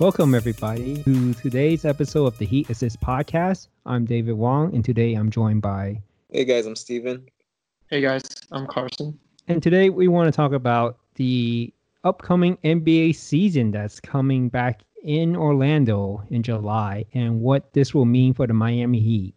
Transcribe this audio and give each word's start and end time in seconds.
Welcome, 0.00 0.34
everybody, 0.34 1.02
to 1.02 1.34
today's 1.34 1.84
episode 1.84 2.24
of 2.24 2.38
the 2.38 2.46
Heat 2.46 2.70
Assist 2.70 3.02
podcast. 3.02 3.68
I'm 3.84 4.06
David 4.06 4.32
Wong, 4.32 4.74
and 4.74 4.82
today 4.82 5.12
I'm 5.12 5.28
joined 5.28 5.60
by. 5.60 6.00
Hey, 6.30 6.46
guys, 6.46 6.64
I'm 6.64 6.74
Steven. 6.74 7.28
Hey, 7.90 8.00
guys, 8.00 8.22
I'm 8.50 8.66
Carson. 8.66 9.18
And 9.46 9.62
today 9.62 9.90
we 9.90 10.08
want 10.08 10.32
to 10.32 10.34
talk 10.34 10.52
about 10.52 10.96
the 11.16 11.70
upcoming 12.02 12.56
NBA 12.64 13.14
season 13.14 13.72
that's 13.72 14.00
coming 14.00 14.48
back 14.48 14.84
in 15.04 15.36
Orlando 15.36 16.24
in 16.30 16.42
July 16.42 17.04
and 17.12 17.42
what 17.42 17.70
this 17.74 17.92
will 17.92 18.06
mean 18.06 18.32
for 18.32 18.46
the 18.46 18.54
Miami 18.54 19.00
Heat. 19.00 19.34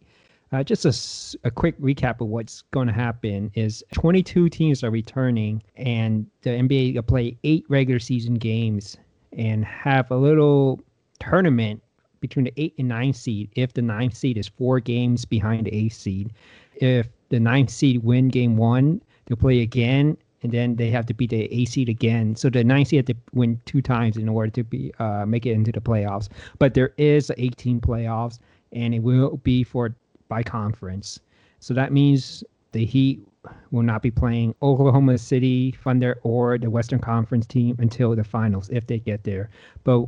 Uh, 0.50 0.64
just 0.64 0.86
a, 0.86 1.46
a 1.46 1.50
quick 1.50 1.78
recap 1.78 2.22
of 2.22 2.28
what's 2.28 2.62
going 2.70 2.86
to 2.86 2.94
happen 2.94 3.50
is 3.52 3.84
22 3.92 4.48
teams 4.48 4.82
are 4.82 4.90
returning 4.90 5.62
and 5.76 6.26
the 6.40 6.48
NBA 6.48 6.94
will 6.94 7.02
play 7.02 7.36
eight 7.44 7.66
regular 7.68 7.98
season 7.98 8.32
games 8.32 8.96
and 9.36 9.64
have 9.64 10.10
a 10.10 10.16
little 10.16 10.80
tournament 11.20 11.82
between 12.20 12.44
the 12.44 12.52
eight 12.56 12.74
and 12.78 12.88
nine 12.88 13.12
seed 13.12 13.50
if 13.54 13.74
the 13.74 13.82
nine 13.82 14.10
seed 14.10 14.38
is 14.38 14.48
four 14.48 14.80
games 14.80 15.24
behind 15.24 15.66
the 15.66 15.74
eight 15.74 15.92
seed. 15.92 16.32
If 16.76 17.08
the 17.28 17.40
nine 17.40 17.68
seed 17.68 18.02
win 18.02 18.28
game 18.28 18.56
one, 18.56 19.02
they'll 19.26 19.36
play 19.36 19.60
again 19.60 20.16
and 20.44 20.52
then 20.52 20.76
they 20.76 20.90
have 20.90 21.06
to 21.06 21.14
beat 21.14 21.30
the 21.30 21.52
eight 21.52 21.70
seed 21.70 21.88
again. 21.88 22.36
So 22.36 22.50
the 22.50 22.62
nine 22.62 22.84
seed 22.84 22.98
have 22.98 23.06
to 23.06 23.16
win 23.32 23.60
two 23.64 23.80
times 23.80 24.18
in 24.18 24.28
order 24.28 24.50
to 24.50 24.62
be 24.62 24.92
uh, 24.98 25.24
make 25.26 25.46
it 25.46 25.52
into 25.52 25.72
the 25.72 25.80
playoffs. 25.80 26.28
But 26.58 26.74
there 26.74 26.92
is 26.98 27.32
18 27.36 27.80
playoffs, 27.80 28.38
and 28.72 28.94
it 28.94 29.00
will 29.00 29.38
be 29.38 29.64
for 29.64 29.94
by 30.28 30.42
conference. 30.42 31.18
So 31.60 31.72
that 31.74 31.92
means 31.92 32.44
the 32.72 32.84
Heat 32.84 33.26
will 33.70 33.82
not 33.82 34.02
be 34.02 34.10
playing 34.10 34.54
Oklahoma 34.62 35.18
City 35.18 35.74
Thunder 35.82 36.18
or 36.22 36.58
the 36.58 36.70
Western 36.70 36.98
Conference 36.98 37.46
team 37.46 37.76
until 37.78 38.14
the 38.14 38.24
finals 38.24 38.68
if 38.70 38.86
they 38.86 38.98
get 38.98 39.24
there. 39.24 39.50
But 39.84 40.06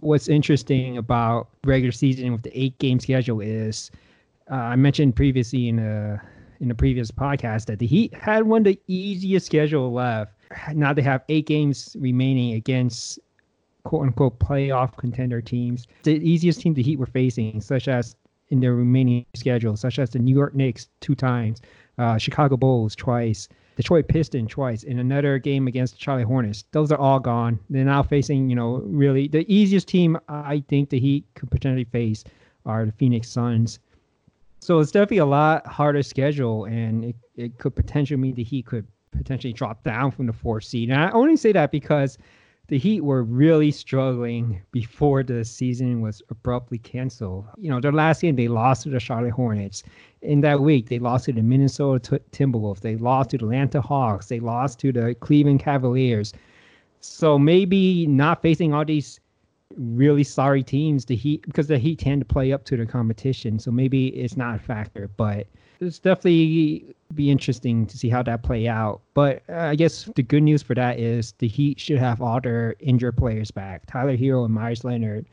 what's 0.00 0.28
interesting 0.28 0.96
about 0.96 1.48
regular 1.64 1.92
season 1.92 2.32
with 2.32 2.42
the 2.42 2.58
eight 2.58 2.78
game 2.78 3.00
schedule 3.00 3.40
is 3.40 3.90
uh, 4.50 4.54
I 4.54 4.76
mentioned 4.76 5.16
previously 5.16 5.68
in 5.68 5.78
a 5.78 6.22
in 6.60 6.68
the 6.68 6.74
previous 6.74 7.10
podcast 7.10 7.66
that 7.66 7.78
the 7.78 7.86
Heat 7.86 8.12
had 8.14 8.44
one 8.44 8.62
of 8.62 8.64
the 8.64 8.80
easiest 8.88 9.46
schedule 9.46 9.92
left. 9.92 10.32
Now 10.72 10.92
they 10.92 11.02
have 11.02 11.22
eight 11.28 11.46
games 11.46 11.96
remaining 12.00 12.54
against 12.54 13.18
quote 13.84 14.02
unquote 14.06 14.38
playoff 14.38 14.96
contender 14.96 15.40
teams. 15.40 15.86
The 16.02 16.16
easiest 16.16 16.60
team 16.60 16.74
the 16.74 16.82
Heat 16.82 16.98
were 16.98 17.06
facing, 17.06 17.60
such 17.60 17.88
as 17.88 18.16
in 18.48 18.60
their 18.60 18.74
remaining 18.74 19.26
schedule, 19.34 19.76
such 19.76 19.98
as 19.98 20.10
the 20.10 20.18
New 20.18 20.34
York 20.34 20.54
Knicks 20.54 20.88
two 21.00 21.14
times, 21.14 21.60
uh, 21.98 22.18
Chicago 22.18 22.56
Bulls 22.56 22.94
twice, 22.96 23.48
Detroit 23.76 24.08
Pistons 24.08 24.50
twice, 24.50 24.82
in 24.82 24.98
another 24.98 25.38
game 25.38 25.66
against 25.68 26.00
Charlotte 26.00 26.26
Hornets. 26.26 26.64
Those 26.72 26.90
are 26.90 26.98
all 26.98 27.20
gone. 27.20 27.58
They're 27.70 27.84
now 27.84 28.02
facing, 28.02 28.48
you 28.48 28.56
know, 28.56 28.82
really 28.86 29.28
the 29.28 29.44
easiest 29.52 29.88
team 29.88 30.18
I 30.28 30.64
think 30.68 30.90
the 30.90 30.98
Heat 30.98 31.26
could 31.34 31.50
potentially 31.50 31.84
face 31.84 32.24
are 32.66 32.86
the 32.86 32.92
Phoenix 32.92 33.28
Suns. 33.28 33.78
So 34.60 34.80
it's 34.80 34.90
definitely 34.90 35.18
a 35.18 35.26
lot 35.26 35.66
harder 35.66 36.02
schedule, 36.02 36.64
and 36.64 37.04
it, 37.04 37.16
it 37.36 37.58
could 37.58 37.76
potentially 37.76 38.18
mean 38.18 38.34
the 38.34 38.42
Heat 38.42 38.66
could 38.66 38.86
potentially 39.12 39.52
drop 39.52 39.82
down 39.84 40.10
from 40.10 40.26
the 40.26 40.32
fourth 40.32 40.64
seed. 40.64 40.90
And 40.90 41.00
I 41.00 41.10
only 41.10 41.36
say 41.36 41.52
that 41.52 41.70
because 41.70 42.18
the 42.68 42.78
Heat 42.78 43.02
were 43.02 43.22
really 43.22 43.70
struggling 43.70 44.60
before 44.72 45.22
the 45.22 45.42
season 45.44 46.02
was 46.02 46.22
abruptly 46.28 46.78
canceled. 46.78 47.46
You 47.56 47.70
know, 47.70 47.80
their 47.80 47.92
last 47.92 48.20
game 48.20 48.36
they 48.36 48.48
lost 48.48 48.82
to 48.82 48.90
the 48.90 49.00
Charlotte 49.00 49.32
Hornets. 49.32 49.82
In 50.20 50.42
that 50.42 50.60
week, 50.60 50.88
they 50.90 50.98
lost 50.98 51.24
to 51.26 51.32
the 51.32 51.42
Minnesota 51.42 52.20
Timberwolves. 52.30 52.80
They 52.80 52.96
lost 52.96 53.30
to 53.30 53.38
the 53.38 53.44
Atlanta 53.46 53.80
Hawks. 53.80 54.28
They 54.28 54.40
lost 54.40 54.78
to 54.80 54.92
the 54.92 55.14
Cleveland 55.14 55.60
Cavaliers. 55.60 56.34
So 57.00 57.38
maybe 57.38 58.06
not 58.06 58.42
facing 58.42 58.74
all 58.74 58.84
these 58.84 59.18
really 59.76 60.24
sorry 60.24 60.62
teams. 60.62 61.06
The 61.06 61.16
Heat 61.16 61.42
because 61.46 61.68
the 61.68 61.78
Heat 61.78 62.00
tend 62.00 62.20
to 62.20 62.26
play 62.26 62.52
up 62.52 62.64
to 62.66 62.76
the 62.76 62.84
competition, 62.84 63.58
so 63.58 63.70
maybe 63.70 64.08
it's 64.08 64.36
not 64.36 64.56
a 64.56 64.58
factor. 64.58 65.08
But 65.16 65.46
it's 65.80 65.98
definitely 65.98 66.94
be 67.14 67.30
interesting 67.30 67.86
to 67.86 67.96
see 67.96 68.08
how 68.08 68.22
that 68.22 68.42
play 68.42 68.68
out. 68.68 69.00
But 69.14 69.42
uh, 69.48 69.56
I 69.56 69.74
guess 69.74 70.08
the 70.14 70.22
good 70.22 70.42
news 70.42 70.62
for 70.62 70.74
that 70.74 70.98
is 70.98 71.32
the 71.38 71.48
Heat 71.48 71.80
should 71.80 71.98
have 71.98 72.20
all 72.20 72.40
their 72.40 72.74
injured 72.80 73.16
players 73.16 73.50
back. 73.50 73.86
Tyler 73.86 74.16
Herro 74.16 74.44
and 74.44 74.54
Meyers 74.54 74.84
Leonard 74.84 75.26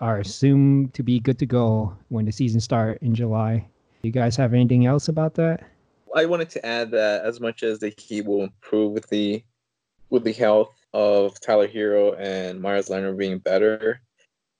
are 0.00 0.18
assumed 0.18 0.94
to 0.94 1.02
be 1.02 1.20
good 1.20 1.38
to 1.38 1.46
go 1.46 1.94
when 2.08 2.24
the 2.24 2.32
season 2.32 2.60
start 2.60 2.98
in 3.02 3.14
July. 3.14 3.66
You 4.02 4.10
guys 4.10 4.36
have 4.36 4.54
anything 4.54 4.86
else 4.86 5.08
about 5.08 5.34
that? 5.34 5.62
I 6.14 6.24
wanted 6.24 6.50
to 6.50 6.66
add 6.66 6.90
that 6.92 7.24
as 7.24 7.40
much 7.40 7.62
as 7.62 7.78
the 7.78 7.92
Heat 7.98 8.24
will 8.24 8.42
improve 8.42 8.92
with 8.92 9.08
the 9.08 9.44
with 10.08 10.24
the 10.24 10.32
health 10.32 10.74
of 10.92 11.40
Tyler 11.40 11.68
Herro 11.68 12.18
and 12.18 12.60
Meyers 12.60 12.90
Leonard 12.90 13.16
being 13.16 13.38
better. 13.38 14.00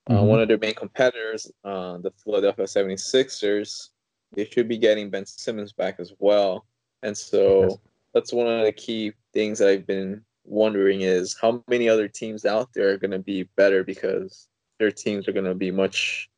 Uh, 0.06 0.12
mm-hmm. 0.12 0.22
Uh, 0.22 0.24
one 0.24 0.40
of 0.40 0.48
their 0.48 0.58
main 0.58 0.74
competitors, 0.74 1.50
uh, 1.64 1.98
the 1.98 2.12
Philadelphia 2.22 2.66
76ers, 2.66 3.88
they 4.32 4.44
should 4.44 4.68
be 4.68 4.78
getting 4.78 5.10
Ben 5.10 5.26
Simmons 5.26 5.72
back 5.72 5.96
as 5.98 6.12
well. 6.18 6.64
And 7.02 7.16
so 7.16 7.62
yes. 7.62 7.78
that's 8.14 8.32
one 8.32 8.46
of 8.46 8.64
the 8.64 8.72
key 8.72 9.12
things 9.32 9.58
that 9.58 9.68
I've 9.68 9.86
been 9.86 10.22
wondering 10.44 11.02
is 11.02 11.36
how 11.40 11.62
many 11.68 11.88
other 11.88 12.08
teams 12.08 12.44
out 12.44 12.70
there 12.74 12.90
are 12.90 12.98
going 12.98 13.10
to 13.10 13.18
be 13.18 13.44
better 13.56 13.84
because 13.84 14.48
their 14.78 14.90
teams 14.90 15.28
are 15.28 15.32
going 15.32 15.44
to 15.44 15.54
be 15.54 15.70
much 15.70 16.28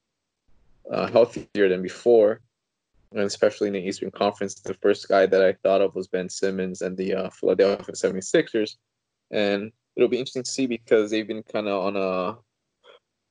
uh, 0.90 1.06
healthier 1.10 1.68
than 1.68 1.82
before. 1.82 2.40
And 3.12 3.20
especially 3.20 3.68
in 3.68 3.74
the 3.74 3.86
Eastern 3.86 4.10
Conference, 4.10 4.54
the 4.54 4.74
first 4.74 5.08
guy 5.08 5.26
that 5.26 5.42
I 5.42 5.52
thought 5.52 5.82
of 5.82 5.94
was 5.94 6.08
Ben 6.08 6.28
Simmons 6.28 6.80
and 6.80 6.96
the 6.96 7.14
uh, 7.14 7.30
Philadelphia 7.30 7.94
76ers. 7.94 8.76
And 9.30 9.70
it'll 9.96 10.08
be 10.08 10.18
interesting 10.18 10.44
to 10.44 10.50
see 10.50 10.66
because 10.66 11.10
they've 11.10 11.26
been 11.26 11.42
kind 11.42 11.68
of 11.68 11.84
on 11.84 11.96
a 11.96 12.38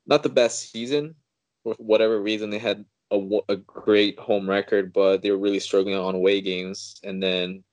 not 0.05 0.23
the 0.23 0.29
best 0.29 0.71
season 0.71 1.15
for 1.63 1.73
whatever 1.75 2.21
reason. 2.21 2.49
They 2.49 2.59
had 2.59 2.85
a, 3.11 3.39
a 3.49 3.55
great 3.57 4.17
home 4.19 4.49
record, 4.49 4.93
but 4.93 5.21
they 5.21 5.31
were 5.31 5.37
really 5.37 5.59
struggling 5.59 5.95
on 5.95 6.15
away 6.15 6.41
games. 6.41 6.99
And 7.03 7.21
then 7.21 7.63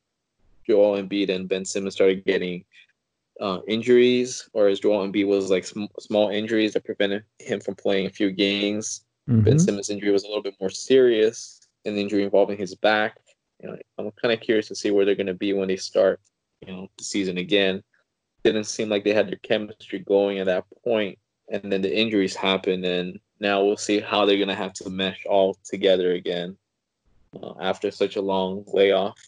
Joel 0.66 1.02
Embiid 1.02 1.30
and 1.30 1.48
Ben 1.48 1.64
Simmons 1.64 1.94
started 1.94 2.24
getting 2.24 2.64
uh, 3.40 3.60
injuries, 3.66 4.48
whereas 4.52 4.80
Joel 4.80 5.06
Embiid 5.06 5.26
was 5.26 5.50
like 5.50 5.64
sm- 5.64 5.84
small 6.00 6.28
injuries 6.28 6.72
that 6.74 6.84
prevented 6.84 7.24
him 7.38 7.60
from 7.60 7.76
playing 7.76 8.06
a 8.06 8.10
few 8.10 8.30
games. 8.30 9.04
Mm-hmm. 9.28 9.42
Ben 9.42 9.58
Simmons' 9.58 9.90
injury 9.90 10.10
was 10.10 10.24
a 10.24 10.26
little 10.26 10.42
bit 10.42 10.56
more 10.60 10.70
serious, 10.70 11.60
an 11.84 11.96
injury 11.96 12.24
involving 12.24 12.58
his 12.58 12.74
back. 12.74 13.18
You 13.62 13.68
know, 13.68 13.76
I'm 13.98 14.10
kind 14.20 14.32
of 14.32 14.40
curious 14.40 14.68
to 14.68 14.74
see 14.74 14.90
where 14.90 15.04
they're 15.04 15.14
going 15.14 15.26
to 15.26 15.34
be 15.34 15.52
when 15.52 15.68
they 15.68 15.76
start, 15.76 16.20
you 16.66 16.72
know, 16.72 16.88
the 16.96 17.04
season 17.04 17.38
again 17.38 17.82
didn't 18.44 18.64
seem 18.64 18.88
like 18.88 19.04
they 19.04 19.12
had 19.12 19.28
their 19.28 19.38
chemistry 19.42 19.98
going 19.98 20.38
at 20.38 20.46
that 20.46 20.64
point, 20.84 21.18
and 21.50 21.72
then 21.72 21.82
the 21.82 21.96
injuries 21.96 22.36
happened, 22.36 22.84
and 22.84 23.18
now 23.40 23.64
we'll 23.64 23.76
see 23.76 24.00
how 24.00 24.24
they're 24.24 24.38
gonna 24.38 24.54
have 24.54 24.72
to 24.74 24.90
mesh 24.90 25.24
all 25.26 25.56
together 25.64 26.12
again 26.12 26.56
uh, 27.40 27.54
after 27.60 27.90
such 27.90 28.16
a 28.16 28.22
long 28.22 28.64
layoff. 28.68 29.18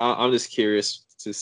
I- 0.00 0.24
am 0.24 0.32
just 0.32 0.50
curious 0.50 1.04
to 1.20 1.32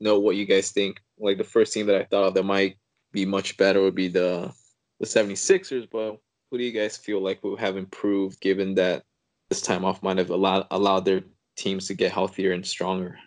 know 0.00 0.18
what 0.18 0.36
you 0.36 0.44
guys 0.44 0.70
think. 0.70 1.00
Like 1.18 1.38
the 1.38 1.44
first 1.44 1.72
team 1.72 1.86
that 1.86 1.96
I 1.96 2.04
thought 2.04 2.24
of 2.24 2.34
that 2.34 2.42
might 2.42 2.76
be 3.12 3.24
much 3.24 3.56
better 3.56 3.80
would 3.82 3.94
be 3.94 4.08
the 4.08 4.52
the 5.00 5.06
76ers, 5.06 5.88
but 5.90 6.18
who 6.50 6.58
do 6.58 6.64
you 6.64 6.70
guys 6.70 6.96
feel 6.96 7.20
like 7.20 7.42
will 7.42 7.56
have 7.56 7.76
improved 7.76 8.40
given 8.40 8.74
that 8.74 9.02
this 9.48 9.60
time 9.60 9.84
off 9.84 10.02
might 10.02 10.18
have 10.18 10.30
allowed 10.30 10.66
allowed 10.70 11.04
their 11.04 11.22
teams 11.56 11.86
to 11.88 11.94
get 11.94 12.12
healthier 12.12 12.52
and 12.52 12.64
stronger? 12.64 13.18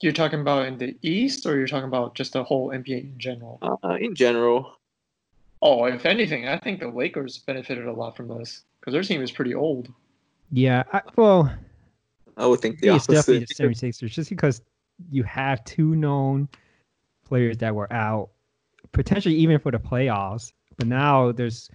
You're 0.00 0.12
talking 0.12 0.40
about 0.40 0.66
in 0.66 0.78
the 0.78 0.96
East, 1.02 1.44
or 1.46 1.56
you're 1.56 1.66
talking 1.66 1.88
about 1.88 2.14
just 2.14 2.32
the 2.32 2.42
whole 2.42 2.70
NBA 2.70 3.00
in 3.02 3.18
general? 3.18 3.58
Uh, 3.62 3.96
in 4.00 4.14
general. 4.14 4.79
Oh, 5.62 5.84
if 5.84 6.06
anything, 6.06 6.48
I 6.48 6.58
think 6.58 6.80
the 6.80 6.88
Lakers 6.88 7.38
benefited 7.38 7.86
a 7.86 7.92
lot 7.92 8.16
from 8.16 8.28
this 8.28 8.62
because 8.80 8.92
their 8.92 9.02
team 9.02 9.20
is 9.20 9.30
pretty 9.30 9.54
old. 9.54 9.88
Yeah, 10.50 10.84
I, 10.92 11.02
well, 11.16 11.52
I 12.36 12.46
would 12.46 12.60
think 12.60 12.80
the 12.80 12.94
it's 12.94 13.06
definitely 13.06 13.44
the 13.44 13.54
76ers 13.54 14.10
just 14.10 14.30
because 14.30 14.62
you 15.10 15.22
have 15.24 15.62
two 15.64 15.94
known 15.94 16.48
players 17.26 17.58
that 17.58 17.74
were 17.74 17.92
out, 17.92 18.30
potentially 18.92 19.34
even 19.34 19.58
for 19.58 19.70
the 19.70 19.78
playoffs. 19.78 20.52
But 20.76 20.86
now 20.86 21.30
there's, 21.30 21.70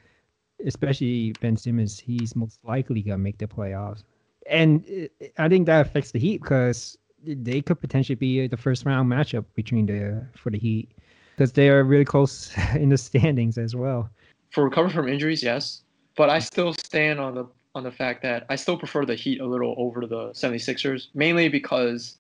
especially 0.66 1.34
Ben 1.40 1.56
Simmons, 1.56 2.00
he's 2.00 2.36
most 2.36 2.60
likely 2.64 3.02
gonna 3.04 3.20
make 3.20 3.38
the 3.38 3.48
playoffs, 3.48 4.04
and 4.50 4.84
it, 4.88 5.12
I 5.38 5.48
think 5.48 5.68
that 5.68 5.86
affects 5.86 6.12
the 6.12 6.20
Heat 6.20 6.42
because 6.42 6.98
they 7.24 7.62
could 7.62 7.80
potentially 7.80 8.16
be 8.16 8.48
the 8.48 8.58
first 8.58 8.86
round 8.86 9.12
matchup 9.12 9.46
between 9.54 9.86
the 9.86 10.26
for 10.36 10.50
the 10.50 10.58
Heat 10.58 10.90
because 11.36 11.52
they 11.52 11.70
are 11.70 11.84
really 11.84 12.06
close 12.06 12.52
in 12.76 12.90
the 12.90 12.98
standings 12.98 13.58
as 13.58 13.76
well. 13.76 14.10
For 14.52 14.64
recovery 14.64 14.92
from 14.92 15.08
injuries, 15.08 15.44
yes, 15.44 15.82
but 16.16 16.30
I 16.30 16.40
still 16.40 16.74
stand 16.74 17.20
on 17.20 17.36
the 17.36 17.46
on 17.74 17.84
the 17.84 17.92
fact 17.92 18.22
that 18.24 18.46
I 18.50 18.56
still 18.56 18.78
prefer 18.78 19.04
the 19.06 19.16
Heat 19.16 19.42
a 19.42 19.46
little 19.46 19.76
over 19.78 20.06
the 20.06 20.30
76ers, 20.30 21.08
mainly 21.14 21.50
because 21.50 22.18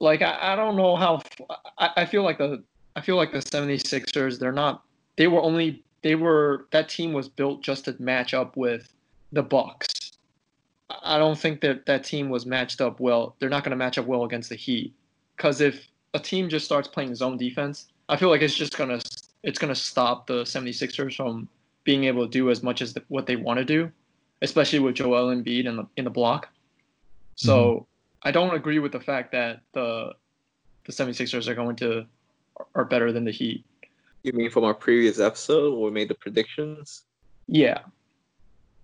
like 0.00 0.20
I, 0.20 0.52
I 0.52 0.56
don't 0.56 0.76
know 0.76 0.96
how 0.96 1.22
I, 1.78 1.90
I 1.98 2.04
feel 2.04 2.22
like 2.22 2.38
the 2.38 2.62
I 2.94 3.00
feel 3.00 3.16
like 3.16 3.32
the 3.32 3.38
76ers 3.38 4.38
they're 4.38 4.52
not 4.52 4.82
they 5.16 5.28
were 5.28 5.42
only 5.42 5.82
they 6.02 6.14
were 6.14 6.66
that 6.72 6.88
team 6.88 7.12
was 7.12 7.28
built 7.28 7.62
just 7.62 7.86
to 7.86 7.96
match 7.98 8.34
up 8.34 8.56
with 8.56 8.92
the 9.32 9.42
Bucks 9.42 9.98
I 11.02 11.18
don't 11.18 11.38
think 11.38 11.60
that 11.60 11.86
that 11.86 12.04
team 12.04 12.30
was 12.30 12.46
matched 12.46 12.80
up 12.80 13.00
well. 13.00 13.36
They're 13.38 13.50
not 13.50 13.62
going 13.62 13.70
to 13.70 13.76
match 13.76 13.98
up 13.98 14.06
well 14.06 14.24
against 14.24 14.48
the 14.48 14.56
Heat 14.56 14.94
because 15.36 15.60
if 15.60 15.86
a 16.14 16.18
team 16.18 16.48
just 16.48 16.64
starts 16.64 16.88
playing 16.88 17.14
zone 17.14 17.36
defense, 17.36 17.88
I 18.08 18.16
feel 18.16 18.30
like 18.30 18.42
it's 18.42 18.54
just 18.54 18.76
going 18.76 18.98
to 18.98 19.18
it's 19.42 19.58
going 19.58 19.72
to 19.72 19.80
stop 19.80 20.26
the 20.26 20.42
76ers 20.42 21.14
from 21.14 21.48
being 21.84 22.04
able 22.04 22.24
to 22.26 22.30
do 22.30 22.50
as 22.50 22.62
much 22.62 22.82
as 22.82 22.92
the, 22.92 23.02
what 23.08 23.26
they 23.26 23.36
want 23.36 23.58
to 23.58 23.64
do, 23.64 23.90
especially 24.42 24.78
with 24.78 24.94
Joel 24.94 25.34
Embiid 25.34 25.66
in 25.66 25.76
the 25.76 25.86
in 25.96 26.04
the 26.04 26.10
block. 26.10 26.48
So 27.36 27.56
mm-hmm. 27.56 28.28
I 28.28 28.30
don't 28.30 28.54
agree 28.54 28.78
with 28.78 28.92
the 28.92 29.00
fact 29.00 29.32
that 29.32 29.60
the 29.72 30.12
the 30.86 30.92
76ers 30.92 31.46
are 31.48 31.54
going 31.54 31.76
to 31.76 32.06
are 32.74 32.84
better 32.84 33.12
than 33.12 33.24
the 33.24 33.30
Heat. 33.30 33.64
You 34.22 34.32
mean 34.32 34.50
from 34.50 34.64
our 34.64 34.74
previous 34.74 35.20
episode 35.20 35.74
where 35.74 35.90
we 35.90 35.90
made 35.90 36.08
the 36.08 36.14
predictions? 36.14 37.04
Yeah. 37.46 37.80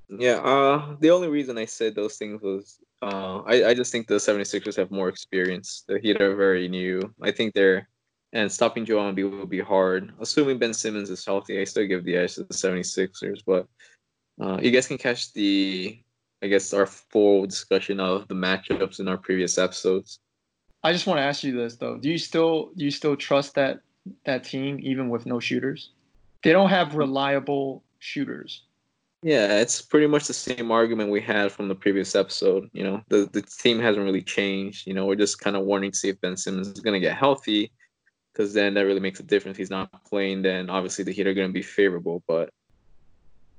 Yeah, 0.08 0.36
uh 0.36 0.96
the 1.00 1.10
only 1.10 1.28
reason 1.28 1.58
I 1.58 1.64
said 1.64 1.94
those 1.94 2.16
things 2.16 2.42
was 2.42 2.78
uh 3.02 3.38
I, 3.40 3.70
I 3.70 3.74
just 3.74 3.90
think 3.90 4.06
the 4.06 4.16
76ers 4.16 4.76
have 4.76 4.90
more 4.90 5.08
experience. 5.08 5.84
The 5.88 5.98
Heat 5.98 6.20
are 6.20 6.36
very 6.36 6.68
new. 6.68 7.12
I 7.22 7.32
think 7.32 7.54
they're 7.54 7.88
and 8.34 8.50
stopping 8.50 8.84
Joel 8.84 9.12
Embiid 9.12 9.31
will 9.31 9.46
be 9.46 9.60
hard. 9.60 10.12
Assuming 10.20 10.58
Ben 10.58 10.75
Simmons 10.75 11.08
is 11.08 11.25
healthy, 11.25 11.60
I 11.60 11.64
still 11.64 11.86
give 11.86 12.04
the 12.04 12.16
edge 12.16 12.34
to 12.34 12.42
the 12.42 12.52
76ers, 12.52 13.40
but 13.46 13.66
uh, 14.40 14.58
you 14.60 14.72
guys 14.72 14.88
can 14.88 14.98
catch 14.98 15.32
the 15.32 15.98
I 16.42 16.48
guess 16.48 16.75
our 16.75 16.84
full 16.84 17.46
discussion 17.46 18.00
of 18.00 18.28
the 18.28 18.34
matchups 18.34 19.00
in 19.00 19.08
our 19.08 19.16
previous 19.16 19.56
episodes. 19.56 20.19
I 20.82 20.92
just 20.92 21.06
want 21.06 21.16
to 21.19 21.22
ask 21.22 21.42
you 21.42 21.56
this 21.56 21.76
though: 21.76 21.96
Do 21.96 22.10
you 22.10 22.19
still 22.19 22.70
do 22.76 22.84
you 22.84 22.90
still 22.90 23.16
trust 23.16 23.54
that 23.54 23.81
that 24.26 24.44
team 24.44 24.78
even 24.82 25.08
with 25.08 25.25
no 25.25 25.40
shooters? 25.40 25.90
They 26.42 26.52
don't 26.52 26.69
have 26.69 26.96
reliable 26.96 27.82
shooters. 28.00 28.64
Yeah, 29.22 29.58
it's 29.60 29.81
pretty 29.81 30.06
much 30.06 30.26
the 30.26 30.34
same 30.34 30.70
argument 30.70 31.10
we 31.10 31.22
had 31.22 31.50
from 31.50 31.69
the 31.69 31.75
previous 31.75 32.14
episode. 32.14 32.69
You 32.75 32.84
know, 32.84 33.02
the 33.08 33.31
the 33.32 33.40
team 33.40 33.81
hasn't 33.81 34.04
really 34.04 34.20
changed. 34.20 34.86
You 34.86 34.92
know, 34.92 35.06
we're 35.06 35.14
just 35.14 35.40
kind 35.40 35.56
of 35.56 35.64
wanting 35.64 35.92
to 35.92 35.96
see 35.96 36.10
if 36.10 36.20
Ben 36.20 36.36
Simmons 36.36 36.69
is 36.69 36.81
going 36.81 36.92
to 36.92 37.00
get 37.00 37.16
healthy, 37.16 37.72
because 38.34 38.52
then 38.52 38.75
that 38.75 38.82
really 38.82 39.00
makes 39.00 39.20
a 39.20 39.22
difference. 39.22 39.54
If 39.54 39.58
he's 39.58 39.70
not 39.70 40.04
playing, 40.04 40.42
then 40.42 40.69
obviously 40.69 41.04
the 41.04 41.12
Heat 41.12 41.26
are 41.26 41.34
going 41.34 41.48
to 41.48 41.52
be 41.52 41.62
favorable. 41.62 42.22
But 42.26 42.50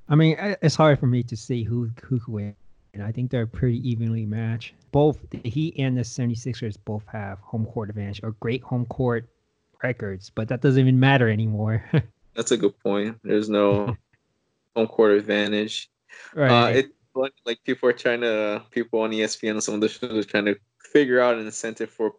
I 0.08 0.16
mean, 0.16 0.36
it's 0.62 0.76
hard 0.76 1.00
for 1.00 1.08
me 1.08 1.24
to 1.24 1.36
see 1.36 1.64
who 1.64 1.90
who 2.04 2.20
could 2.20 2.34
win 2.34 2.56
and 2.96 3.04
I 3.04 3.12
think 3.12 3.30
they're 3.30 3.46
pretty 3.46 3.88
evenly 3.88 4.26
matched. 4.26 4.74
Both 4.92 5.30
the 5.30 5.42
Heat 5.48 5.76
and 5.78 5.98
the 5.98 6.02
76ers 6.02 6.78
both 6.86 7.04
have 7.12 7.40
home 7.40 7.66
court 7.66 7.90
advantage 7.90 8.22
or 8.24 8.32
great 8.40 8.64
home 8.64 8.86
court 8.86 9.28
records, 9.84 10.32
but 10.34 10.48
that 10.48 10.62
doesn't 10.62 10.80
even 10.80 11.00
matter 11.00 11.30
anymore. 11.30 11.84
That's 12.36 12.52
a 12.52 12.58
good 12.58 12.80
point. 12.80 13.18
There's 13.24 13.50
no 13.50 13.96
home 14.76 14.88
court 14.88 15.12
advantage. 15.12 15.90
Right. 16.34 16.52
Uh, 16.52 16.78
it 16.78 16.92
like 17.46 17.64
people 17.64 17.88
are 17.90 17.94
trying 17.94 18.22
to 18.22 18.64
people 18.72 19.02
on 19.02 19.12
ESPN 19.12 19.52
and 19.52 19.64
some 19.64 19.76
of 19.76 19.82
the 19.82 19.90
shows 19.90 20.12
are 20.12 20.24
trying 20.28 20.46
to 20.46 20.58
figure 20.80 21.20
out 21.20 21.36
an 21.36 21.46
incentive 21.46 21.90
for 21.90 22.14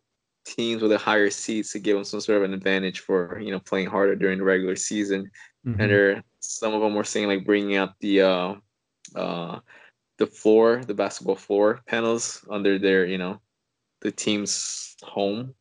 teams 0.47 0.81
with 0.81 0.93
a 0.93 0.99
higher 0.99 1.29
seats 1.31 1.73
to 1.73 1.79
give 1.79 1.97
them 1.97 2.05
some 2.05 2.21
sort 2.21 2.39
of 2.39 2.45
an 2.45 2.55
advantage 2.55 3.01
for 3.01 3.39
you 3.41 3.51
know 3.51 3.61
playing 3.61 3.89
harder 3.89 4.17
during 4.17 4.39
the 4.39 4.45
regular 4.45 4.77
season. 4.77 5.31
Mm-hmm. 5.67 5.81
And 5.81 5.91
there, 5.91 6.25
some 6.41 6.73
of 6.73 6.81
them 6.81 6.95
were 6.95 7.05
saying 7.05 7.27
like 7.27 7.45
bringing 7.45 7.77
out 7.77 7.95
the 8.01 8.23
uh, 8.23 8.55
uh, 9.15 9.59
the 10.19 10.27
floor, 10.27 10.83
the 10.85 10.95
basketball 10.95 11.37
floor 11.37 11.81
panels 11.87 12.45
under 12.51 12.79
their, 12.79 13.05
you 13.05 13.19
know, 13.19 13.41
the 14.01 14.11
team's 14.11 14.97
home 15.03 15.55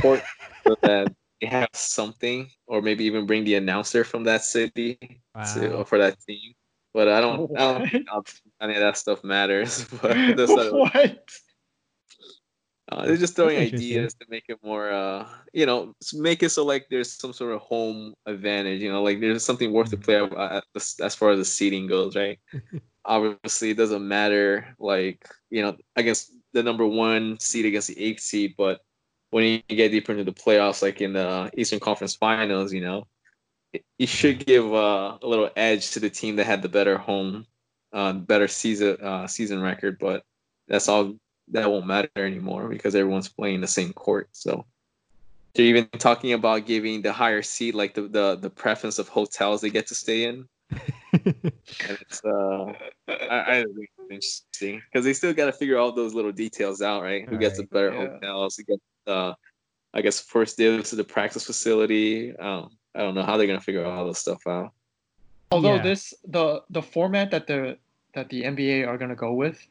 court 0.00 0.22
so 0.64 0.76
that 0.82 1.14
they 1.40 1.46
have 1.46 1.68
something, 1.72 2.48
or 2.66 2.82
maybe 2.82 3.04
even 3.04 3.26
bring 3.26 3.44
the 3.44 3.54
announcer 3.54 4.04
from 4.04 4.24
that 4.24 4.42
city 4.42 5.20
wow. 5.34 5.54
to, 5.54 5.84
for 5.84 5.98
that 5.98 6.16
team. 6.26 6.54
But 6.94 7.08
I 7.08 7.20
don't? 7.20 7.58
I 7.58 7.78
don't 7.78 7.90
think 8.28 8.52
any 8.60 8.74
of 8.74 8.80
that 8.80 8.96
stuff 8.96 9.24
matters. 9.24 9.86
But 10.02 10.14
that's 10.36 10.52
what? 10.52 11.30
Uh, 12.98 13.06
they're 13.06 13.16
just 13.16 13.36
throwing 13.36 13.58
ideas 13.58 14.14
to 14.14 14.26
make 14.28 14.44
it 14.48 14.58
more, 14.62 14.90
uh, 14.90 15.26
you 15.52 15.66
know, 15.66 15.94
make 16.14 16.42
it 16.42 16.50
so 16.50 16.64
like 16.64 16.86
there's 16.90 17.12
some 17.12 17.32
sort 17.32 17.52
of 17.52 17.60
home 17.60 18.14
advantage. 18.26 18.80
You 18.80 18.90
know, 18.92 19.02
like 19.02 19.20
there's 19.20 19.44
something 19.44 19.72
worth 19.72 19.90
to 19.90 19.96
mm-hmm. 19.96 20.58
play 20.74 21.04
as 21.04 21.14
far 21.14 21.30
as 21.30 21.38
the 21.38 21.44
seating 21.44 21.86
goes, 21.86 22.16
right? 22.16 22.38
obviously 23.04 23.70
it 23.70 23.76
doesn't 23.76 24.06
matter 24.06 24.74
like 24.78 25.28
you 25.50 25.62
know 25.62 25.76
against 25.96 26.32
the 26.52 26.62
number 26.62 26.86
one 26.86 27.38
seed 27.40 27.66
against 27.66 27.88
the 27.88 28.00
eighth 28.00 28.20
seed 28.20 28.54
but 28.56 28.80
when 29.30 29.44
you 29.44 29.76
get 29.76 29.90
deeper 29.90 30.12
into 30.12 30.24
the 30.24 30.32
playoffs 30.32 30.82
like 30.82 31.00
in 31.00 31.12
the 31.12 31.50
eastern 31.56 31.80
conference 31.80 32.14
finals 32.14 32.72
you 32.72 32.80
know 32.80 33.06
you 33.98 34.06
should 34.06 34.44
give 34.44 34.72
uh, 34.72 35.16
a 35.20 35.26
little 35.26 35.50
edge 35.56 35.92
to 35.92 36.00
the 36.00 36.10
team 36.10 36.36
that 36.36 36.46
had 36.46 36.62
the 36.62 36.68
better 36.68 36.98
home 36.98 37.46
uh, 37.92 38.12
better 38.12 38.46
season 38.46 38.96
uh, 39.02 39.26
season 39.26 39.60
record 39.60 39.98
but 39.98 40.22
that's 40.68 40.88
all 40.88 41.14
that 41.52 41.70
won't 41.70 41.86
matter 41.86 42.10
anymore 42.16 42.68
because 42.68 42.94
everyone's 42.94 43.28
playing 43.28 43.60
the 43.60 43.66
same 43.66 43.92
court 43.92 44.28
so 44.32 44.64
they're 45.54 45.66
even 45.66 45.86
talking 45.98 46.32
about 46.32 46.66
giving 46.66 47.02
the 47.02 47.12
higher 47.12 47.42
seed 47.42 47.74
like 47.74 47.94
the, 47.94 48.02
the 48.02 48.36
the 48.36 48.50
preference 48.50 48.98
of 48.98 49.08
hotels 49.08 49.60
they 49.60 49.70
get 49.70 49.86
to 49.86 49.94
stay 49.94 50.24
in 50.24 50.46
it's 51.12 52.24
uh, 52.24 52.72
I, 53.08 53.58
I 53.58 53.64
think 53.64 53.90
it's 53.98 54.10
interesting 54.10 54.82
because 54.90 55.04
they 55.04 55.12
still 55.12 55.34
got 55.34 55.46
to 55.46 55.52
figure 55.52 55.78
all 55.78 55.92
those 55.92 56.14
little 56.14 56.32
details 56.32 56.80
out, 56.80 57.02
right? 57.02 57.28
Who 57.28 57.36
gets 57.36 57.58
the 57.58 57.64
better 57.64 57.92
yeah. 57.92 58.08
hotels? 58.08 58.56
Who 58.56 58.64
gets 58.64 58.82
uh, 59.06 59.34
I 59.94 60.00
guess 60.00 60.20
first 60.20 60.56
dibs 60.56 60.90
to 60.90 60.96
the 60.96 61.04
practice 61.04 61.44
facility. 61.44 62.34
Um, 62.36 62.70
I 62.94 63.00
don't 63.00 63.14
know 63.14 63.22
how 63.22 63.36
they're 63.36 63.46
gonna 63.46 63.60
figure 63.60 63.84
all 63.84 64.06
this 64.06 64.18
stuff 64.18 64.46
out. 64.46 64.72
Although 65.50 65.76
yeah. 65.76 65.82
this 65.82 66.14
the 66.26 66.62
the 66.70 66.82
format 66.82 67.30
that 67.30 67.46
the 67.46 67.78
that 68.14 68.28
the 68.30 68.42
NBA 68.42 68.86
are 68.86 68.96
gonna 68.96 69.16
go 69.16 69.34
with, 69.34 69.66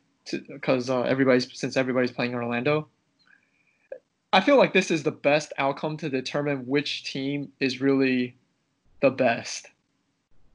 because 0.48 0.90
uh, 0.90 1.02
everybody's 1.02 1.48
since 1.58 1.78
everybody's 1.78 2.12
playing 2.12 2.34
Orlando, 2.34 2.88
I 4.34 4.42
feel 4.42 4.58
like 4.58 4.74
this 4.74 4.92
is 4.92 5.04
the 5.04 5.12
best 5.12 5.54
outcome 5.58 5.98
to 5.98 6.10
determine 6.10 6.66
which 6.68 7.04
team 7.04 7.52
is 7.60 7.82
really 7.82 8.36
the 9.02 9.10
best 9.10 9.68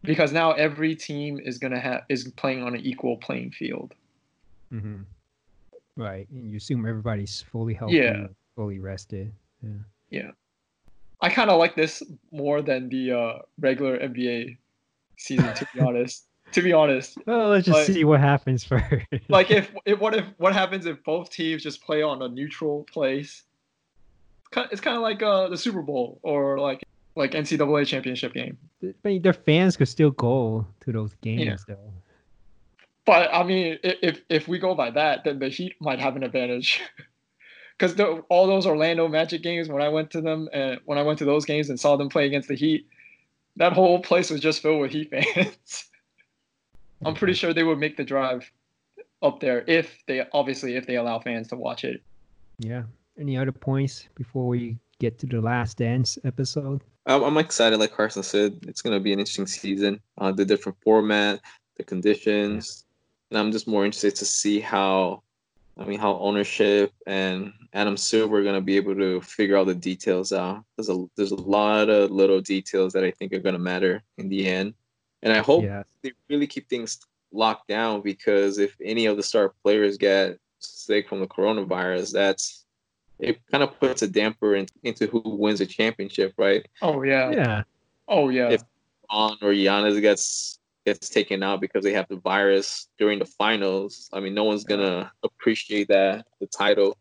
because 0.02 0.32
now 0.32 0.52
every 0.52 0.94
team 0.94 1.38
is 1.38 1.58
gonna 1.58 1.80
have 1.80 2.04
is 2.08 2.28
playing 2.36 2.62
on 2.62 2.74
an 2.74 2.80
equal 2.80 3.16
playing 3.18 3.50
field. 3.50 3.94
Mm-hmm. 4.72 5.02
Right, 5.96 6.28
and 6.30 6.50
you 6.50 6.56
assume 6.58 6.86
everybody's 6.86 7.42
fully 7.50 7.74
healthy, 7.74 7.96
yeah. 7.96 8.26
fully 8.54 8.78
rested. 8.78 9.32
Yeah. 9.62 9.70
Yeah. 10.10 10.30
I 11.20 11.30
kind 11.30 11.50
of 11.50 11.58
like 11.58 11.74
this 11.74 12.02
more 12.30 12.62
than 12.62 12.88
the 12.88 13.12
uh, 13.12 13.38
regular 13.58 13.98
NBA 13.98 14.58
season, 15.16 15.54
to 15.54 15.66
be 15.74 15.80
honest. 15.86 16.26
To 16.52 16.62
be 16.62 16.72
honest. 16.72 17.18
Well, 17.26 17.48
let's 17.48 17.66
just 17.66 17.86
see 17.86 18.04
what 18.04 18.20
happens 18.20 18.64
first. 18.64 19.06
like, 19.28 19.50
if, 19.50 19.70
if 19.84 19.98
what 19.98 20.14
if 20.14 20.24
what 20.38 20.54
happens 20.54 20.86
if 20.86 21.02
both 21.04 21.30
teams 21.30 21.62
just 21.62 21.82
play 21.82 22.02
on 22.02 22.22
a 22.22 22.28
neutral 22.28 22.84
place? 22.84 23.42
It's 24.70 24.80
kind 24.80 24.96
of 24.96 25.02
like 25.02 25.22
uh, 25.22 25.48
the 25.48 25.56
Super 25.56 25.82
Bowl 25.82 26.18
or 26.22 26.58
like 26.58 26.84
like 27.16 27.32
NCAA 27.32 27.86
championship 27.86 28.32
game. 28.32 28.56
I 28.82 28.94
mean, 29.04 29.22
their 29.22 29.32
fans 29.32 29.76
could 29.76 29.88
still 29.88 30.10
go 30.10 30.66
to 30.80 30.92
those 30.92 31.14
games 31.22 31.64
yeah. 31.68 31.74
though. 31.74 31.92
But 33.04 33.32
I 33.32 33.42
mean, 33.42 33.78
if 33.82 34.22
if 34.28 34.48
we 34.48 34.58
go 34.58 34.74
by 34.74 34.90
that, 34.90 35.24
then 35.24 35.38
the 35.38 35.48
Heat 35.48 35.74
might 35.80 35.98
have 35.98 36.16
an 36.16 36.22
advantage. 36.22 36.82
Because 37.78 38.00
all 38.30 38.46
those 38.46 38.64
Orlando 38.64 39.06
Magic 39.06 39.42
games, 39.42 39.68
when 39.68 39.82
I 39.82 39.90
went 39.90 40.10
to 40.12 40.22
them 40.22 40.48
and 40.54 40.80
when 40.86 40.96
I 40.96 41.02
went 41.02 41.18
to 41.18 41.26
those 41.26 41.44
games 41.44 41.68
and 41.68 41.78
saw 41.78 41.96
them 41.96 42.08
play 42.08 42.24
against 42.24 42.48
the 42.48 42.54
Heat, 42.54 42.86
that 43.56 43.74
whole 43.74 44.00
place 44.00 44.30
was 44.30 44.40
just 44.40 44.62
filled 44.62 44.80
with 44.80 44.92
Heat 44.92 45.10
fans. 45.10 45.84
I'm 47.04 47.14
pretty 47.14 47.34
sure 47.34 47.52
they 47.52 47.64
would 47.64 47.78
make 47.78 47.96
the 47.96 48.04
drive 48.04 48.50
up 49.22 49.40
there 49.40 49.64
if 49.66 50.02
they 50.06 50.24
obviously 50.32 50.76
if 50.76 50.86
they 50.86 50.96
allow 50.96 51.18
fans 51.18 51.48
to 51.48 51.56
watch 51.56 51.84
it. 51.84 52.02
Yeah. 52.58 52.84
Any 53.18 53.36
other 53.36 53.52
points 53.52 54.08
before 54.14 54.46
we 54.46 54.78
get 54.98 55.18
to 55.18 55.26
the 55.26 55.40
last 55.40 55.78
dance 55.78 56.18
episode? 56.24 56.82
I'm 57.06 57.36
excited. 57.38 57.78
Like 57.78 57.92
Carson 57.92 58.22
said, 58.22 58.58
it's 58.66 58.82
gonna 58.82 59.00
be 59.00 59.12
an 59.12 59.20
interesting 59.20 59.46
season. 59.46 60.00
Uh, 60.18 60.32
the 60.32 60.44
different 60.44 60.76
format, 60.82 61.40
the 61.76 61.84
conditions, 61.84 62.84
and 63.30 63.38
I'm 63.38 63.52
just 63.52 63.68
more 63.68 63.84
interested 63.84 64.16
to 64.16 64.24
see 64.24 64.58
how, 64.60 65.22
I 65.78 65.84
mean, 65.84 66.00
how 66.00 66.18
ownership 66.18 66.92
and 67.06 67.52
Adam 67.72 67.96
Silver 67.96 68.38
are 68.38 68.44
gonna 68.44 68.60
be 68.60 68.76
able 68.76 68.96
to 68.96 69.20
figure 69.20 69.56
all 69.56 69.64
the 69.64 69.74
details 69.74 70.32
out. 70.32 70.64
There's 70.76 70.88
a 70.88 71.06
there's 71.16 71.30
a 71.30 71.36
lot 71.36 71.88
of 71.88 72.10
little 72.10 72.40
details 72.40 72.92
that 72.94 73.04
I 73.04 73.12
think 73.12 73.32
are 73.32 73.38
gonna 73.38 73.58
matter 73.58 74.02
in 74.18 74.28
the 74.28 74.48
end, 74.48 74.74
and 75.22 75.32
I 75.32 75.38
hope 75.38 75.64
yeah. 75.64 75.82
they 76.02 76.12
really 76.28 76.46
keep 76.46 76.68
things 76.68 77.00
locked 77.32 77.68
down 77.68 78.02
because 78.02 78.58
if 78.58 78.76
any 78.82 79.06
of 79.06 79.16
the 79.16 79.22
star 79.22 79.52
players 79.62 79.96
get 79.96 80.38
sick 80.58 81.08
from 81.08 81.20
the 81.20 81.26
coronavirus, 81.26 82.12
that's 82.12 82.64
it 83.18 83.40
kind 83.50 83.62
of 83.62 83.78
puts 83.80 84.02
a 84.02 84.08
damper 84.08 84.56
in, 84.56 84.66
into 84.82 85.06
who 85.06 85.22
wins 85.24 85.60
a 85.60 85.66
championship, 85.66 86.34
right? 86.36 86.66
Oh 86.82 87.02
yeah. 87.02 87.30
Yeah. 87.30 87.62
Oh 88.08 88.28
yeah. 88.28 88.50
If 88.50 88.62
on 89.08 89.36
or 89.42 89.52
Giannis 89.52 90.00
gets 90.00 90.58
gets 90.84 91.08
taken 91.08 91.42
out 91.42 91.60
because 91.60 91.82
they 91.82 91.92
have 91.92 92.08
the 92.08 92.16
virus 92.16 92.88
during 92.98 93.18
the 93.18 93.24
finals, 93.24 94.08
I 94.12 94.20
mean, 94.20 94.34
no 94.34 94.44
one's 94.44 94.64
gonna 94.64 95.10
appreciate 95.22 95.88
that 95.88 96.26
the 96.40 96.46
title. 96.46 96.96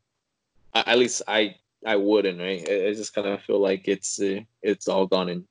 at 0.74 0.98
least 0.98 1.22
I 1.28 1.56
I 1.86 1.98
wouldn't, 1.98 2.40
right? 2.40 2.68
I, 2.70 2.88
I 2.88 2.94
just 2.94 3.14
kind 3.14 3.28
of 3.28 3.42
feel 3.44 3.60
like 3.60 3.88
it's 3.88 4.20
uh, 4.20 4.40
it's 4.62 4.88
all 4.88 5.06
gone 5.06 5.30
in 5.30 5.46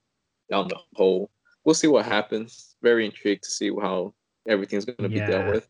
down 0.51 0.69
the 0.69 0.79
hole. 0.95 1.31
We'll 1.65 1.75
see 1.75 1.89
what 1.89 2.05
happens. 2.05 2.77
Very 2.83 3.07
intrigued 3.07 3.45
to 3.45 3.51
see 3.51 3.71
how 3.71 4.15
everything's 4.49 4.85
gonna 4.85 5.09
yeah. 5.09 5.27
be 5.27 5.33
dealt 5.33 5.55
with. 5.55 5.69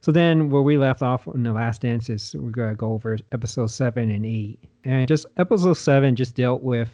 So 0.00 0.12
then, 0.12 0.50
where 0.50 0.62
we 0.62 0.78
left 0.78 1.02
off 1.02 1.26
in 1.26 1.42
the 1.42 1.52
last 1.52 1.82
dance 1.82 2.08
is 2.08 2.34
we're 2.38 2.50
gonna 2.50 2.74
go 2.74 2.92
over 2.92 3.18
episode 3.32 3.66
seven 3.68 4.10
and 4.10 4.24
eight, 4.24 4.60
and 4.84 5.08
just 5.08 5.26
episode 5.36 5.74
seven 5.74 6.14
just 6.14 6.34
dealt 6.34 6.62
with 6.62 6.88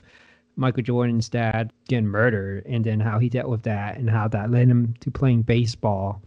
Michael 0.57 0.83
Jordan's 0.83 1.29
dad 1.29 1.73
getting 1.89 2.07
murdered, 2.07 2.65
and 2.67 2.85
then 2.85 3.01
how 3.01 3.19
he 3.19 3.29
dealt 3.29 3.51
with 3.51 3.63
that, 3.65 3.99
and 3.99 4.09
how 4.09 4.29
that 4.29 4.51
led 4.51 4.69
him 4.69 4.95
to 5.01 5.11
playing 5.11 5.43
baseball, 5.43 6.23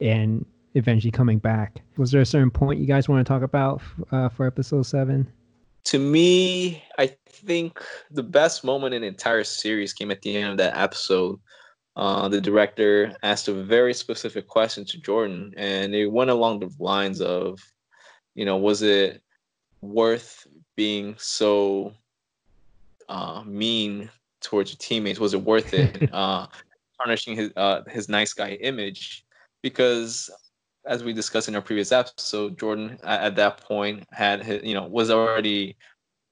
and 0.00 0.46
eventually 0.74 1.10
coming 1.10 1.38
back. 1.38 1.82
Was 1.96 2.12
there 2.12 2.20
a 2.20 2.26
certain 2.26 2.50
point 2.50 2.78
you 2.78 2.86
guys 2.86 3.08
want 3.08 3.26
to 3.26 3.28
talk 3.28 3.42
about 3.42 3.82
uh, 4.12 4.28
for 4.28 4.46
episode 4.46 4.82
seven? 4.82 5.30
To 5.84 5.98
me, 5.98 6.82
I 6.98 7.16
think 7.28 7.82
the 8.10 8.22
best 8.22 8.64
moment 8.64 8.94
in 8.94 9.02
the 9.02 9.08
entire 9.08 9.44
series 9.44 9.92
came 9.92 10.10
at 10.10 10.22
the 10.22 10.36
end 10.36 10.50
of 10.52 10.56
that 10.58 10.76
episode. 10.76 11.40
Uh, 11.96 12.28
the 12.28 12.40
director 12.40 13.16
asked 13.22 13.48
a 13.48 13.52
very 13.52 13.94
specific 13.94 14.46
question 14.46 14.84
to 14.86 14.98
Jordan, 14.98 15.52
and 15.56 15.94
it 15.94 16.06
went 16.06 16.30
along 16.30 16.60
the 16.60 16.70
lines 16.78 17.20
of, 17.20 17.58
you 18.34 18.44
know, 18.44 18.56
was 18.56 18.82
it 18.82 19.22
worth 19.82 20.46
being 20.76 21.14
so 21.18 21.92
uh, 23.08 23.42
mean 23.44 24.10
towards 24.40 24.70
your 24.70 24.78
teammates? 24.78 25.18
Was 25.18 25.34
it 25.34 25.42
worth 25.42 25.74
it? 25.74 26.08
uh, 26.12 26.46
tarnishing 27.02 27.36
his 27.36 27.50
uh, 27.56 27.82
his 27.88 28.08
nice 28.08 28.32
guy 28.32 28.52
image, 28.52 29.24
because 29.62 30.30
as 30.86 31.04
we 31.04 31.12
discussed 31.12 31.48
in 31.48 31.54
our 31.54 31.62
previous 31.62 31.92
episode, 31.92 32.58
Jordan 32.58 32.98
at, 33.02 33.22
at 33.22 33.36
that 33.36 33.60
point 33.60 34.06
had 34.12 34.42
his, 34.42 34.62
you 34.62 34.74
know 34.74 34.86
was 34.86 35.10
already 35.10 35.76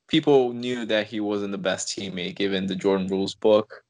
people 0.08 0.52
knew 0.52 0.86
that 0.86 1.06
he 1.06 1.20
wasn't 1.20 1.52
the 1.52 1.58
best 1.58 1.88
teammate 1.88 2.36
given 2.36 2.66
the 2.66 2.76
Jordan 2.76 3.06
Rules 3.08 3.34
book, 3.34 3.82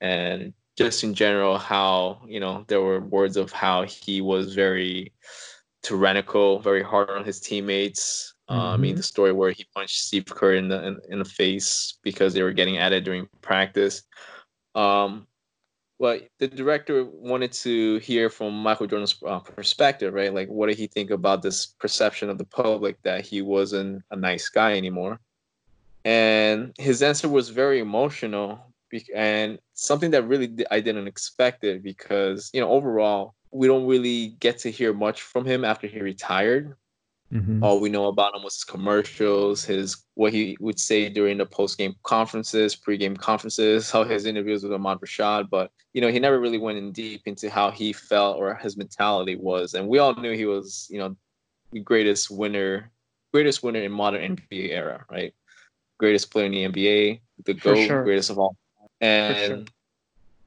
and 0.00 0.52
just 0.76 1.04
in 1.04 1.14
general 1.14 1.58
how 1.58 2.20
you 2.26 2.40
know 2.40 2.64
there 2.68 2.80
were 2.80 3.00
words 3.00 3.36
of 3.36 3.52
how 3.52 3.82
he 3.82 4.20
was 4.20 4.54
very 4.54 5.12
tyrannical, 5.82 6.58
very 6.60 6.82
hard 6.82 7.10
on 7.10 7.24
his 7.24 7.40
teammates. 7.40 8.34
Mm-hmm. 8.50 8.60
Uh, 8.60 8.72
I 8.72 8.76
mean, 8.76 8.90
mm-hmm. 8.92 8.96
the 8.98 9.02
story 9.02 9.32
where 9.32 9.52
he 9.52 9.66
punched 9.74 10.00
Steve 10.00 10.26
Kerr 10.26 10.54
in 10.54 10.68
the 10.68 10.84
in, 10.86 10.98
in, 11.08 11.18
the 11.18 11.24
face 11.24 11.98
because 12.02 12.34
they 12.34 12.42
were 12.42 12.52
getting 12.52 12.78
at 12.78 12.92
it 12.92 13.04
during 13.04 13.28
practice. 13.42 14.02
Um, 14.74 15.26
but 15.98 16.28
the 16.38 16.48
director 16.48 17.04
wanted 17.04 17.52
to 17.52 17.98
hear 17.98 18.28
from 18.28 18.54
Michael 18.54 18.86
Jordan's 18.86 19.16
uh, 19.26 19.38
perspective, 19.38 20.12
right? 20.12 20.34
Like, 20.34 20.48
what 20.48 20.68
did 20.68 20.78
he 20.78 20.86
think 20.86 21.10
about 21.10 21.42
this 21.42 21.66
perception 21.66 22.30
of 22.30 22.38
the 22.38 22.44
public 22.44 23.00
that 23.02 23.24
he 23.24 23.42
wasn't 23.42 24.02
a 24.10 24.16
nice 24.16 24.48
guy 24.48 24.76
anymore? 24.76 25.20
And 26.04 26.74
his 26.78 27.02
answer 27.02 27.28
was 27.28 27.48
very 27.48 27.80
emotional 27.80 28.74
and 29.14 29.58
something 29.72 30.10
that 30.12 30.22
really 30.28 30.54
I 30.70 30.80
didn't 30.80 31.08
expect 31.08 31.64
it 31.64 31.82
because 31.82 32.50
you 32.52 32.60
know 32.60 32.70
overall 32.70 33.34
we 33.50 33.66
don't 33.66 33.86
really 33.86 34.36
get 34.40 34.58
to 34.60 34.70
hear 34.70 34.92
much 34.92 35.22
from 35.22 35.44
him 35.44 35.64
after 35.64 35.86
he 35.86 36.00
retired. 36.00 36.74
Mm-hmm. 37.34 37.64
All 37.64 37.80
we 37.80 37.88
know 37.88 38.06
about 38.06 38.34
him 38.36 38.44
was 38.44 38.54
his 38.54 38.64
commercials, 38.64 39.64
his 39.64 40.04
what 40.14 40.32
he 40.32 40.56
would 40.60 40.78
say 40.78 41.08
during 41.08 41.38
the 41.38 41.46
post 41.46 41.78
game 41.78 41.96
conferences, 42.04 42.76
pre 42.76 42.96
game 42.96 43.16
conferences, 43.16 43.90
how 43.90 44.04
his 44.04 44.24
interviews 44.24 44.62
with 44.62 44.72
Ahmad 44.72 45.00
Rashad. 45.00 45.50
But 45.50 45.72
you 45.94 46.00
know, 46.00 46.12
he 46.12 46.20
never 46.20 46.38
really 46.38 46.58
went 46.58 46.78
in 46.78 46.92
deep 46.92 47.22
into 47.26 47.50
how 47.50 47.72
he 47.72 47.92
felt 47.92 48.36
or 48.36 48.54
his 48.54 48.76
mentality 48.76 49.34
was. 49.34 49.74
And 49.74 49.88
we 49.88 49.98
all 49.98 50.14
knew 50.14 50.36
he 50.36 50.46
was, 50.46 50.86
you 50.88 50.98
know, 50.98 51.16
the 51.72 51.80
greatest 51.80 52.30
winner, 52.30 52.92
greatest 53.32 53.64
winner 53.64 53.80
in 53.80 53.90
modern 53.90 54.36
NBA 54.36 54.70
era, 54.70 55.04
right? 55.10 55.34
Greatest 55.98 56.30
player 56.30 56.46
in 56.46 56.52
the 56.52 56.68
NBA, 56.68 57.20
the 57.44 57.54
GOAT, 57.54 57.86
sure. 57.86 58.04
greatest 58.04 58.30
of 58.30 58.38
all. 58.38 58.56
And 59.00 59.46
sure. 59.46 59.64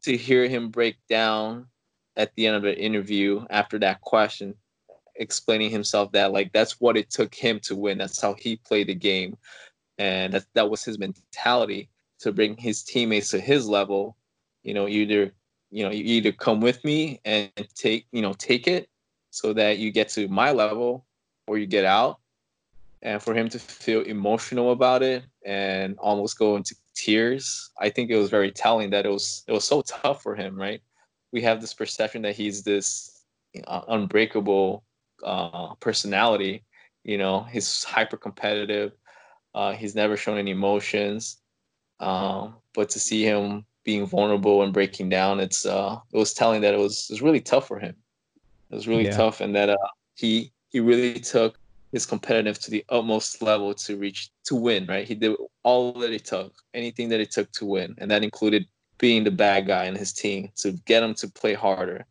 to 0.04 0.16
hear 0.16 0.48
him 0.48 0.70
break 0.70 0.96
down 1.10 1.68
at 2.16 2.34
the 2.36 2.48
end 2.48 2.56
of 2.56 2.62
the 2.62 2.80
interview 2.80 3.46
after 3.50 3.78
that 3.80 4.00
question 4.00 4.56
explaining 5.18 5.72
himself 5.72 6.12
that 6.12 6.32
like 6.32 6.52
that's 6.54 6.80
what 6.80 6.98
it 6.98 7.10
took 7.10 7.34
him 7.34 7.60
to 7.62 7.76
win. 7.76 7.98
That's 7.98 8.22
how 8.22 8.36
he 8.36 8.58
played 8.58 8.88
the 8.88 8.96
game, 8.96 9.38
and 9.98 10.34
that 10.34 10.46
that 10.54 10.70
was 10.70 10.84
his 10.84 11.00
mentality 11.00 11.90
to 12.20 12.32
bring 12.32 12.58
his 12.58 12.84
teammates 12.84 13.30
to 13.32 13.40
his 13.40 13.68
level. 13.68 14.18
You 14.64 14.74
know, 14.74 14.88
either 14.88 15.34
you 15.70 15.84
know 15.84 15.92
you 15.92 16.04
either 16.04 16.32
come 16.32 16.62
with 16.62 16.84
me 16.84 17.20
and 17.26 17.52
take 17.76 18.08
you 18.12 18.22
know 18.22 18.34
take 18.34 18.68
it 18.68 18.90
so 19.32 19.54
that 19.54 19.78
you 19.78 19.92
get 19.92 20.10
to 20.10 20.28
my 20.28 20.52
level 20.52 21.06
or 21.48 21.58
you 21.58 21.66
get 21.66 21.86
out 21.86 22.20
and 23.02 23.22
for 23.22 23.34
him 23.34 23.50
to 23.50 23.60
feel 23.60 24.02
emotional 24.02 24.72
about 24.72 25.04
it 25.04 25.24
and 25.46 25.98
almost 26.00 26.40
go 26.40 26.56
into 26.56 26.76
tears 26.96 27.70
i 27.80 27.90
think 27.90 28.10
it 28.10 28.18
was 28.18 28.30
very 28.30 28.52
telling 28.52 28.90
that 28.90 29.06
it 29.06 29.10
was 29.10 29.44
it 29.48 29.52
was 29.52 29.66
so 29.66 29.82
tough 29.82 30.24
for 30.24 30.36
him 30.36 30.56
right 30.56 30.82
we 31.32 31.42
have 31.42 31.60
this 31.60 31.74
perception 31.74 32.22
that 32.22 32.36
he's 32.36 32.64
this 32.64 33.24
uh, 33.68 33.82
unbreakable 33.90 34.84
uh, 35.24 35.76
personality. 35.76 36.64
You 37.04 37.18
know, 37.18 37.44
he's 37.44 37.84
hyper 37.84 38.18
competitive. 38.18 38.92
Uh, 39.54 39.72
he's 39.74 39.96
never 39.96 40.18
shown 40.18 40.38
any 40.38 40.52
emotions. 40.52 41.38
Um, 42.00 42.56
but 42.76 42.90
to 42.90 43.00
see 43.00 43.24
him 43.24 43.66
being 43.84 44.06
vulnerable 44.06 44.64
and 44.64 44.74
breaking 44.74 45.10
down, 45.10 45.40
it's 45.40 45.66
uh, 45.66 45.98
it 46.12 46.18
was 46.18 46.34
telling 46.34 46.62
that 46.62 46.74
it 46.74 46.80
was 46.80 47.08
it 47.10 47.14
was 47.14 47.22
really 47.22 47.42
tough 47.42 47.68
for 47.68 47.80
him. 47.80 47.96
It 48.70 48.76
was 48.76 48.88
really 48.88 49.06
yeah. 49.06 49.16
tough, 49.16 49.42
and 49.42 49.56
that 49.56 49.70
uh, 49.70 49.78
he 50.16 50.52
he 50.70 50.80
really 50.80 51.20
took 51.20 51.58
his 51.92 52.06
competitive 52.06 52.60
to 52.60 52.70
the 52.70 52.84
utmost 52.90 53.42
level 53.42 53.74
to 53.74 53.98
reach 53.98 54.30
to 54.44 54.56
win. 54.56 54.86
Right, 54.86 55.08
he 55.08 55.16
did 55.16 55.36
all 55.64 55.94
that 55.94 56.12
it 56.12 56.26
took, 56.26 56.54
anything 56.74 57.10
that 57.10 57.20
it 57.20 57.32
took 57.32 57.52
to 57.54 57.66
win, 57.66 57.96
and 57.98 58.12
that 58.12 58.24
included 58.24 58.68
being 59.00 59.24
the 59.24 59.32
bad 59.32 59.68
guy 59.68 59.86
in 59.86 59.96
his 59.96 60.12
team 60.12 60.52
to 60.58 60.72
get 60.86 61.04
him 61.04 61.14
to 61.16 61.28
play 61.30 61.54
harder, 61.54 62.06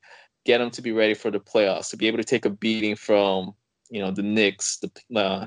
get 0.47 0.61
him 0.61 0.71
to 0.71 0.81
be 0.81 0.93
ready 0.93 1.13
for 1.13 1.31
the 1.31 1.41
playoffs, 1.41 1.91
to 1.91 1.97
be 1.97 2.07
able 2.07 2.19
to 2.19 2.25
take 2.25 2.47
a 2.47 2.51
beating 2.51 2.97
from 2.97 3.53
you 3.91 4.01
know 4.01 4.11
the 4.11 4.23
Knicks, 4.23 4.79
the 4.79 5.21
uh, 5.21 5.47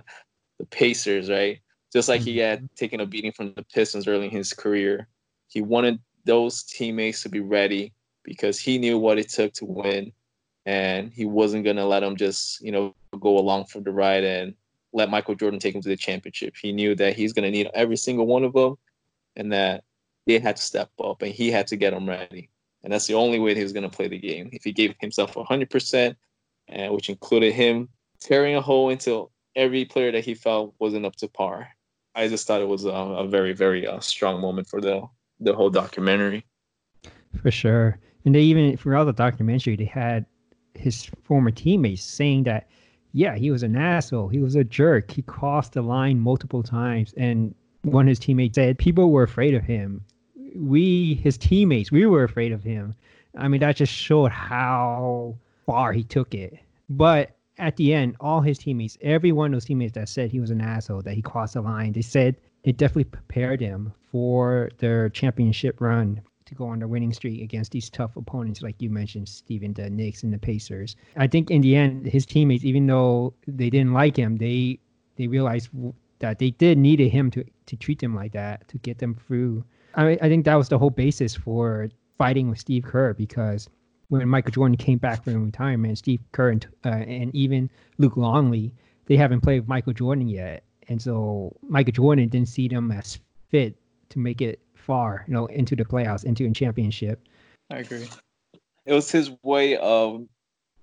the 0.59 0.65
Pacers, 0.65 1.29
right? 1.29 1.59
Just 1.91 2.09
like 2.09 2.21
he 2.21 2.37
had 2.37 2.59
mm-hmm. 2.59 2.75
taken 2.75 2.99
a 2.99 3.05
beating 3.05 3.31
from 3.31 3.53
the 3.55 3.63
Pistons 3.63 4.07
early 4.07 4.25
in 4.25 4.31
his 4.31 4.53
career. 4.53 5.07
He 5.47 5.61
wanted 5.61 5.99
those 6.25 6.63
teammates 6.63 7.23
to 7.23 7.29
be 7.29 7.39
ready 7.39 7.93
because 8.23 8.59
he 8.59 8.77
knew 8.77 8.99
what 8.99 9.17
it 9.17 9.29
took 9.29 9.53
to 9.53 9.65
win, 9.65 10.11
and 10.65 11.11
he 11.11 11.25
wasn't 11.25 11.65
gonna 11.65 11.85
let 11.85 12.01
them 12.01 12.15
just 12.15 12.61
you 12.61 12.71
know 12.71 12.93
go 13.19 13.39
along 13.39 13.65
for 13.65 13.79
the 13.79 13.91
ride 13.91 14.23
and 14.23 14.53
let 14.91 15.09
Michael 15.09 15.35
Jordan 15.35 15.59
take 15.59 15.75
him 15.75 15.81
to 15.81 15.89
the 15.89 15.95
championship. 15.95 16.55
He 16.61 16.71
knew 16.71 16.93
that 16.95 17.15
he's 17.15 17.33
gonna 17.33 17.51
need 17.51 17.69
every 17.73 17.97
single 17.97 18.27
one 18.27 18.43
of 18.43 18.53
them, 18.53 18.75
and 19.37 19.51
that 19.53 19.85
they 20.27 20.39
had 20.39 20.57
to 20.57 20.61
step 20.61 20.91
up, 21.03 21.21
and 21.21 21.33
he 21.33 21.49
had 21.49 21.67
to 21.67 21.77
get 21.77 21.91
them 21.93 22.07
ready. 22.07 22.49
And 22.89 22.95
that's 22.95 23.05
the 23.05 23.13
only 23.13 23.37
way 23.37 23.53
he 23.53 23.61
was 23.61 23.71
going 23.71 23.87
to 23.87 23.95
play 23.95 24.07
the 24.07 24.17
game. 24.17 24.49
If 24.51 24.63
he 24.63 24.71
gave 24.71 24.95
himself 24.99 25.35
100%, 25.35 26.15
and 26.69 26.91
which 26.91 27.07
included 27.07 27.53
him 27.53 27.87
tearing 28.19 28.55
a 28.55 28.61
hole 28.61 28.89
into 28.89 29.29
every 29.55 29.85
player 29.85 30.11
that 30.11 30.25
he 30.25 30.33
felt 30.33 30.73
wasn't 30.79 31.05
up 31.05 31.15
to 31.17 31.27
par. 31.27 31.67
I 32.15 32.27
just 32.27 32.47
thought 32.47 32.61
it 32.61 32.67
was 32.67 32.85
a, 32.85 32.89
a 32.89 33.27
very, 33.27 33.53
very 33.53 33.85
uh, 33.85 33.99
strong 33.99 34.41
moment 34.41 34.67
for 34.67 34.81
the 34.81 35.03
the 35.39 35.53
whole 35.53 35.69
documentary. 35.69 36.47
For 37.43 37.51
sure, 37.51 37.99
and 38.25 38.33
they 38.33 38.41
even 38.41 38.75
throughout 38.75 39.03
the 39.03 39.13
documentary 39.13 39.75
they 39.75 39.85
had 39.85 40.25
his 40.73 41.11
former 41.25 41.51
teammates 41.51 42.01
saying 42.01 42.45
that, 42.45 42.69
yeah, 43.13 43.35
he 43.35 43.51
was 43.51 43.61
an 43.61 43.75
asshole, 43.75 44.29
he 44.29 44.39
was 44.39 44.55
a 44.55 44.63
jerk, 44.63 45.11
he 45.11 45.21
crossed 45.21 45.73
the 45.73 45.83
line 45.83 46.19
multiple 46.19 46.63
times, 46.63 47.13
and 47.17 47.53
one 47.83 48.07
of 48.07 48.09
his 48.09 48.17
teammates 48.17 48.55
said 48.55 48.79
people 48.79 49.11
were 49.11 49.21
afraid 49.21 49.53
of 49.53 49.63
him 49.63 50.03
we 50.55 51.15
his 51.15 51.37
teammates 51.37 51.91
we 51.91 52.05
were 52.05 52.23
afraid 52.23 52.51
of 52.51 52.63
him. 52.63 52.95
I 53.37 53.47
mean 53.47 53.61
that 53.61 53.75
just 53.75 53.93
showed 53.93 54.31
how 54.31 55.35
far 55.65 55.93
he 55.93 56.03
took 56.03 56.33
it. 56.33 56.57
But 56.89 57.31
at 57.57 57.75
the 57.75 57.93
end 57.93 58.15
all 58.19 58.41
his 58.41 58.57
teammates 58.57 58.97
every 59.01 59.31
one 59.31 59.47
of 59.47 59.53
those 59.53 59.65
teammates 59.65 59.93
that 59.93 60.09
said 60.09 60.31
he 60.31 60.39
was 60.39 60.49
an 60.49 60.61
asshole 60.61 61.01
that 61.01 61.13
he 61.13 61.21
crossed 61.21 61.53
the 61.55 61.61
line 61.61 61.91
they 61.91 62.01
said 62.01 62.35
it 62.63 62.77
definitely 62.77 63.03
prepared 63.03 63.59
him 63.59 63.93
for 64.11 64.69
their 64.77 65.09
championship 65.09 65.79
run 65.81 66.21
to 66.45 66.55
go 66.55 66.65
on 66.65 66.79
their 66.79 66.87
winning 66.87 67.13
streak 67.13 67.41
against 67.41 67.71
these 67.71 67.89
tough 67.89 68.15
opponents 68.17 68.61
like 68.61 68.81
you 68.81 68.89
mentioned 68.89 69.29
Steven 69.29 69.73
the 69.73 69.89
Knicks 69.89 70.23
and 70.23 70.33
the 70.33 70.37
Pacers. 70.37 70.95
I 71.15 71.27
think 71.27 71.51
in 71.51 71.61
the 71.61 71.75
end 71.75 72.07
his 72.07 72.25
teammates 72.25 72.65
even 72.65 72.87
though 72.87 73.33
they 73.47 73.69
didn't 73.69 73.93
like 73.93 74.17
him 74.17 74.37
they 74.37 74.79
they 75.15 75.27
realized 75.27 75.69
that 76.19 76.39
they 76.39 76.51
did 76.51 76.77
needed 76.77 77.09
him 77.09 77.29
to 77.31 77.45
to 77.67 77.75
treat 77.75 77.99
them 77.99 78.15
like 78.15 78.31
that 78.31 78.67
to 78.69 78.77
get 78.79 78.97
them 78.97 79.15
through 79.15 79.63
I, 79.95 80.11
I 80.21 80.29
think 80.29 80.45
that 80.45 80.55
was 80.55 80.69
the 80.69 80.77
whole 80.77 80.89
basis 80.89 81.35
for 81.35 81.89
fighting 82.17 82.49
with 82.49 82.59
Steve 82.59 82.83
Kerr 82.83 83.13
because 83.13 83.69
when 84.09 84.27
Michael 84.27 84.51
Jordan 84.51 84.77
came 84.77 84.97
back 84.97 85.23
from 85.23 85.45
retirement, 85.45 85.97
Steve 85.97 86.21
Kerr 86.31 86.49
and, 86.49 86.67
uh, 86.85 86.89
and 86.89 87.33
even 87.35 87.69
Luke 87.97 88.17
Longley, 88.17 88.73
they 89.05 89.15
haven't 89.15 89.41
played 89.41 89.61
with 89.61 89.69
Michael 89.69 89.93
Jordan 89.93 90.27
yet, 90.27 90.63
and 90.87 91.01
so 91.01 91.55
Michael 91.67 91.93
Jordan 91.93 92.27
didn't 92.29 92.49
see 92.49 92.67
them 92.67 92.91
as 92.91 93.19
fit 93.49 93.75
to 94.09 94.19
make 94.19 94.41
it 94.41 94.59
far, 94.73 95.23
you 95.27 95.33
know, 95.33 95.45
into 95.47 95.75
the 95.75 95.85
playoffs, 95.85 96.23
into 96.23 96.45
a 96.45 96.51
championship. 96.51 97.27
I 97.69 97.77
agree. 97.77 98.07
It 98.85 98.93
was 98.93 99.11
his 99.11 99.31
way 99.43 99.77
of 99.77 100.25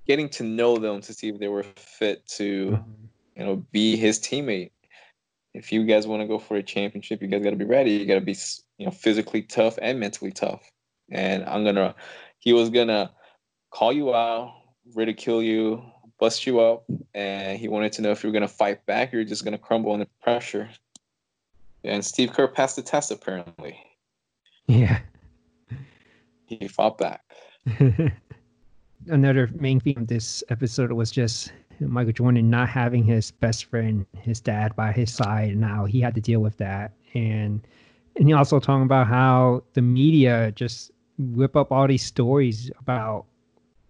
getting 0.06 0.28
to 0.30 0.44
know 0.44 0.76
them 0.76 1.00
to 1.00 1.12
see 1.12 1.28
if 1.28 1.38
they 1.38 1.48
were 1.48 1.64
fit 1.76 2.24
to, 2.26 2.70
mm-hmm. 2.70 2.92
you 3.36 3.44
know, 3.44 3.56
be 3.72 3.96
his 3.96 4.20
teammate. 4.20 4.70
If 5.56 5.72
you 5.72 5.84
guys 5.84 6.06
want 6.06 6.20
to 6.22 6.28
go 6.28 6.38
for 6.38 6.56
a 6.56 6.62
championship, 6.62 7.22
you 7.22 7.28
guys 7.28 7.42
got 7.42 7.50
to 7.50 7.56
be 7.56 7.64
ready. 7.64 7.92
You 7.92 8.06
got 8.06 8.16
to 8.16 8.20
be 8.20 8.36
you 8.78 8.84
know, 8.84 8.92
physically 8.92 9.42
tough 9.42 9.78
and 9.80 9.98
mentally 9.98 10.30
tough. 10.30 10.70
And 11.10 11.44
I'm 11.44 11.64
gonna, 11.64 11.94
he 12.38 12.52
was 12.52 12.68
gonna 12.68 13.12
call 13.70 13.92
you 13.92 14.14
out, 14.14 14.52
ridicule 14.94 15.42
you, 15.42 15.82
bust 16.18 16.46
you 16.46 16.60
up, 16.60 16.84
and 17.14 17.58
he 17.58 17.68
wanted 17.68 17.92
to 17.92 18.02
know 18.02 18.10
if 18.10 18.22
you 18.22 18.28
were 18.28 18.34
gonna 18.34 18.48
fight 18.48 18.84
back 18.86 19.12
or 19.12 19.18
you're 19.18 19.24
just 19.24 19.44
gonna 19.44 19.58
crumble 19.58 19.92
under 19.92 20.06
pressure. 20.22 20.68
And 21.84 22.04
Steve 22.04 22.32
Kerr 22.32 22.48
passed 22.48 22.76
the 22.76 22.82
test 22.82 23.10
apparently. 23.10 23.78
Yeah. 24.66 24.98
He 26.46 26.68
fought 26.68 26.98
back. 26.98 27.22
Another 29.06 29.48
main 29.54 29.78
theme 29.78 29.98
of 29.98 30.06
this 30.08 30.42
episode 30.48 30.90
was 30.90 31.12
just 31.12 31.52
Michael 31.80 32.12
Jordan 32.12 32.50
not 32.50 32.68
having 32.68 33.04
his 33.04 33.30
best 33.30 33.66
friend, 33.66 34.06
his 34.20 34.40
dad, 34.40 34.74
by 34.76 34.92
his 34.92 35.12
side, 35.12 35.50
and 35.50 35.64
how 35.64 35.84
he 35.84 36.00
had 36.00 36.14
to 36.14 36.20
deal 36.20 36.40
with 36.40 36.56
that. 36.58 36.92
And 37.14 37.66
and 38.16 38.28
he 38.28 38.32
also 38.32 38.58
talking 38.58 38.84
about 38.84 39.06
how 39.06 39.62
the 39.74 39.82
media 39.82 40.52
just 40.52 40.90
whip 41.18 41.56
up 41.56 41.70
all 41.72 41.86
these 41.86 42.04
stories 42.04 42.70
about 42.80 43.26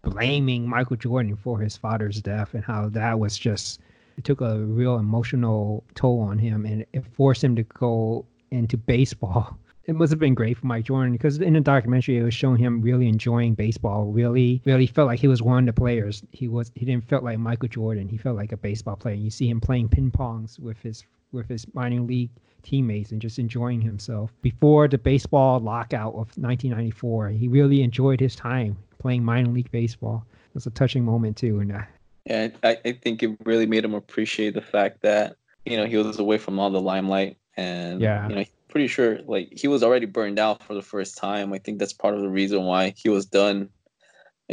blaming 0.03 0.69
Michael 0.69 0.97
Jordan 0.97 1.37
for 1.37 1.61
his 1.61 1.77
father's 1.77 2.21
death 2.21 2.55
and 2.55 2.65
how 2.65 2.89
that 2.91 3.19
was 3.19 3.39
just 3.39 3.81
it 4.17 4.25
took 4.25 4.41
a 4.41 4.59
real 4.61 4.97
emotional 4.97 5.85
toll 5.95 6.21
on 6.21 6.39
him 6.39 6.65
and 6.65 6.87
it 6.93 7.05
forced 7.15 7.45
him 7.45 7.57
to 7.57 7.63
go 7.65 8.25
into 8.51 8.77
baseball. 8.77 9.59
It 9.87 9.95
must 9.95 10.11
have 10.11 10.19
been 10.19 10.35
great 10.35 10.57
for 10.57 10.67
Mike 10.67 10.85
Jordan 10.85 11.13
because 11.13 11.39
in 11.39 11.53
the 11.53 11.61
documentary 11.61 12.19
it 12.19 12.23
was 12.25 12.35
showing 12.35 12.59
him 12.59 12.81
really 12.81 13.09
enjoying 13.09 13.55
baseball. 13.55 14.07
Really, 14.07 14.61
really 14.65 14.87
felt 14.87 15.07
like 15.07 15.21
he 15.21 15.29
was 15.29 15.43
one 15.43 15.69
of 15.69 15.75
the 15.75 15.81
players. 15.81 16.23
He 16.33 16.49
was 16.49 16.73
he 16.75 16.85
didn't 16.85 17.09
feel 17.09 17.21
like 17.23 17.39
Michael 17.39 17.69
Jordan. 17.69 18.09
He 18.09 18.17
felt 18.17 18.37
like 18.37 18.51
a 18.53 18.57
baseball 18.57 18.97
player. 18.97 19.15
You 19.15 19.31
see 19.31 19.49
him 19.49 19.61
playing 19.61 19.89
ping 19.89 20.11
pongs 20.11 20.59
with 20.59 20.79
his 20.83 21.05
with 21.33 21.49
his 21.49 21.67
minor 21.75 22.01
league 22.01 22.31
teammates 22.63 23.13
and 23.13 23.21
just 23.21 23.39
enjoying 23.39 23.81
himself. 23.81 24.33
Before 24.43 24.89
the 24.89 24.99
baseball 24.99 25.61
lockout 25.61 26.15
of 26.15 26.37
1994, 26.37 27.29
he 27.29 27.47
really 27.47 27.83
enjoyed 27.83 28.19
his 28.19 28.35
time 28.35 28.77
playing 28.99 29.25
minor 29.25 29.51
league 29.51 29.71
baseball. 29.71 30.25
It 30.49 30.55
was 30.55 30.67
a 30.67 30.71
touching 30.71 31.05
moment 31.05 31.37
too, 31.37 31.61
and 31.61 31.71
uh, 31.73 31.83
Yeah, 32.25 32.49
I, 32.65 32.79
I 32.85 32.93
think 32.93 33.23
it 33.23 33.37
really 33.45 33.67
made 33.67 33.85
him 33.85 33.95
appreciate 33.95 34.55
the 34.55 34.63
fact 34.63 35.03
that 35.03 35.37
you 35.65 35.77
know 35.77 35.87
he 35.87 35.97
was 35.97 36.19
away 36.19 36.39
from 36.39 36.59
all 36.59 36.71
the 36.71 36.81
limelight, 36.81 37.37
and 37.57 38.01
Yeah. 38.01 38.29
you 38.29 38.35
know 38.35 38.45
pretty 38.77 38.89
sure 38.89 39.21
like 39.27 39.49
he 39.53 39.69
was 39.69 39.83
already 39.83 40.05
burned 40.05 40.39
out 40.39 40.63
for 40.63 40.75
the 40.75 40.83
first 40.83 41.17
time. 41.17 41.55
I 41.55 41.59
think 41.59 41.79
that's 41.79 41.95
part 41.95 42.15
of 42.15 42.21
the 42.21 42.29
reason 42.29 42.63
why 42.65 42.93
he 42.95 43.09
was 43.09 43.25
done. 43.25 43.71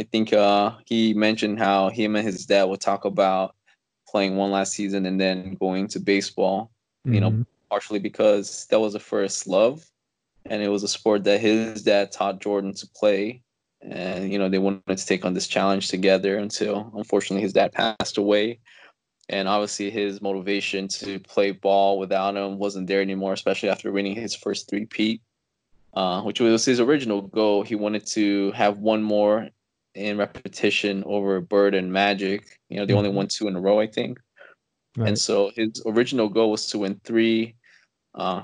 I 0.00 0.04
think 0.04 0.32
uh, 0.32 0.70
he 0.86 1.12
mentioned 1.12 1.58
how 1.58 1.90
him 1.90 2.16
and 2.16 2.26
his 2.26 2.46
dad 2.46 2.64
would 2.64 2.80
talk 2.80 3.04
about 3.04 3.54
playing 4.08 4.36
one 4.36 4.50
last 4.50 4.72
season 4.72 5.04
and 5.04 5.20
then 5.20 5.58
going 5.60 5.88
to 5.88 6.00
baseball. 6.00 6.70
You 7.04 7.20
know, 7.20 7.32
mhm. 7.32 7.44
partially 7.68 7.98
because 7.98 8.66
that 8.70 8.80
was 8.80 8.94
the 8.94 8.98
first 8.98 9.46
love 9.46 9.84
and 10.46 10.62
it 10.62 10.70
was 10.70 10.82
a 10.82 10.88
sport 10.88 11.24
that 11.24 11.38
his 11.38 11.82
dad 11.82 12.10
taught 12.10 12.40
Jordan 12.40 12.72
to 12.72 12.86
play. 12.96 13.42
And, 13.82 14.32
you 14.32 14.38
know, 14.38 14.48
they 14.48 14.56
wanted 14.56 14.96
to 14.96 15.06
take 15.06 15.26
on 15.26 15.34
this 15.34 15.46
challenge 15.46 15.88
together 15.88 16.38
until 16.38 16.90
unfortunately 16.96 17.42
his 17.42 17.52
dad 17.52 17.72
passed 17.74 18.16
away. 18.16 18.60
And 19.28 19.48
obviously 19.48 19.90
his 19.90 20.20
motivation 20.20 20.86
to 20.88 21.18
play 21.20 21.52
ball 21.52 21.98
without 21.98 22.36
him 22.36 22.58
wasn't 22.58 22.86
there 22.86 23.00
anymore, 23.00 23.32
especially 23.32 23.70
after 23.70 23.90
winning 23.90 24.14
his 24.14 24.34
first 24.34 24.68
three 24.68 24.84
peat, 24.84 25.22
uh, 25.94 26.20
which 26.22 26.40
was 26.40 26.64
his 26.64 26.80
original 26.80 27.22
goal. 27.22 27.62
He 27.62 27.74
wanted 27.74 28.06
to 28.08 28.52
have 28.52 28.78
one 28.78 29.02
more 29.02 29.48
in 29.94 30.18
repetition 30.18 31.02
over 31.06 31.40
Bird 31.40 31.74
and 31.74 31.92
Magic. 31.92 32.58
You 32.68 32.76
know, 32.78 32.86
they 32.86 32.94
only 32.94 33.10
Mhm. 33.10 33.14
won 33.14 33.28
two 33.28 33.48
in 33.48 33.56
a 33.56 33.60
row, 33.60 33.80
I 33.80 33.86
think. 33.86 34.18
Right. 34.96 35.08
And 35.08 35.18
so 35.18 35.50
his 35.56 35.82
original 35.86 36.28
goal 36.28 36.50
was 36.50 36.66
to 36.68 36.78
win 36.78 37.00
three. 37.04 37.54
Uh, 38.14 38.42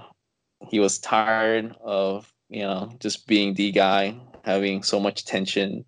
he 0.69 0.81
was 0.81 0.99
tired 0.99 1.75
of 1.83 2.33
you 2.49 2.63
know 2.63 2.91
just 3.01 3.27
being 3.27 3.55
the 3.55 3.71
guy, 3.71 4.19
having 4.45 4.83
so 4.83 4.99
much 4.99 5.25
tension, 5.25 5.85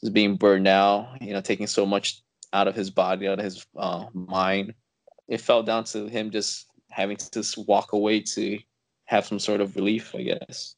just 0.00 0.12
being 0.12 0.36
burned 0.36 0.66
out. 0.66 1.20
You 1.20 1.32
know, 1.32 1.40
taking 1.40 1.66
so 1.66 1.84
much 1.86 2.22
out 2.52 2.68
of 2.68 2.74
his 2.74 2.90
body, 2.90 3.28
out 3.28 3.38
of 3.38 3.44
his 3.44 3.66
uh, 3.76 4.06
mind. 4.12 4.74
It 5.28 5.40
fell 5.40 5.62
down 5.62 5.84
to 5.84 6.08
him 6.08 6.30
just 6.30 6.66
having 6.90 7.16
to 7.16 7.30
just 7.30 7.56
walk 7.56 7.92
away 7.92 8.20
to 8.20 8.58
have 9.06 9.26
some 9.26 9.38
sort 9.38 9.60
of 9.60 9.76
relief, 9.76 10.14
I 10.14 10.22
guess. 10.22 10.74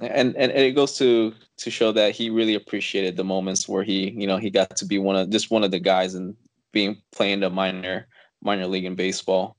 And, 0.00 0.36
and 0.36 0.52
and 0.52 0.52
it 0.52 0.74
goes 0.74 0.96
to 0.98 1.32
to 1.58 1.70
show 1.70 1.90
that 1.92 2.14
he 2.14 2.28
really 2.28 2.54
appreciated 2.54 3.16
the 3.16 3.24
moments 3.24 3.66
where 3.66 3.82
he 3.82 4.10
you 4.10 4.26
know 4.26 4.36
he 4.36 4.50
got 4.50 4.76
to 4.76 4.84
be 4.84 4.98
one 4.98 5.16
of 5.16 5.30
just 5.30 5.50
one 5.50 5.64
of 5.64 5.70
the 5.70 5.80
guys 5.80 6.14
and 6.14 6.36
being 6.72 7.00
playing 7.12 7.40
the 7.40 7.48
minor 7.48 8.06
minor 8.42 8.66
league 8.66 8.84
in 8.84 8.94
baseball, 8.94 9.56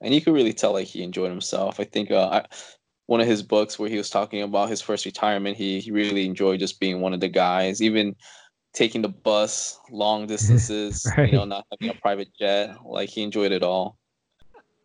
and 0.00 0.12
you 0.12 0.20
could 0.20 0.34
really 0.34 0.52
tell 0.52 0.72
like 0.72 0.88
he 0.88 1.04
enjoyed 1.04 1.30
himself. 1.30 1.78
I 1.78 1.84
think 1.84 2.10
uh, 2.10 2.28
I, 2.28 2.46
one 3.06 3.20
of 3.20 3.28
his 3.28 3.42
books 3.42 3.78
where 3.78 3.88
he 3.88 3.96
was 3.96 4.10
talking 4.10 4.42
about 4.42 4.68
his 4.68 4.82
first 4.82 5.06
retirement, 5.06 5.56
he 5.56 5.78
he 5.78 5.92
really 5.92 6.26
enjoyed 6.26 6.58
just 6.58 6.80
being 6.80 7.00
one 7.00 7.14
of 7.14 7.20
the 7.20 7.28
guys, 7.28 7.80
even 7.80 8.16
taking 8.78 9.02
the 9.02 9.08
bus 9.08 9.80
long 9.90 10.26
distances, 10.32 11.04
Right. 11.18 11.32
you 11.32 11.38
know, 11.38 11.44
not 11.44 11.66
having 11.72 11.96
a 11.96 12.00
private 12.00 12.28
jet. 12.38 12.76
Like 12.84 13.08
he 13.10 13.22
enjoyed 13.22 13.50
it 13.52 13.62
all. 13.64 13.98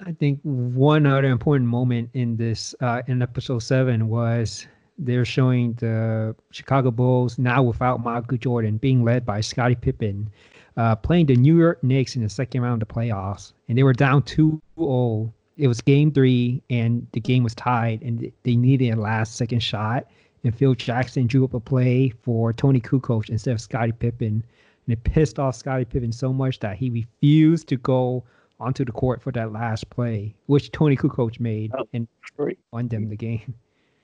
I 0.06 0.12
think 0.12 0.39
one 0.43 1.06
other 1.06 1.27
important 1.27 1.69
moment 1.69 2.10
in 2.13 2.36
this 2.36 2.75
uh, 2.82 3.03
in 3.08 3.21
episode 3.21 3.60
seven 3.60 4.10
was 4.10 4.67
they're 4.97 5.23
showing 5.25 5.73
the 5.73 6.36
Chicago 6.51 6.91
Bulls 6.91 7.38
now 7.38 7.62
without 7.63 8.03
Michael 8.03 8.38
Jordan 8.38 8.77
being 8.77 9.03
led 9.03 9.25
by 9.25 9.39
Scottie 9.41 9.75
Pippen, 9.75 10.29
uh, 10.75 10.95
playing 10.95 11.27
the 11.27 11.36
New 11.36 11.58
York 11.58 11.82
Knicks 11.84 12.15
in 12.15 12.23
the 12.23 12.29
second 12.29 12.62
round 12.62 12.82
of 12.82 12.88
the 12.88 12.93
playoffs, 12.93 13.53
and 13.69 13.77
they 13.77 13.84
were 13.84 13.93
down 13.93 14.23
2-0. 14.23 15.32
It 15.58 15.67
was 15.67 15.79
game 15.82 16.12
three, 16.12 16.62
and 16.69 17.08
the 17.13 17.19
game 17.19 17.43
was 17.43 17.56
tied, 17.56 18.01
and 18.01 18.29
they 18.43 18.56
needed 18.56 18.89
a 18.89 18.99
last 18.99 19.36
second 19.36 19.62
shot. 19.62 20.08
And 20.43 20.56
Phil 20.56 20.75
Jackson 20.75 21.27
drew 21.27 21.45
up 21.45 21.53
a 21.53 21.60
play 21.60 22.10
for 22.10 22.51
Toni 22.51 22.82
Kukoc 22.82 23.29
instead 23.29 23.53
of 23.53 23.62
Scottie 23.62 23.93
Pippen, 23.93 24.43
and 24.86 24.93
it 24.93 25.03
pissed 25.03 25.39
off 25.39 25.56
Scottie 25.56 25.86
Pippen 25.86 26.12
so 26.12 26.34
much 26.34 26.60
that 26.60 26.77
he 26.77 26.89
refused 26.89 27.67
to 27.69 27.77
go 27.77 28.23
onto 28.60 28.84
the 28.84 28.91
court 28.91 29.21
for 29.21 29.32
that 29.32 29.51
last 29.53 29.89
play, 29.89 30.36
which 30.47 30.71
Toni 30.71 30.97
Kukoc 30.97 31.39
made 31.39 31.71
Oh, 31.77 31.86
and 31.93 32.08
great. 32.36 32.60
won 32.71 32.88
them 32.88 33.10
the 33.10 33.15
game. 33.15 33.53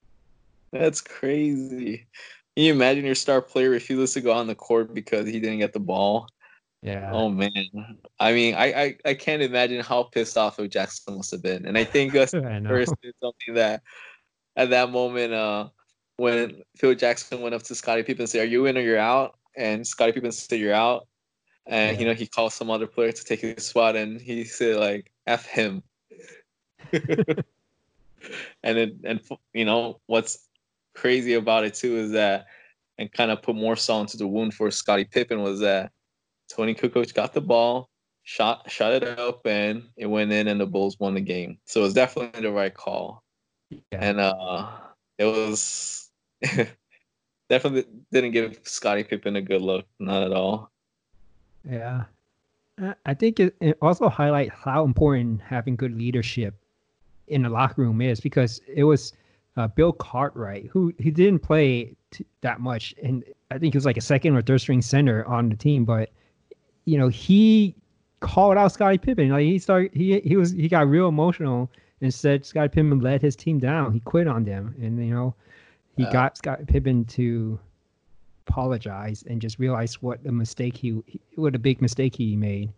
That's 0.72 1.02
crazy. 1.02 2.08
Can 2.56 2.66
you 2.66 2.74
imagine 2.74 3.06
your 3.06 3.16
star 3.16 3.42
player 3.42 3.70
refuses 3.70 4.14
to 4.14 4.22
go 4.22 4.32
on 4.32 4.48
the 4.48 4.56
court 4.56 4.94
because 4.94 5.28
he 5.28 5.40
didn't 5.40 5.60
get 5.60 5.74
the 5.74 5.80
ball? 5.80 6.28
Yeah. 6.82 7.10
Oh 7.12 7.30
man. 7.30 7.52
I 8.20 8.34
mean, 8.34 8.56
I, 8.56 8.74
I 8.74 8.98
I 9.06 9.14
can't 9.14 9.42
imagine 9.42 9.84
how 9.84 10.04
pissed 10.04 10.38
off 10.38 10.56
Phil 10.56 10.68
Jackson 10.68 11.18
must 11.18 11.32
have 11.32 11.42
been. 11.42 11.66
And 11.66 11.78
I 11.78 11.84
think 11.84 12.16
us 12.16 12.34
I 12.34 12.62
first 12.62 12.94
did 13.02 13.16
something 13.22 13.56
that 13.56 13.82
at 14.56 14.70
that 14.70 14.92
moment, 14.92 15.34
uh 15.34 15.70
when 16.20 16.62
Phil 16.78 16.96
Jackson 16.96 17.42
went 17.42 17.56
up 17.56 17.64
to 17.64 17.76
Scottie 17.76 18.04
Pippen 18.04 18.24
and 18.24 18.30
said, 18.30 18.42
Are 18.42 18.46
you 18.46 18.66
in 18.66 18.78
or 18.78 18.82
you're 18.82 18.98
out? 18.98 19.38
And 19.56 19.86
Scottie 19.86 20.12
Pippen 20.12 20.32
said, 20.32 20.60
You're 20.60 20.74
out. 20.74 21.08
And 21.66 22.00
you 22.00 22.06
know, 22.06 22.14
he 22.14 22.28
called 22.28 22.54
some 22.54 22.70
other 22.70 22.88
player 22.88 23.12
to 23.12 23.24
take 23.24 23.42
his 23.42 23.66
spot 23.66 23.96
and 23.96 24.20
he 24.20 24.44
said 24.44 24.78
like 24.78 25.12
F 25.28 25.46
him. 25.46 25.84
and 28.64 28.78
it 28.78 28.96
and 29.04 29.22
you 29.54 29.66
know 29.66 30.00
what's 30.08 30.48
crazy 30.96 31.34
about 31.36 31.64
it 31.64 31.74
too 31.74 31.98
is 31.98 32.12
that 32.12 32.48
and 32.98 33.12
kind 33.14 33.32
of 33.32 33.42
put 33.42 33.56
more 33.56 33.76
salt 33.76 34.02
into 34.02 34.18
the 34.18 34.28
wound 34.28 34.54
for 34.54 34.70
Scottie 34.72 35.06
Pippen 35.06 35.42
was 35.42 35.60
that 35.62 35.92
Toni 36.50 36.74
Kukoc 36.74 37.14
got 37.14 37.34
the 37.34 37.42
ball, 37.42 37.90
shot 38.24 38.70
shot 38.70 38.92
it 38.92 39.04
up, 39.04 39.46
and 39.46 39.84
it 39.96 40.08
went 40.08 40.32
in, 40.32 40.48
and 40.48 40.60
the 40.60 40.66
Bulls 40.66 41.00
won 41.00 41.14
the 41.14 41.22
game. 41.22 41.60
So 41.66 41.82
it 41.82 41.84
was 41.84 41.94
definitely 41.94 42.42
the 42.42 42.52
right 42.52 42.74
call, 42.74 43.24
Yeah. 43.70 43.80
and 43.92 44.20
uh, 44.20 44.68
it 45.18 45.26
was 45.26 46.09
definitely 47.50 47.86
didn't 48.12 48.32
give 48.32 48.60
Scottie 48.64 49.04
Pippen 49.04 49.36
a 49.36 49.42
good 49.42 49.62
look, 49.62 49.86
not 50.00 50.24
at 50.24 50.32
all. 50.34 50.72
Yeah. 51.70 52.04
I- 52.82 52.96
I 53.06 53.14
think 53.14 53.40
it, 53.40 53.56
it 53.60 53.78
also 53.82 54.08
highlights 54.08 54.52
how 54.56 54.86
important 54.86 55.42
having 55.42 55.76
good 55.76 55.98
leadership 55.98 56.56
in 57.28 57.44
the 57.44 57.50
locker 57.50 57.82
room 57.82 58.02
is 58.02 58.20
because 58.22 58.62
it 58.74 58.84
was 58.86 59.14
uh, 59.58 59.68
Bill 59.68 59.92
Cartwright 59.92 60.68
who 60.68 60.94
he 60.98 61.12
didn't 61.12 61.40
play 61.40 61.94
t- 62.12 62.26
that 62.42 62.62
much, 62.62 62.96
and 63.04 63.24
I 63.52 63.58
think 63.58 63.74
he 63.74 63.78
was 63.78 63.86
like 63.86 63.98
a 63.98 64.02
second 64.02 64.36
or 64.36 64.42
third 64.42 64.62
string 64.62 64.82
center 64.82 65.26
on 65.26 65.50
the 65.50 65.56
team, 65.56 65.84
but 65.84 66.10
you 66.86 66.98
know 66.98 67.10
he 67.10 67.76
called 68.22 68.58
out 68.58 68.72
Scottie 68.72 68.98
Pippen. 68.98 69.30
Like 69.30 69.44
he 69.44 69.60
started, 69.60 69.92
he 69.94 70.20
he 70.22 70.38
was 70.38 70.52
he 70.52 70.70
got 70.70 70.88
real 70.88 71.10
emotional 71.10 71.70
and 72.02 72.14
said 72.14 72.46
Scottie 72.46 72.70
Pippen 72.70 73.00
let 73.02 73.22
his 73.22 73.36
team 73.36 73.60
down. 73.60 73.92
He 73.92 74.00
quit 74.00 74.28
on 74.28 74.46
them, 74.46 74.74
and 74.82 74.98
you 75.06 75.14
know 75.14 75.36
he 75.96 76.04
Yeah. 76.04 76.12
got 76.12 76.38
Scottie 76.38 76.66
Pippen 76.66 77.06
to 77.06 77.60
apologize 78.48 79.24
and 79.28 79.42
just 79.42 79.60
realize 79.60 80.02
what 80.02 80.26
a 80.26 80.32
mistake 80.32 80.76
he 80.76 81.02
what 81.36 81.56
a 81.56 81.60
big 81.60 81.82
mistake 81.82 82.16
he 82.16 82.36
made. 82.36 82.72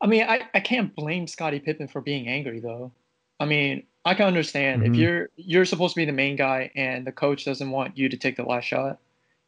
I 0.00 0.06
mean, 0.06 0.24
I, 0.24 0.42
I 0.54 0.60
can't 0.60 0.94
blame 0.94 1.26
Scottie 1.26 1.60
Pippen 1.60 1.88
for 1.88 2.00
being 2.00 2.28
angry 2.28 2.60
though. 2.60 2.92
I 3.40 3.44
mean, 3.44 3.84
I 4.04 4.14
can 4.14 4.26
understand 4.26 4.82
if 4.82 4.92
Mhm. 4.92 4.98
you're 4.98 5.28
you're 5.36 5.64
supposed 5.64 5.94
to 5.94 6.00
be 6.00 6.04
the 6.04 6.12
main 6.12 6.36
guy 6.36 6.70
and 6.74 7.06
the 7.06 7.12
coach 7.12 7.44
doesn't 7.44 7.70
want 7.70 7.96
you 7.96 8.08
to 8.08 8.16
take 8.16 8.36
the 8.36 8.42
last 8.42 8.64
shot. 8.64 8.98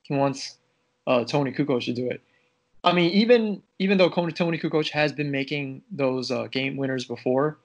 He 0.03 0.15
wants 0.15 0.59
uh, 1.07 1.25
Toni 1.25 1.53
Kukoc 1.53 1.85
to 1.87 1.93
do 1.93 2.09
it. 2.09 2.23
I 2.85 2.93
mean, 2.93 3.11
even 3.13 3.63
even 3.79 3.99
though 3.99 4.09
Tony 4.11 4.33
Toni 4.33 4.59
Kukoc 4.59 4.91
has 4.91 5.13
been 5.13 5.31
making 5.31 5.83
those 5.91 6.31
uh, 6.31 6.47
game 6.47 6.77
winners 6.77 7.05
before, 7.05 7.59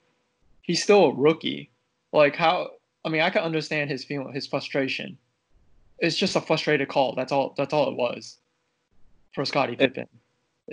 he's 0.61 0.81
still 0.81 1.05
a 1.05 1.13
rookie. 1.13 1.69
Like 2.11 2.35
how? 2.35 2.71
I 3.05 3.09
mean, 3.09 3.21
I 3.21 3.29
can 3.29 3.43
understand 3.43 3.89
his 3.89 4.03
feeling, 4.03 4.33
his 4.33 4.47
frustration. 4.47 5.17
It's 5.99 6.15
just 6.15 6.35
a 6.35 6.41
frustrated 6.41 6.89
call. 6.89 7.15
That's 7.15 7.31
all. 7.31 7.53
That's 7.57 7.73
all 7.73 7.89
it 7.89 7.95
was 7.95 8.37
for 9.33 9.45
Scottie 9.45 9.75
Pippen. 9.75 10.07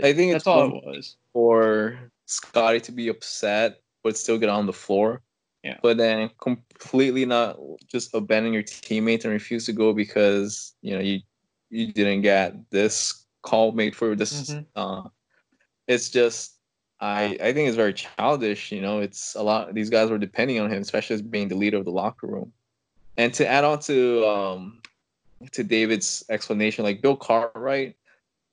I 0.02 0.12
think 0.12 0.33
that's 0.33 0.42
it's 0.42 0.46
all 0.46 0.66
it 0.66 0.85
was. 0.85 1.16
for 1.33 1.98
Scottie 2.26 2.80
to 2.80 2.92
be 2.92 3.09
upset 3.09 3.80
but 4.02 4.16
still 4.16 4.38
get 4.38 4.48
on 4.48 4.66
the 4.66 4.72
floor. 4.72 5.22
Yeah. 5.62 5.76
But 5.83 5.98
then 5.98 6.30
completely 6.40 7.26
not 7.26 7.59
just 7.87 8.14
abandon 8.14 8.52
your 8.52 8.62
teammates 8.62 9.24
and 9.24 9.33
refuse 9.33 9.66
to 9.66 9.72
go 9.72 9.92
because 9.92 10.74
you 10.80 10.94
know 10.94 11.00
you 11.00 11.20
you 11.68 11.92
didn't 11.92 12.22
get 12.22 12.54
this 12.70 13.26
call 13.42 13.72
made 13.72 13.94
for 13.94 14.14
this. 14.16 14.50
Mhm. 14.50 14.66
Uh, 14.74 15.09
it's 15.87 16.09
just 16.09 16.56
I 17.00 17.37
I 17.42 17.52
think 17.52 17.68
it's 17.68 17.76
very 17.76 17.92
childish. 17.92 18.72
You 18.72 18.80
know, 18.80 19.00
it's 19.00 19.35
a 19.35 19.42
lot. 19.42 19.74
These 19.74 19.90
guys 19.90 20.11
were 20.11 20.18
depending 20.18 20.61
on 20.61 20.70
him, 20.70 20.80
especially 20.80 21.14
as 21.14 21.22
being 21.22 21.48
the 21.48 21.56
leader 21.56 21.76
of 21.76 21.85
the 21.85 21.92
locker 21.92 22.26
room. 22.26 22.52
And 23.18 23.35
to 23.35 23.46
add 23.46 23.64
on 23.64 23.80
to 23.80 24.26
um 24.26 24.80
to 25.53 25.64
David's 25.64 26.24
explanation, 26.29 26.85
like 26.85 27.03
Bill 27.03 27.16
Cartwright, 27.16 27.96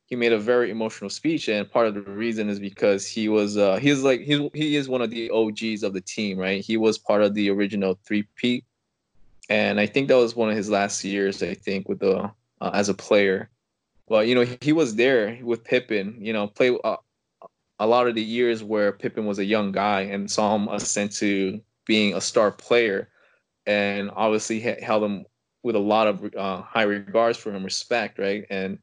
he 0.06 0.16
made 0.16 0.32
a 0.32 0.40
very 0.40 0.72
emotional 0.72 1.10
speech, 1.10 1.50
and 1.50 1.70
part 1.70 1.88
of 1.88 1.94
the 1.94 2.02
reason 2.02 2.50
is 2.50 2.60
because 2.60 3.06
he 3.06 3.28
was 3.28 3.58
uh 3.58 3.76
he's 3.76 4.04
like 4.04 4.22
he's 4.22 4.40
he 4.54 4.76
is 4.78 4.88
one 4.88 5.02
of 5.02 5.10
the 5.10 5.30
OGs 5.30 5.84
of 5.84 5.94
the 5.94 6.02
team, 6.02 6.38
right? 6.38 6.64
He 6.64 6.78
was 6.78 6.98
part 6.98 7.22
of 7.22 7.34
the 7.34 7.50
original 7.50 8.00
three 8.06 8.26
P, 8.36 8.64
and 9.50 9.80
I 9.80 9.86
think 9.86 10.08
that 10.08 10.16
was 10.16 10.36
one 10.36 10.50
of 10.50 10.56
his 10.56 10.70
last 10.70 11.04
years. 11.04 11.44
I 11.44 11.54
think 11.54 11.90
with 11.90 12.00
the 12.00 12.32
uh, 12.62 12.72
as 12.74 12.88
a 12.88 12.94
player, 12.94 13.50
well, 14.08 14.24
you 14.24 14.34
know, 14.34 14.46
he 14.62 14.72
was 14.72 14.96
there 14.96 15.38
with 15.44 15.66
Pippen. 15.66 16.18
You 16.22 16.32
know, 16.32 16.48
play 16.48 16.78
uh, 16.86 16.96
a 17.80 17.88
lot 17.88 18.08
of 18.08 18.16
the 18.16 18.24
years 18.24 18.64
where 18.64 18.94
Pippen 18.94 19.26
was 19.26 19.40
a 19.40 19.46
young 19.46 19.74
guy 19.74 20.02
and 20.02 20.32
saw 20.32 20.56
him 20.56 20.70
ascend 20.70 21.12
to 21.14 21.60
being 21.86 22.16
a 22.16 22.22
star 22.22 22.50
player, 22.50 23.10
and 23.66 24.10
obviously 24.16 24.62
he- 24.62 24.82
held 24.82 25.04
him 25.04 25.26
with 25.68 25.76
a 25.76 25.80
lot 25.80 26.08
of 26.08 26.34
uh, 26.36 26.62
high 26.62 26.84
regards 26.84 27.38
for 27.38 27.52
him, 27.52 27.62
respect, 27.62 28.18
right? 28.18 28.46
And 28.50 28.80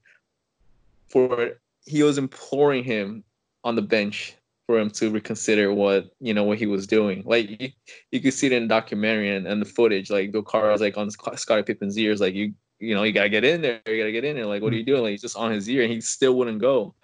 for 1.08 1.52
he 1.86 2.02
was 2.02 2.18
imploring 2.18 2.84
him 2.84 3.24
on 3.64 3.74
the 3.74 3.82
bench 3.82 4.34
for 4.66 4.78
him 4.78 4.90
to 4.90 5.10
reconsider 5.10 5.72
what 5.72 6.10
you 6.20 6.34
know 6.34 6.44
what 6.44 6.58
he 6.58 6.66
was 6.66 6.86
doing. 6.86 7.22
Like 7.24 7.58
you, 7.58 7.70
you 8.12 8.20
could 8.20 8.34
see 8.34 8.48
it 8.48 8.52
in 8.52 8.64
the 8.64 8.68
documentary 8.68 9.34
and, 9.34 9.46
and 9.46 9.62
the 9.62 9.66
footage. 9.66 10.10
Like 10.10 10.30
Bill 10.30 10.44
was 10.52 10.82
like 10.82 10.98
on 10.98 11.10
Sc- 11.10 11.38
Scottie 11.38 11.62
Pippen's 11.62 11.98
ears, 11.98 12.20
like 12.20 12.34
you 12.34 12.52
you 12.78 12.94
know 12.94 13.02
you 13.02 13.12
gotta 13.12 13.30
get 13.30 13.44
in 13.44 13.62
there, 13.62 13.80
you 13.86 13.96
gotta 13.96 14.12
get 14.12 14.26
in 14.26 14.36
there. 14.36 14.46
Like 14.46 14.62
what 14.62 14.74
are 14.74 14.76
you 14.76 14.84
doing? 14.84 15.02
Like 15.02 15.12
he's 15.12 15.22
just 15.22 15.38
on 15.38 15.52
his 15.52 15.68
ear, 15.70 15.82
and 15.84 15.90
he 15.92 16.02
still 16.02 16.34
wouldn't 16.34 16.60
go. 16.60 16.94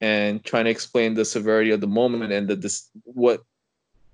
And 0.00 0.44
trying 0.44 0.64
to 0.64 0.70
explain 0.72 1.14
the 1.14 1.24
severity 1.24 1.70
of 1.70 1.80
the 1.80 1.86
moment 1.86 2.32
and 2.32 2.48
the 2.48 2.56
this 2.56 2.90
what 3.04 3.44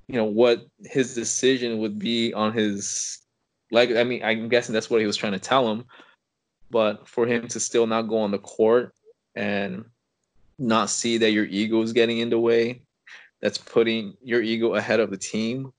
you 0.06 0.16
know 0.16 0.26
what 0.26 0.66
his 0.84 1.14
decision 1.14 1.78
would 1.78 1.98
be 1.98 2.34
on 2.34 2.52
his 2.52 3.21
like 3.72 3.90
I 3.90 4.04
mean 4.04 4.22
I'm 4.22 4.48
guessing 4.48 4.72
that's 4.72 4.90
what 4.90 5.00
he 5.00 5.06
was 5.06 5.16
trying 5.16 5.32
to 5.32 5.40
tell 5.40 5.68
him, 5.68 5.84
but 6.70 7.08
for 7.08 7.26
him 7.26 7.48
to 7.48 7.58
still 7.58 7.86
not 7.88 8.02
go 8.02 8.18
on 8.18 8.30
the 8.30 8.38
court 8.38 8.94
and 9.34 9.84
not 10.58 10.90
see 10.90 11.18
that 11.18 11.32
your 11.32 11.46
ego 11.46 11.82
is 11.82 11.92
getting 11.92 12.18
in 12.18 12.30
the 12.30 12.38
way, 12.38 12.82
that's 13.40 13.58
putting 13.58 14.16
your 14.22 14.42
ego 14.42 14.74
ahead 14.74 15.00
of 15.00 15.10
the 15.10 15.16
team. 15.16 15.72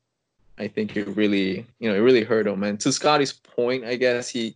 I 0.57 0.67
think 0.67 0.95
it 0.95 1.07
really, 1.15 1.65
you 1.79 1.89
know, 1.89 1.95
it 1.95 1.99
really 1.99 2.23
hurt 2.23 2.45
him. 2.45 2.63
And 2.63 2.79
to 2.81 2.91
Scottie's 2.91 3.33
point, 3.33 3.85
I 3.85 3.95
guess 3.95 4.29
he, 4.29 4.55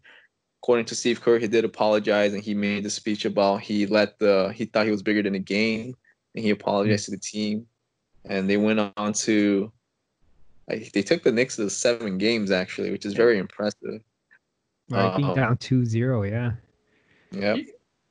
according 0.62 0.86
to 0.86 0.96
Steve 0.96 1.22
Kerr, 1.22 1.40
he 1.40 1.48
did 1.48 1.66
apologize 1.66 2.34
and 2.34 2.44
he 2.44 2.54
made 2.54 2.84
the 2.84 2.90
speech 2.90 3.26
about 3.26 3.62
he 3.62 3.88
let 3.88 4.20
the 4.20 4.52
he 4.56 4.66
thought 4.66 4.86
he 4.86 4.92
was 4.92 5.02
bigger 5.02 5.24
than 5.24 5.34
the 5.34 5.40
game 5.40 5.96
and 6.36 6.44
he 6.44 6.52
apologized 6.52 7.06
to 7.06 7.12
the 7.12 7.18
team. 7.18 7.66
And 8.26 8.50
they 8.50 8.58
went 8.58 8.92
on 8.98 9.14
to, 9.14 9.72
like, 10.68 10.92
they 10.92 11.02
took 11.02 11.24
the 11.24 11.32
Knicks 11.32 11.56
to 11.58 11.70
seven 11.70 12.18
games 12.18 12.52
actually, 12.52 12.92
which 12.92 13.06
is 13.06 13.14
very 13.14 13.38
impressive. 13.38 14.02
Right, 14.90 15.16
being 15.18 15.30
Um, 15.30 15.36
down 15.36 15.58
2-0, 15.58 16.30
yeah. 16.30 16.52
Yeah. 17.32 17.56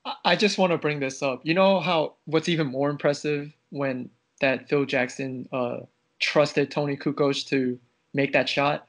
I- 0.05 0.17
I 0.25 0.37
just 0.37 0.59
want 0.59 0.73
to 0.73 0.79
bring 0.79 1.01
this 1.01 1.23
up. 1.23 1.41
You 1.45 1.55
know 1.55 1.81
how 1.81 2.15
what's 2.27 2.49
even 2.49 2.67
more 2.69 2.91
impressive 2.91 3.53
when 3.71 4.09
that 4.41 4.69
Phil 4.69 4.85
Jackson 4.85 5.49
uh, 5.53 5.81
trusted 6.21 6.71
Toni 6.71 6.97
Kukoc 6.97 7.47
to 7.49 7.79
make 8.15 8.33
that 8.33 8.49
shot. 8.49 8.87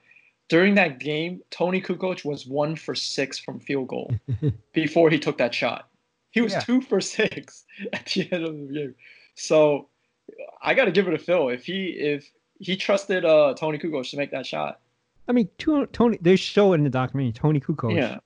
During 0.50 0.76
that 0.76 1.00
game, 1.00 1.42
Toni 1.50 1.82
Kukoc 1.82 2.24
was 2.24 2.46
one 2.46 2.76
for 2.76 2.94
six 2.96 3.38
from 3.40 3.60
field 3.60 3.88
goal 3.88 4.14
before 4.74 5.10
he 5.10 5.18
took 5.20 5.38
that 5.40 5.54
shot. 5.56 5.90
He 6.32 6.42
was 6.42 6.54
Yeah. 6.54 6.60
two 6.60 6.82
for 6.82 7.02
six 7.02 7.66
at 7.94 8.06
the 8.08 8.32
end 8.32 8.44
of 8.44 8.54
the 8.54 8.74
game. 8.74 8.96
So 9.36 9.90
I 10.62 10.74
got 10.74 10.86
to 10.86 10.92
give 10.92 11.08
it 11.08 11.12
to 11.12 11.18
Phil. 11.18 11.50
If 11.50 11.66
he 11.66 11.88
if 11.98 12.30
he 12.60 12.76
trusted 12.76 13.26
uh, 13.26 13.54
Toni 13.56 13.78
Kukoc 13.78 14.10
to 14.12 14.18
make 14.18 14.32
that 14.32 14.46
shot, 14.46 14.80
I 15.28 15.32
mean, 15.32 15.50
Tony. 15.58 16.18
They 16.22 16.36
show 16.36 16.74
it 16.74 16.76
in 16.76 16.84
the 16.84 16.90
documentary 16.90 17.34
Toni 17.34 17.60
Kukoc. 17.60 17.96
yeah, 17.96 18.20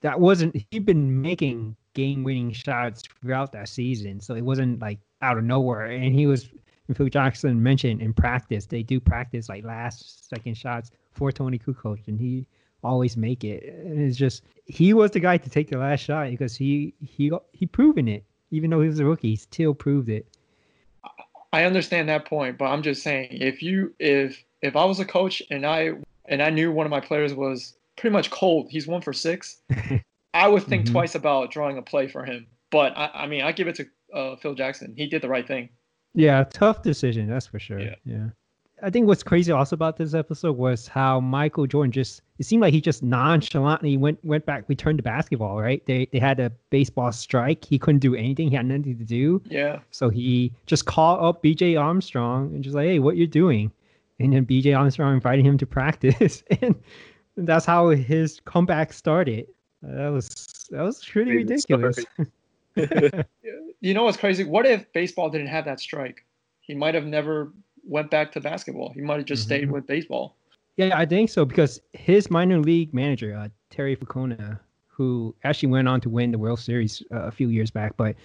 that 0.00 0.18
wasn't. 0.20 0.56
He'd 0.70 0.86
been 0.86 1.20
making 1.22 1.76
game-winning 1.94 2.52
shots 2.52 3.02
throughout 3.20 3.52
that 3.52 3.68
season, 3.68 4.20
so 4.20 4.34
it 4.34 4.44
wasn't 4.44 4.80
like 4.80 4.98
out 5.22 5.38
of 5.38 5.44
nowhere. 5.44 5.86
And 5.86 6.14
he 6.14 6.26
was. 6.26 6.50
and 6.88 6.96
Phil 6.96 7.08
Jackson 7.08 7.62
mentioned 7.62 8.00
in 8.00 8.12
practice, 8.12 8.66
they 8.66 8.82
do 8.82 8.98
practice 8.98 9.48
like 9.48 9.64
last 9.64 10.28
second 10.28 10.56
shots 10.56 10.90
for 11.12 11.30
Toni 11.30 11.58
Kukoc, 11.58 12.08
and 12.08 12.18
he 12.18 12.46
always 12.82 13.16
make 13.16 13.44
it. 13.44 13.64
And 13.64 14.00
it's 14.00 14.16
just 14.16 14.42
he 14.66 14.94
was 14.94 15.12
the 15.12 15.20
guy 15.20 15.36
to 15.38 15.50
take 15.50 15.70
the 15.70 15.78
last 15.78 16.00
shot 16.00 16.30
because 16.30 16.56
he 16.56 16.94
he 17.00 17.30
he 17.52 17.66
proven 17.66 18.08
it. 18.08 18.24
Even 18.50 18.70
though 18.70 18.80
he 18.80 18.88
was 18.88 18.98
a 18.98 19.04
rookie, 19.04 19.30
he 19.30 19.36
still 19.36 19.74
proved 19.74 20.08
it. 20.08 20.26
I 21.52 21.64
understand 21.64 22.08
that 22.08 22.24
point, 22.26 22.58
but 22.58 22.66
I'm 22.66 22.82
just 22.82 23.02
saying 23.02 23.28
if 23.32 23.62
you 23.62 23.94
if 23.98 24.42
if 24.62 24.76
I 24.76 24.84
was 24.84 25.00
a 25.00 25.04
coach 25.04 25.42
and 25.50 25.64
I 25.64 25.92
and 26.26 26.42
I 26.42 26.50
knew 26.50 26.70
one 26.72 26.86
of 26.86 26.90
my 26.90 27.00
players 27.00 27.34
was 27.34 27.76
pretty 27.96 28.12
much 28.12 28.30
cold, 28.30 28.68
he's 28.70 28.86
one 28.86 29.00
for 29.00 29.12
six, 29.12 29.62
I 30.34 30.46
would 30.48 30.64
think 30.64 30.86
Mhm. 30.86 30.92
twice 30.92 31.14
about 31.14 31.50
drawing 31.50 31.78
a 31.78 31.82
play 31.82 32.06
for 32.06 32.24
him. 32.24 32.46
But 32.70 32.96
I, 32.96 33.10
I 33.14 33.26
mean, 33.26 33.42
I 33.42 33.52
give 33.52 33.66
it 33.68 33.76
to 33.76 33.86
uh, 34.14 34.36
Phil 34.36 34.54
Jackson. 34.54 34.94
He 34.96 35.06
did 35.06 35.22
the 35.22 35.28
right 35.28 35.46
thing. 35.46 35.70
Yeah, 36.14 36.44
tough 36.44 36.82
decision, 36.82 37.28
that's 37.28 37.46
for 37.46 37.58
sure. 37.58 37.80
Yeah. 37.80 37.94
Yeah. 38.04 38.26
I 38.82 38.90
think 38.90 39.06
what's 39.06 39.22
crazy 39.22 39.52
also 39.52 39.74
about 39.74 39.96
this 39.96 40.14
episode 40.14 40.56
was 40.56 40.86
how 40.86 41.20
Michael 41.20 41.66
Jordan 41.66 41.90
just 41.90 42.22
it 42.38 42.44
seemed 42.44 42.62
like 42.62 42.72
he 42.72 42.80
just 42.80 43.02
nonchalantly 43.02 43.96
went 43.96 44.24
went 44.24 44.46
back 44.46 44.64
returned 44.68 44.98
to 44.98 45.02
basketball, 45.02 45.60
right? 45.60 45.84
They 45.86 46.08
they 46.12 46.18
had 46.18 46.38
a 46.40 46.50
baseball 46.70 47.10
strike. 47.12 47.64
He 47.64 47.78
couldn't 47.78 48.00
do 48.00 48.14
anything, 48.14 48.50
he 48.50 48.56
had 48.56 48.66
nothing 48.66 48.96
to 48.96 49.04
do. 49.04 49.42
Yeah, 49.46 49.80
So 49.90 50.08
he 50.08 50.52
just 50.66 50.86
called 50.86 51.22
up 51.22 51.42
BJ 51.42 51.80
Armstrong 51.80 52.54
and 52.54 52.62
just 52.62 52.76
like, 52.76 52.86
hey, 52.86 52.98
what 52.98 53.16
you 53.16 53.26
doing? 53.26 53.72
And 54.20 54.32
then 54.32 54.46
BJ 54.46 54.76
Armstrong 54.76 55.14
invited 55.14 55.44
him 55.44 55.58
to 55.58 55.66
practice. 55.66 56.42
and 56.62 56.74
that's 57.36 57.66
how 57.66 57.88
his 57.88 58.40
comeback 58.44 58.92
started. 58.92 59.46
That 59.82 60.08
was 60.08 60.68
that 60.70 60.82
was 60.82 61.04
pretty 61.04 61.32
ridiculous. 61.32 61.98
you 63.80 63.94
know 63.94 64.04
what's 64.04 64.16
crazy? 64.16 64.44
What 64.44 64.66
if 64.66 64.92
baseball 64.92 65.30
didn't 65.30 65.48
have 65.48 65.64
that 65.64 65.80
strike? 65.80 66.24
He 66.60 66.74
might 66.74 66.94
have 66.94 67.06
never 67.06 67.52
went 67.88 68.10
back 68.10 68.32
to 68.32 68.40
basketball. 68.40 68.92
He 68.94 69.00
might 69.00 69.18
have 69.18 69.26
just 69.26 69.44
stayed 69.44 69.68
Mhm. 69.68 69.72
with 69.72 69.86
baseball. 69.86 70.36
Yeah, 70.76 70.96
I 70.96 71.06
think 71.06 71.30
so 71.30 71.44
because 71.44 71.80
his 71.92 72.30
minor 72.30 72.60
league 72.60 72.94
manager, 72.94 73.34
uh, 73.36 73.48
Terry 73.70 73.96
Francona, 73.96 74.60
who 74.86 75.34
actually 75.44 75.70
went 75.70 75.88
on 75.88 76.00
to 76.02 76.10
win 76.10 76.30
the 76.30 76.38
World 76.38 76.60
Series 76.60 77.02
uh, 77.12 77.22
a 77.22 77.30
few 77.30 77.48
years 77.48 77.70
back, 77.70 77.96
but 77.96 78.16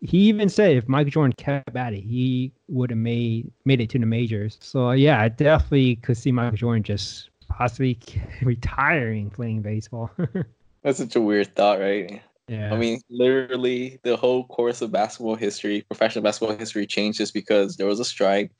he 0.00 0.18
even 0.28 0.48
said 0.48 0.76
if 0.76 0.88
Michael 0.88 1.10
Jordan 1.10 1.34
kept 1.34 1.76
at 1.76 1.92
it, 1.92 2.00
he 2.02 2.52
would 2.68 2.90
have 2.90 2.98
made 2.98 3.50
made 3.64 3.80
it 3.80 3.90
to 3.90 3.98
the 3.98 4.06
majors. 4.06 4.56
So 4.60 4.88
uh, 4.88 4.92
yeah, 4.92 5.20
I 5.20 5.28
definitely 5.28 5.96
could 5.96 6.16
see 6.16 6.32
Michael 6.32 6.56
Jordan 6.56 6.82
just 6.82 7.30
possibly 7.48 7.98
retiring 8.42 9.30
playing 9.30 9.62
baseball. 9.62 10.10
That's 10.82 10.98
such 10.98 11.16
a 11.16 11.20
weird 11.20 11.54
thought, 11.54 11.80
right? 11.80 12.22
yeah, 12.48 12.72
I 12.72 12.76
mean, 12.76 13.00
literally, 13.10 13.98
the 14.02 14.16
whole 14.16 14.44
course 14.46 14.80
of 14.80 14.90
basketball 14.90 15.34
history, 15.36 15.82
professional 15.82 16.24
basketball 16.24 16.56
history, 16.56 16.86
changed 16.86 17.18
just 17.18 17.34
because 17.34 17.76
there 17.76 17.86
was 17.86 18.00
a 18.00 18.04
strike, 18.04 18.50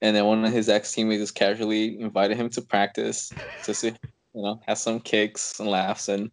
and 0.00 0.14
then 0.14 0.24
one 0.24 0.44
of 0.44 0.52
his 0.52 0.68
ex 0.68 0.92
teammates 0.92 1.22
just 1.22 1.34
casually 1.34 2.00
invited 2.00 2.36
him 2.36 2.48
to 2.50 2.62
practice 2.62 3.32
to 3.64 3.74
see, 3.74 3.88
you 4.34 4.42
know, 4.42 4.60
have 4.66 4.78
some 4.78 5.00
kicks 5.00 5.58
and 5.58 5.68
laughs, 5.68 6.08
and 6.08 6.30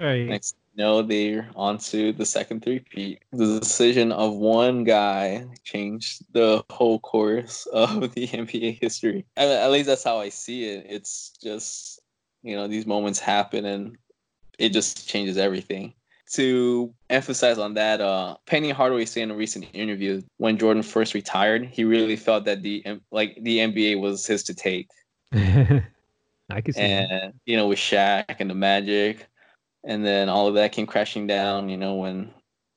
right. 0.00 0.26
next 0.26 0.56
you 0.74 0.84
know 0.84 1.02
they're 1.02 1.48
on 1.56 1.78
to 1.78 2.12
the 2.12 2.26
second 2.26 2.62
three-peat. 2.62 3.22
The 3.32 3.58
decision 3.60 4.12
of 4.12 4.34
one 4.34 4.84
guy 4.84 5.46
changed 5.64 6.24
the 6.32 6.62
whole 6.70 7.00
course 7.00 7.66
of 7.66 8.00
the 8.14 8.28
NBA 8.28 8.78
history. 8.80 9.24
I 9.36 9.46
mean, 9.46 9.52
at 9.52 9.70
least 9.70 9.86
that's 9.86 10.04
how 10.04 10.18
I 10.18 10.28
see 10.28 10.64
it. 10.64 10.86
It's 10.88 11.32
just 11.42 12.00
you 12.42 12.56
know 12.56 12.68
these 12.68 12.86
moments 12.86 13.18
happen, 13.18 13.64
and 13.64 13.96
it 14.58 14.70
just 14.70 15.08
changes 15.08 15.36
everything 15.36 15.94
to 16.32 16.92
emphasize 17.08 17.58
on 17.58 17.74
that, 17.74 18.00
uh, 18.00 18.36
Penny 18.46 18.70
Hardaway 18.70 19.04
said 19.04 19.24
in 19.24 19.30
a 19.30 19.36
recent 19.36 19.66
interview 19.72 20.22
when 20.38 20.58
Jordan 20.58 20.82
first 20.82 21.14
retired, 21.14 21.66
he 21.66 21.84
really 21.84 22.16
felt 22.16 22.44
that 22.46 22.62
the 22.62 22.84
like 23.10 23.38
the 23.42 23.58
NBA 23.58 24.00
was 24.00 24.26
his 24.26 24.42
to 24.44 24.54
take, 24.54 24.88
I 25.32 26.60
could 26.64 26.74
see. 26.74 26.80
that. 26.80 27.10
and 27.10 27.32
you 27.44 27.56
know 27.56 27.68
with 27.68 27.78
Shaq 27.78 28.36
and 28.40 28.50
the 28.50 28.54
Magic, 28.54 29.26
and 29.84 30.04
then 30.04 30.28
all 30.28 30.48
of 30.48 30.54
that 30.54 30.72
came 30.72 30.86
crashing 30.86 31.26
down. 31.26 31.68
You 31.68 31.76
know 31.76 31.94
when 31.94 32.32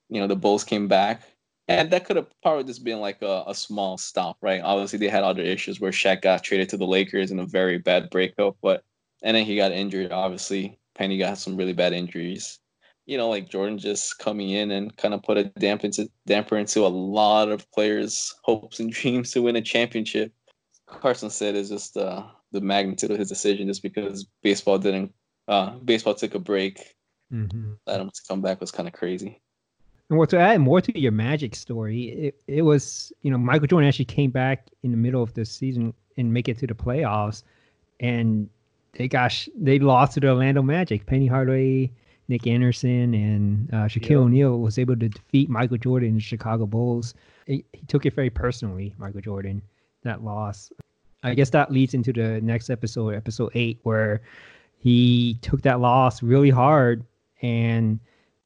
you 0.10 0.22
know 0.22 0.28
the 0.28 0.36
Bulls 0.36 0.64
came 0.64 0.88
back, 0.88 1.24
and 1.68 1.90
that 1.92 2.06
could 2.06 2.18
have 2.18 2.28
probably 2.44 2.66
just 2.66 2.84
been 2.84 3.00
like 3.00 3.22
a, 3.24 3.44
a 3.48 3.56
small 3.56 3.98
stop, 3.98 4.38
right? 4.42 4.62
Obviously 4.62 5.00
they 5.00 5.10
had 5.10 5.24
other 5.24 5.44
issues 5.44 5.80
where 5.80 5.92
Shaq 5.92 6.22
got 6.22 6.44
traded 6.44 6.70
to 6.70 6.78
the 6.78 6.88
Lakers 6.88 7.32
in 7.32 7.40
a 7.40 7.46
very 7.46 7.80
bad 7.80 8.12
breakup, 8.12 8.58
but 8.62 8.84
and 9.24 9.36
then 9.36 9.46
he 9.46 9.56
got 9.56 9.72
injured. 9.72 10.12
Obviously 10.12 10.78
Penny 10.94 11.18
got 11.18 11.40
some 11.40 11.56
really 11.56 11.74
bad 11.74 11.94
injuries 11.94 12.60
you 13.10 13.18
know, 13.18 13.28
like 13.28 13.50
Jordan 13.50 13.80
just 13.80 14.20
coming 14.20 14.52
in 14.52 14.70
and 14.70 14.96
kind 14.96 15.16
of 15.16 15.24
put 15.24 15.38
a 15.38 15.46
damp 15.46 15.84
into, 15.84 16.08
damper 16.28 16.58
into 16.58 16.86
a 16.86 16.88
lot 16.88 17.50
of 17.50 17.70
players' 17.72 18.36
hopes 18.44 18.80
and 18.80 18.92
dreams 18.94 19.32
to 19.32 19.42
win 19.42 19.56
a 19.56 19.62
championship. 19.62 20.32
Carson 20.86 21.30
said 21.30 21.56
is 21.56 21.70
just 21.70 21.98
uh 21.98 22.24
the 22.52 22.62
magnitude 22.62 23.12
of 23.12 23.20
his 23.20 23.30
decision 23.30 23.68
just 23.68 23.84
because 23.84 24.26
baseball 24.42 24.78
didn't 24.80 25.14
uh 25.48 25.72
baseball 25.78 26.14
took 26.14 26.36
a 26.36 26.40
break. 26.40 26.96
Mm-hmm. 27.34 27.74
Let 27.88 28.00
him 28.00 28.12
come 28.28 28.42
back 28.42 28.60
was 28.60 28.72
kind 28.72 28.88
of 28.88 28.94
crazy. 28.94 29.40
And 30.10 30.18
well, 30.18 30.28
to 30.28 30.40
add 30.40 30.60
more 30.62 30.82
to 30.82 31.00
your 31.00 31.12
Magic 31.12 31.54
story, 31.56 32.10
it, 32.10 32.42
it 32.48 32.62
was 32.62 33.12
you 33.24 33.32
know 33.32 33.38
Michael 33.40 33.68
Jordan 33.68 33.88
actually 33.88 34.06
came 34.06 34.30
back 34.30 34.68
in 34.84 34.92
the 34.92 34.98
middle 34.98 35.24
of 35.24 35.34
the 35.34 35.46
season 35.46 35.94
and 36.18 36.32
make 36.32 36.48
it 36.48 36.60
to 36.60 36.68
the 36.68 36.76
playoffs, 36.76 37.42
and 38.00 38.50
they 38.94 39.08
gosh 39.08 39.50
they 39.56 39.80
lost 39.80 40.14
to 40.14 40.20
the 40.20 40.30
Orlando 40.30 40.62
Magic. 40.62 41.06
Penny 41.06 41.28
Hardaway, 41.28 41.92
Nick 42.30 42.48
Anderson, 42.48 43.14
and 43.14 43.70
uh, 43.74 43.88
Shaquille 43.88 44.10
Yeah. 44.12 44.18
O'Neal 44.18 44.60
was 44.60 44.78
able 44.78 44.96
to 44.96 45.10
defeat 45.10 45.50
Michael 45.50 45.78
Jordan 45.78 46.10
in 46.10 46.16
the 46.16 46.22
Chicago 46.22 46.66
Bulls. 46.66 47.14
He, 47.46 47.66
he 47.74 47.82
took 47.88 48.06
it 48.06 48.14
very 48.14 48.30
personally, 48.30 48.94
Michael 48.98 49.22
Jordan, 49.22 49.62
that 50.04 50.24
loss. 50.24 50.72
I 51.24 51.34
guess 51.34 51.50
that 51.50 51.72
leads 51.72 51.94
into 51.94 52.14
the 52.14 52.40
next 52.40 52.70
episode, 52.70 53.16
episode 53.16 53.52
eight, 53.56 53.80
where 53.84 54.22
he 54.78 55.38
took 55.42 55.62
that 55.64 55.82
loss 55.82 56.24
really 56.24 56.50
hard 56.52 57.04
and 57.42 58.00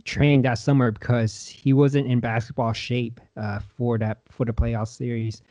trained 0.05 0.45
that 0.45 0.57
summer 0.57 0.91
because 0.91 1.47
he 1.47 1.73
wasn't 1.73 2.07
in 2.07 2.19
basketball 2.19 2.73
shape 2.73 3.19
uh, 3.37 3.59
for 3.77 3.97
that 3.99 4.19
for 4.29 4.45
the 4.45 4.53
playoff 4.53 4.87
series, 4.87 5.43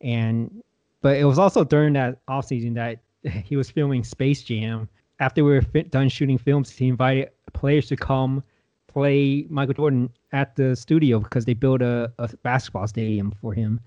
and 0.00 0.62
but 1.02 1.16
it 1.16 1.24
was 1.24 1.38
also 1.38 1.64
during 1.64 1.92
that 1.94 2.24
offseason 2.26 2.74
that 2.74 2.98
he 3.44 3.56
was 3.56 3.70
filming 3.70 4.04
Space 4.04 4.42
Jam. 4.42 4.88
After 5.20 5.44
we 5.44 5.52
were 5.52 5.82
done 5.82 6.08
shooting 6.08 6.38
films, 6.38 6.70
he 6.70 6.88
invited 6.88 7.30
players 7.52 7.86
to 7.88 7.96
come 7.96 8.42
play 8.88 9.46
Michael 9.48 9.74
Jordan 9.74 10.10
at 10.32 10.56
the 10.56 10.74
studio 10.74 11.20
because 11.20 11.44
they 11.44 11.54
built 11.54 11.82
a, 11.82 12.12
a 12.18 12.28
basketball 12.42 12.86
stadium 12.88 13.32
for 13.40 13.52
him 13.52 13.80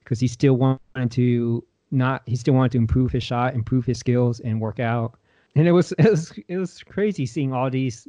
because 0.00 0.18
he 0.18 0.26
still 0.26 0.54
wanted 0.54 1.10
to 1.12 1.64
not 1.90 2.22
he 2.26 2.36
still 2.36 2.54
wanted 2.54 2.72
to 2.72 2.78
improve 2.78 3.12
his 3.12 3.22
shot, 3.22 3.54
improve 3.54 3.84
his 3.84 3.98
skills, 3.98 4.40
and 4.40 4.60
work 4.60 4.80
out. 4.80 5.18
And 5.54 5.68
it 5.68 5.72
was 5.72 5.92
it 5.98 6.10
was 6.10 6.32
it 6.48 6.56
was 6.56 6.82
crazy 6.82 7.26
seeing 7.26 7.52
all 7.52 7.70
these 7.70 8.08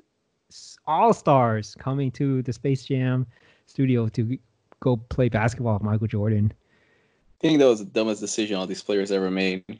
all 0.87 1.13
stars 1.13 1.75
coming 1.79 2.11
to 2.11 2.41
the 2.41 2.53
Space 2.53 2.85
Jam 2.85 3.27
studio 3.67 4.07
to 4.09 4.37
go 4.79 4.97
play 4.97 5.29
basketball 5.29 5.73
with 5.73 5.83
Michael 5.83 6.07
Jordan. 6.07 6.51
I 6.51 7.47
think 7.47 7.59
that 7.59 7.67
was 7.67 7.79
the 7.79 7.85
dumbest 7.85 8.21
decision 8.21 8.57
all 8.57 8.67
these 8.67 8.83
players 8.83 9.11
ever 9.11 9.29
made. 9.29 9.63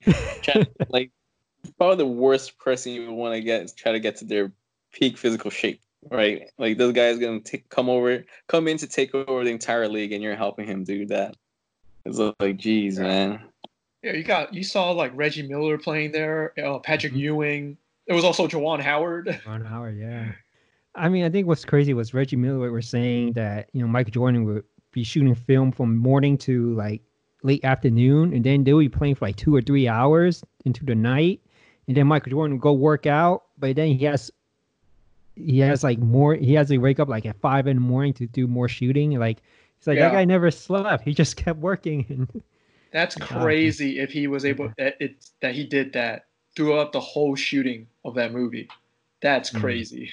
Like 0.90 1.12
probably 1.78 1.98
the 1.98 2.08
worst 2.08 2.58
person 2.60 2.92
you 2.94 3.06
would 3.08 3.16
want 3.16 3.36
to 3.36 3.42
get 3.42 3.64
is 3.64 3.74
try 3.74 3.92
to 3.92 4.00
get 4.00 4.18
to 4.18 4.26
their 4.26 4.52
peak 4.94 5.18
physical 5.18 5.52
shape, 5.52 5.82
right? 6.10 6.50
Like 6.58 6.78
this 6.78 6.92
guy 6.92 7.08
is 7.08 7.20
gonna 7.20 7.40
take, 7.42 7.70
come 7.70 7.90
over, 7.90 8.24
come 8.48 8.68
in 8.68 8.78
to 8.78 8.88
take 8.88 9.14
over 9.14 9.44
the 9.44 9.52
entire 9.52 9.88
league, 9.88 10.12
and 10.12 10.24
you're 10.24 10.36
helping 10.36 10.66
him 10.66 10.84
do 10.84 11.06
that. 11.08 11.36
It's 12.06 12.18
like, 12.40 12.58
geez, 12.58 13.00
man. 13.00 13.42
Yeah, 14.02 14.14
you 14.14 14.24
got 14.24 14.54
you 14.54 14.64
saw 14.64 14.92
like 14.92 15.12
Reggie 15.14 15.48
Miller 15.48 15.78
playing 15.78 16.12
there, 16.14 16.54
uh, 16.64 16.80
Patrick 16.80 17.14
Mhm. 17.14 17.18
Ewing. 17.18 17.78
There 18.08 18.16
was 18.16 18.24
also 18.26 18.48
Juwan 18.48 18.80
Howard. 18.80 19.40
Ron 19.48 19.64
Howard, 19.66 19.98
yeah. 19.98 20.32
I 20.96 21.10
mean, 21.10 21.24
I 21.24 21.30
think 21.30 21.48
what's 21.48 21.66
crazy 21.66 21.94
was 21.94 22.14
Reggie 22.14 22.36
Miller 22.36 22.72
was 22.72 22.88
saying 22.88 23.34
that 23.34 23.70
you 23.74 23.82
know 23.82 23.88
Michael 23.88 24.12
Jordan 24.12 24.46
would 24.46 24.64
be 24.92 25.04
shooting 25.04 25.36
film 25.36 25.72
from 25.72 25.98
morning 25.98 26.38
to 26.40 26.74
like 26.76 27.02
late 27.44 27.64
afternoon, 27.64 28.34
and 28.34 28.44
then 28.44 28.64
they 28.64 28.74
would 28.74 28.92
be 28.92 28.98
playing 28.98 29.16
for 29.16 29.26
like 29.28 29.36
two 29.36 29.56
or 29.56 29.62
three 29.62 29.88
hours 29.88 30.44
into 30.66 30.84
the 30.86 30.96
night, 30.96 31.42
and 31.90 31.98
then 31.98 32.06
Michael 32.06 32.30
Jordan 32.30 32.54
would 32.58 32.62
go 32.62 32.72
work 32.72 33.08
out, 33.08 33.46
but 33.58 33.76
then 33.76 33.88
he 33.88 34.06
has 34.06 34.30
he 35.36 35.58
has 35.60 35.84
like 35.84 35.98
more 35.98 36.36
he 36.36 36.54
has 36.54 36.68
to 36.68 36.78
wake 36.78 37.00
up 37.00 37.10
like 37.10 37.26
at 37.26 37.36
five 37.42 37.66
in 37.66 37.78
the 37.78 37.82
morning 37.82 38.14
to 38.14 38.28
do 38.28 38.46
more 38.46 38.70
shooting. 38.70 39.18
Like 39.18 39.40
he's 39.80 39.88
like 39.88 39.98
that 39.98 40.12
guy 40.12 40.24
never 40.24 40.52
slept. 40.52 41.04
He 41.04 41.16
just 41.16 41.36
kept 41.44 41.58
working. 41.60 42.06
And 42.08 42.44
That's 42.92 43.18
Yeah. 43.18 43.26
crazy. 43.26 43.98
If 44.00 44.12
he 44.12 44.28
was 44.28 44.46
able 44.46 44.72
that 44.78 44.98
it 45.00 45.16
that 45.42 45.56
he 45.56 45.66
did 45.66 45.92
that 45.94 46.26
throughout 46.56 46.92
the 46.92 47.00
whole 47.00 47.36
shooting 47.36 47.88
of 48.06 48.14
that 48.16 48.34
movie, 48.34 48.70
that's 49.20 49.50
Mhm. 49.50 49.60
crazy. 49.60 50.12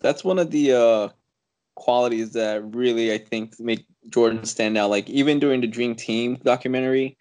That's 0.00 0.24
one 0.24 0.40
of 0.40 0.50
the 0.50 0.72
uh, 0.72 1.08
qualities 1.76 2.32
that 2.32 2.74
really 2.74 3.12
I 3.12 3.18
think 3.18 3.60
make 3.60 3.86
Jordan 4.10 4.44
stand 4.46 4.76
out. 4.76 4.90
Like 4.90 5.08
even 5.08 5.38
during 5.38 5.60
the 5.60 5.68
Dream 5.68 5.94
Team 5.94 6.38
documentary, 6.42 7.16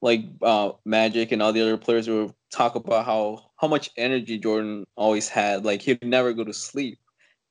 like 0.00 0.22
uh, 0.40 0.72
Magic 0.86 1.32
and 1.32 1.42
all 1.42 1.52
the 1.52 1.60
other 1.60 1.76
players 1.76 2.08
will 2.08 2.34
talk 2.54 2.74
about 2.76 3.04
how 3.04 3.50
how 3.56 3.68
much 3.68 3.90
energy 3.96 4.38
Jordan 4.38 4.86
always 4.96 5.28
had. 5.28 5.64
Like 5.64 5.82
he'd 5.82 6.04
never 6.04 6.32
go 6.32 6.44
to 6.44 6.52
sleep. 6.52 6.98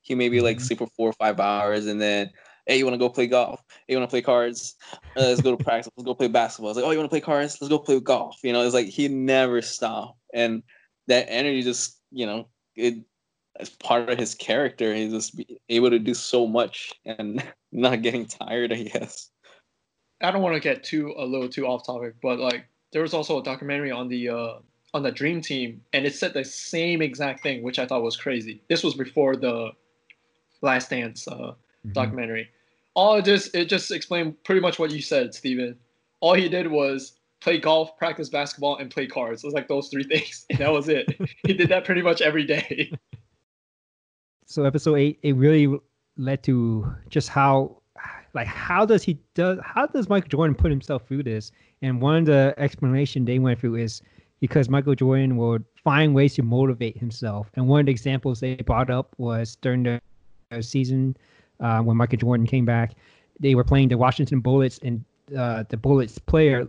He 0.01 0.15
maybe 0.15 0.41
like 0.41 0.57
Mhm. 0.57 0.61
sleep 0.61 0.79
for 0.79 0.87
four 0.87 1.09
or 1.09 1.13
five 1.13 1.39
hours, 1.39 1.85
and 1.87 2.01
then 2.01 2.31
hey, 2.65 2.77
you 2.77 2.85
want 2.85 2.93
to 2.93 2.99
go 2.99 3.09
play 3.09 3.27
golf? 3.27 3.61
Hey, 3.87 3.93
you 3.93 3.97
want 3.97 4.09
to 4.09 4.13
play 4.13 4.21
cards? 4.21 4.75
Uh, 5.15 5.21
let's 5.27 5.41
go 5.41 5.55
to 5.55 5.63
practice. 5.63 5.91
Let's 5.97 6.05
go 6.05 6.15
play 6.15 6.29
basketball. 6.29 6.71
It's 6.71 6.77
like, 6.77 6.85
oh, 6.85 6.91
you 6.91 6.97
want 6.97 7.07
to 7.07 7.13
play 7.13 7.21
cards? 7.21 7.57
Let's 7.61 7.69
go 7.69 7.79
play 7.79 7.99
golf. 7.99 8.39
You 8.43 8.53
know, 8.53 8.63
it's 8.63 8.73
like 8.73 8.87
he 8.87 9.07
never 9.09 9.61
stopped, 9.61 10.17
and 10.33 10.63
that 11.07 11.25
energy 11.29 11.61
just, 11.61 11.99
you 12.11 12.25
know, 12.25 12.47
it 12.75 12.95
as 13.59 13.69
part 13.69 14.09
of 14.09 14.17
his 14.17 14.33
character. 14.35 14.93
He's 14.95 15.11
just 15.11 15.35
be 15.35 15.59
able 15.69 15.89
to 15.91 15.99
do 15.99 16.13
so 16.13 16.47
much 16.47 16.93
and 17.05 17.43
not 17.71 18.01
getting 18.01 18.25
tired. 18.25 18.71
I 18.73 18.83
guess. 18.83 19.29
I 20.21 20.31
don't 20.31 20.41
want 20.41 20.55
to 20.55 20.61
get 20.61 20.83
too 20.83 21.13
a 21.17 21.25
little 21.25 21.49
too 21.49 21.67
off 21.67 21.85
topic, 21.85 22.15
but 22.21 22.39
like 22.39 22.65
there 22.93 23.01
was 23.01 23.13
also 23.13 23.39
a 23.39 23.43
documentary 23.43 23.91
on 23.91 24.07
the 24.07 24.29
uh, 24.29 24.53
on 24.93 25.03
the 25.03 25.12
Dream 25.12 25.41
Team, 25.41 25.82
and 25.93 26.06
it 26.06 26.15
said 26.15 26.34
the 26.34 26.43
same 26.43 27.01
exact 27.01 27.41
thing, 27.41 27.63
which 27.63 27.79
I 27.79 27.86
thought 27.86 28.03
was 28.03 28.15
crazy. 28.15 28.62
This 28.69 28.84
was 28.84 28.93
before 28.93 29.36
the 29.36 29.71
Last 30.62 30.89
Dance 30.89 31.27
uh, 31.27 31.53
documentary. 31.93 32.49
All 32.93 33.15
it 33.15 33.25
just 33.25 33.56
it 33.56 33.69
just 33.69 33.91
explained 33.91 34.41
pretty 34.43 34.62
much 34.62 34.77
what 34.77 34.91
you 34.91 35.01
said, 35.01 35.34
Steven. 35.34 35.75
All 36.19 36.36
he 36.36 36.47
did 36.47 36.67
was 36.67 37.13
play 37.41 37.58
golf, 37.60 37.97
practice 37.97 38.29
basketball, 38.29 38.77
and 38.77 38.89
play 38.89 39.08
cards. 39.08 39.43
It 39.43 39.47
was 39.47 39.53
like 39.53 39.67
those 39.67 39.89
three 39.89 40.03
things, 40.10 40.45
and 40.49 40.60
that 40.60 40.71
was 40.71 40.89
it. 40.89 41.17
he 41.45 41.53
did 41.53 41.69
that 41.69 41.86
pretty 41.86 42.01
much 42.01 42.21
every 42.21 42.45
day. 42.45 42.91
so 44.53 44.63
episode 44.65 44.95
eight 44.95 45.19
it 45.23 45.36
really 45.36 45.79
led 46.17 46.43
to 46.43 46.93
just 47.10 47.27
how 47.27 47.75
like 48.34 48.45
how 48.45 48.86
does 48.86 49.01
he 49.01 49.17
does 49.34 49.58
how 49.63 49.88
does 49.88 50.10
michael 50.10 50.29
jordan 50.29 50.53
put 50.53 50.69
himself 50.69 51.08
through 51.08 51.23
this 51.23 51.51
and 51.82 51.99
one 51.99 52.17
of 52.17 52.25
the 52.25 52.53
explanation 52.58 53.25
they 53.25 53.39
went 53.39 53.60
through 53.60 53.75
is 53.75 54.01
because 54.43 54.67
michael 54.69 54.95
jordan 54.95 55.38
would 55.38 55.63
find 55.84 56.13
ways 56.13 56.34
to 56.36 56.43
motivate 56.43 56.97
himself 56.97 57.49
and 57.56 57.67
one 57.67 57.79
of 57.79 57.86
the 57.86 57.91
examples 57.91 58.41
they 58.41 58.56
brought 58.56 58.89
up 58.89 59.15
was 59.17 59.56
during 59.62 59.84
the 59.84 59.99
season 60.62 61.15
uh, 61.62 61.79
when 61.79 61.95
michael 61.95 62.17
jordan 62.17 62.45
came 62.45 62.65
back 62.65 62.93
they 63.39 63.56
were 63.56 63.63
playing 63.63 63.88
the 63.88 63.97
washington 63.97 64.41
bullets 64.41 64.79
and 64.84 65.03
uh, 65.38 65.63
the 65.69 65.77
bullets 65.77 66.19
player 66.19 66.67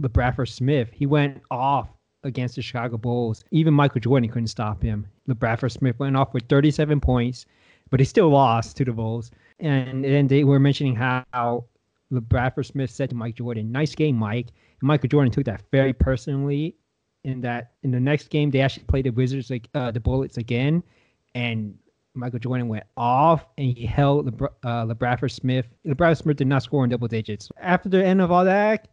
LaBradford 0.00 0.48
Smith, 0.48 0.90
he 0.92 1.06
went 1.06 1.40
off 1.50 1.88
against 2.24 2.56
the 2.56 2.62
Chicago 2.62 2.96
Bulls. 2.96 3.44
Even 3.50 3.74
Michael 3.74 4.00
Jordan 4.00 4.28
couldn't 4.28 4.48
stop 4.48 4.82
him. 4.82 5.06
LaBradford 5.28 5.72
Smith 5.72 5.98
went 5.98 6.16
off 6.16 6.34
with 6.34 6.44
37 6.48 7.00
points, 7.00 7.46
but 7.90 8.00
he 8.00 8.04
still 8.04 8.28
lost 8.28 8.76
to 8.76 8.84
the 8.84 8.92
Bulls. 8.92 9.30
And 9.60 10.04
then 10.04 10.26
they 10.26 10.44
were 10.44 10.58
mentioning 10.58 10.96
how 10.96 11.64
LaBradford 12.12 12.66
Smith 12.66 12.90
said 12.90 13.10
to 13.10 13.16
Mike 13.16 13.36
Jordan, 13.36 13.70
"Nice 13.70 13.94
game, 13.94 14.16
Mike." 14.16 14.48
And 14.80 14.86
Michael 14.88 15.08
Jordan 15.08 15.30
took 15.30 15.44
that 15.44 15.62
very 15.70 15.92
personally. 15.92 16.76
In 17.24 17.40
that, 17.42 17.72
in 17.84 17.92
the 17.92 18.00
next 18.00 18.30
game, 18.30 18.50
they 18.50 18.60
actually 18.60 18.84
played 18.84 19.04
the 19.06 19.10
Wizards 19.10 19.48
like 19.48 19.68
uh, 19.74 19.92
the 19.92 20.00
Bullets 20.00 20.38
again, 20.38 20.82
and 21.36 21.78
Michael 22.14 22.38
Jordan 22.38 22.68
went 22.68 22.84
off 22.96 23.46
and 23.56 23.76
he 23.76 23.86
held 23.86 24.30
LeBr- 24.30 24.52
uh, 24.64 24.86
LaBradford 24.86 25.30
Smith. 25.30 25.66
LaBradford 25.86 26.18
Smith 26.18 26.36
did 26.36 26.46
not 26.46 26.62
score 26.62 26.84
in 26.84 26.90
double 26.90 27.08
digits. 27.08 27.50
After 27.60 27.88
the 27.88 28.04
end 28.04 28.20
of 28.20 28.30
all 28.30 28.44
that, 28.44 28.88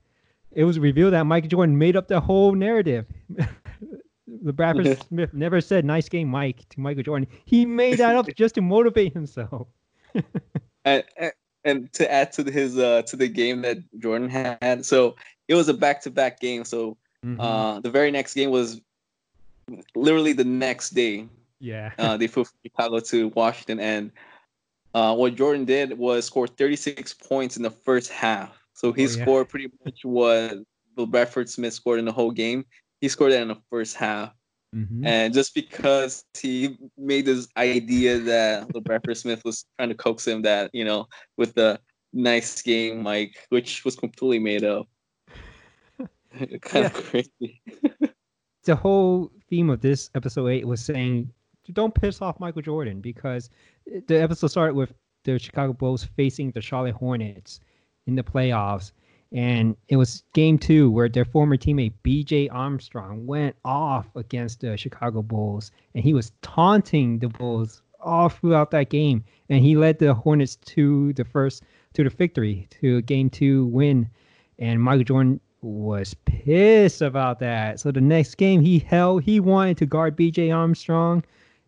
it 0.51 0.63
was 0.63 0.79
revealed 0.79 1.13
that 1.13 1.23
Michael 1.23 1.49
Jordan 1.49 1.77
made 1.77 1.95
up 1.95 2.07
the 2.07 2.19
whole 2.19 2.53
narrative. 2.53 3.05
LaBradford 4.45 5.05
Smith 5.07 5.33
never 5.33 5.59
said 5.59 5.85
"nice 5.85 6.07
game, 6.07 6.29
Mike" 6.29 6.67
to 6.69 6.79
Michael 6.79 7.03
Jordan. 7.03 7.27
He 7.45 7.65
made 7.65 7.97
that 7.97 8.15
up 8.15 8.27
just 8.35 8.55
to 8.55 8.61
motivate 8.61 9.13
himself. 9.13 9.67
and 10.85 11.03
and- 11.65 11.91
to 11.93 12.11
add 12.11 12.31
to 12.31 12.43
his 12.43 12.77
uh 12.77 13.01
to 13.03 13.15
the 13.15 13.27
game 13.27 13.61
that 13.63 13.77
Jordan 13.99 14.29
had, 14.29 14.85
so 14.85 15.15
it 15.47 15.55
was 15.55 15.67
a 15.67 15.73
back 15.73 16.01
to 16.03 16.09
back 16.09 16.39
game. 16.39 16.63
So 16.63 16.97
Mhm. 17.25 17.37
uh 17.39 17.79
the 17.81 17.89
very 17.91 18.11
next 18.11 18.33
game 18.33 18.49
was 18.49 18.81
literally 19.95 20.33
the 20.33 20.43
next 20.43 20.91
day. 20.91 21.27
yeah. 21.59 21.91
Uh, 21.97 22.17
they 22.17 22.27
flew 22.27 22.45
from 22.45 22.57
Chicago 22.65 22.99
to 22.99 23.27
Washington, 23.35 23.79
and 23.79 24.11
uh, 24.95 25.13
what 25.15 25.35
Jordan 25.35 25.65
did 25.65 25.95
was 25.97 26.25
score 26.25 26.47
36 26.47 27.13
points 27.13 27.57
in 27.57 27.63
the 27.63 27.69
first 27.69 28.09
half. 28.09 28.57
So 28.73 28.91
he 28.93 29.03
Oh, 29.05 29.09
yeah. 29.09 29.21
scored 29.21 29.49
pretty 29.49 29.69
much 29.85 29.99
what 30.03 30.57
LaBradford 30.97 31.49
Smith 31.49 31.73
scored 31.73 31.99
in 31.99 32.05
the 32.05 32.11
whole 32.11 32.31
game. 32.31 32.65
He 33.01 33.09
scored 33.09 33.33
that 33.33 33.41
in 33.41 33.49
the 33.49 33.61
first 33.69 33.95
half. 33.97 34.33
Mhm. 34.75 35.05
And 35.05 35.33
just 35.33 35.53
because 35.53 36.23
he 36.39 36.77
made 36.97 37.25
this 37.25 37.47
idea 37.57 38.17
that 38.19 38.67
LaBradford 38.69 39.17
Smith 39.17 39.43
was 39.45 39.65
trying 39.77 39.89
to 39.89 39.95
coax 39.95 40.25
him 40.27 40.41
that, 40.43 40.71
you 40.73 40.85
know, 40.85 41.07
with 41.37 41.53
the 41.53 41.79
nice 42.13 42.61
game, 42.61 43.03
Mike, 43.03 43.35
which 43.49 43.83
was 43.85 43.95
completely 43.95 44.39
made 44.39 44.63
up. 44.63 44.87
kind 46.61 46.85
of 46.85 46.93
crazy. 46.93 47.61
the 48.63 48.75
whole 48.75 49.31
theme 49.49 49.69
of 49.69 49.81
this 49.81 50.09
episode 50.15 50.47
eight 50.47 50.67
was 50.67 50.81
saying, 50.81 51.31
"Don't 51.73 51.93
piss 51.93 52.21
off 52.21 52.39
Michael 52.39 52.61
Jordan," 52.61 53.01
because 53.01 53.49
the 54.07 54.21
episode 54.21 54.47
started 54.47 54.75
with 54.75 54.93
the 55.23 55.39
Chicago 55.39 55.73
Bulls 55.73 56.03
facing 56.15 56.51
the 56.51 56.61
Charlotte 56.61 56.95
Hornets 56.95 57.59
in 58.07 58.15
the 58.15 58.23
playoffs, 58.23 58.91
And 59.31 59.77
it 59.89 59.97
was 59.97 60.23
game 60.33 60.57
two 60.57 60.89
where 60.89 61.07
their 61.07 61.25
former 61.25 61.55
teammate 61.55 61.93
BJ 62.03 62.49
Armstrong 62.51 63.27
went 63.27 63.55
off 63.63 64.07
against 64.15 64.61
the 64.61 64.75
Chicago 64.75 65.21
Bulls 65.21 65.71
and 65.93 66.03
he 66.03 66.15
was 66.15 66.31
taunting 66.41 67.19
the 67.19 67.29
Bulls 67.29 67.83
all 67.99 68.29
throughout 68.29 68.71
that 68.71 68.89
game. 68.89 69.23
And 69.49 69.63
he 69.63 69.75
led 69.75 69.99
the 69.99 70.15
Hornets 70.15 70.55
to 70.55 71.13
the 71.13 71.25
first 71.25 71.63
to 71.93 72.03
the 72.03 72.09
victory, 72.09 72.67
to 72.81 72.97
a 72.97 73.01
game 73.01 73.29
two 73.29 73.65
win. 73.67 74.09
And 74.57 74.81
Michael 74.81 75.03
Jordan 75.03 75.39
was 75.61 76.13
pissed 76.25 77.01
about 77.01 77.39
that. 77.39 77.79
So 77.79 77.91
the 77.91 78.01
next 78.01 78.35
game 78.35 78.61
he 78.61 78.79
held, 78.79 79.23
he 79.23 79.39
wanted 79.39 79.77
to 79.77 79.85
guard 79.85 80.17
BJ 80.17 80.55
Armstrong 80.55 81.23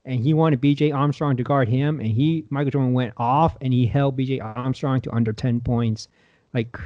and 0.06 0.19
he 0.19 0.34
wanted 0.34 0.62
BJ 0.62 0.93
Armstrong 0.93 1.38
to 1.38 1.43
guard 1.43 1.67
him. 1.67 1.99
And 1.99 2.10
he 2.10 2.45
Michael 2.49 2.71
Jordan 2.71 2.93
went 2.93 3.13
off 3.17 3.58
and 3.62 3.73
he 3.73 3.86
held 3.86 4.17
BJ 4.17 4.43
Armstrong 4.43 5.01
to 5.01 5.12
under 5.13 5.34
10 5.34 5.60
points. 5.62 6.08
Like 6.54 6.77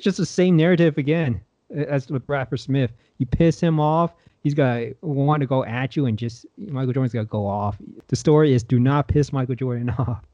just 0.00 0.18
the 0.18 0.26
same 0.26 0.56
narrative 0.56 0.98
again 0.98 1.40
as 1.74 2.08
with 2.08 2.26
Bradford 2.26 2.60
Smith. 2.60 2.92
You 3.18 3.26
piss 3.26 3.60
him 3.60 3.80
off, 3.80 4.12
he's 4.42 4.54
gonna 4.54 4.92
want 5.02 5.40
to 5.40 5.46
go 5.46 5.64
at 5.64 5.96
you, 5.96 6.06
and 6.06 6.18
just 6.18 6.46
Michael 6.56 6.92
Jordan's 6.92 7.12
gonna 7.12 7.24
go 7.24 7.46
off. 7.46 7.76
The 8.08 8.16
story 8.16 8.52
is 8.52 8.62
do 8.62 8.78
not 8.78 9.08
piss 9.08 9.32
Michael 9.32 9.54
Jordan 9.54 9.90
off. 9.98 10.24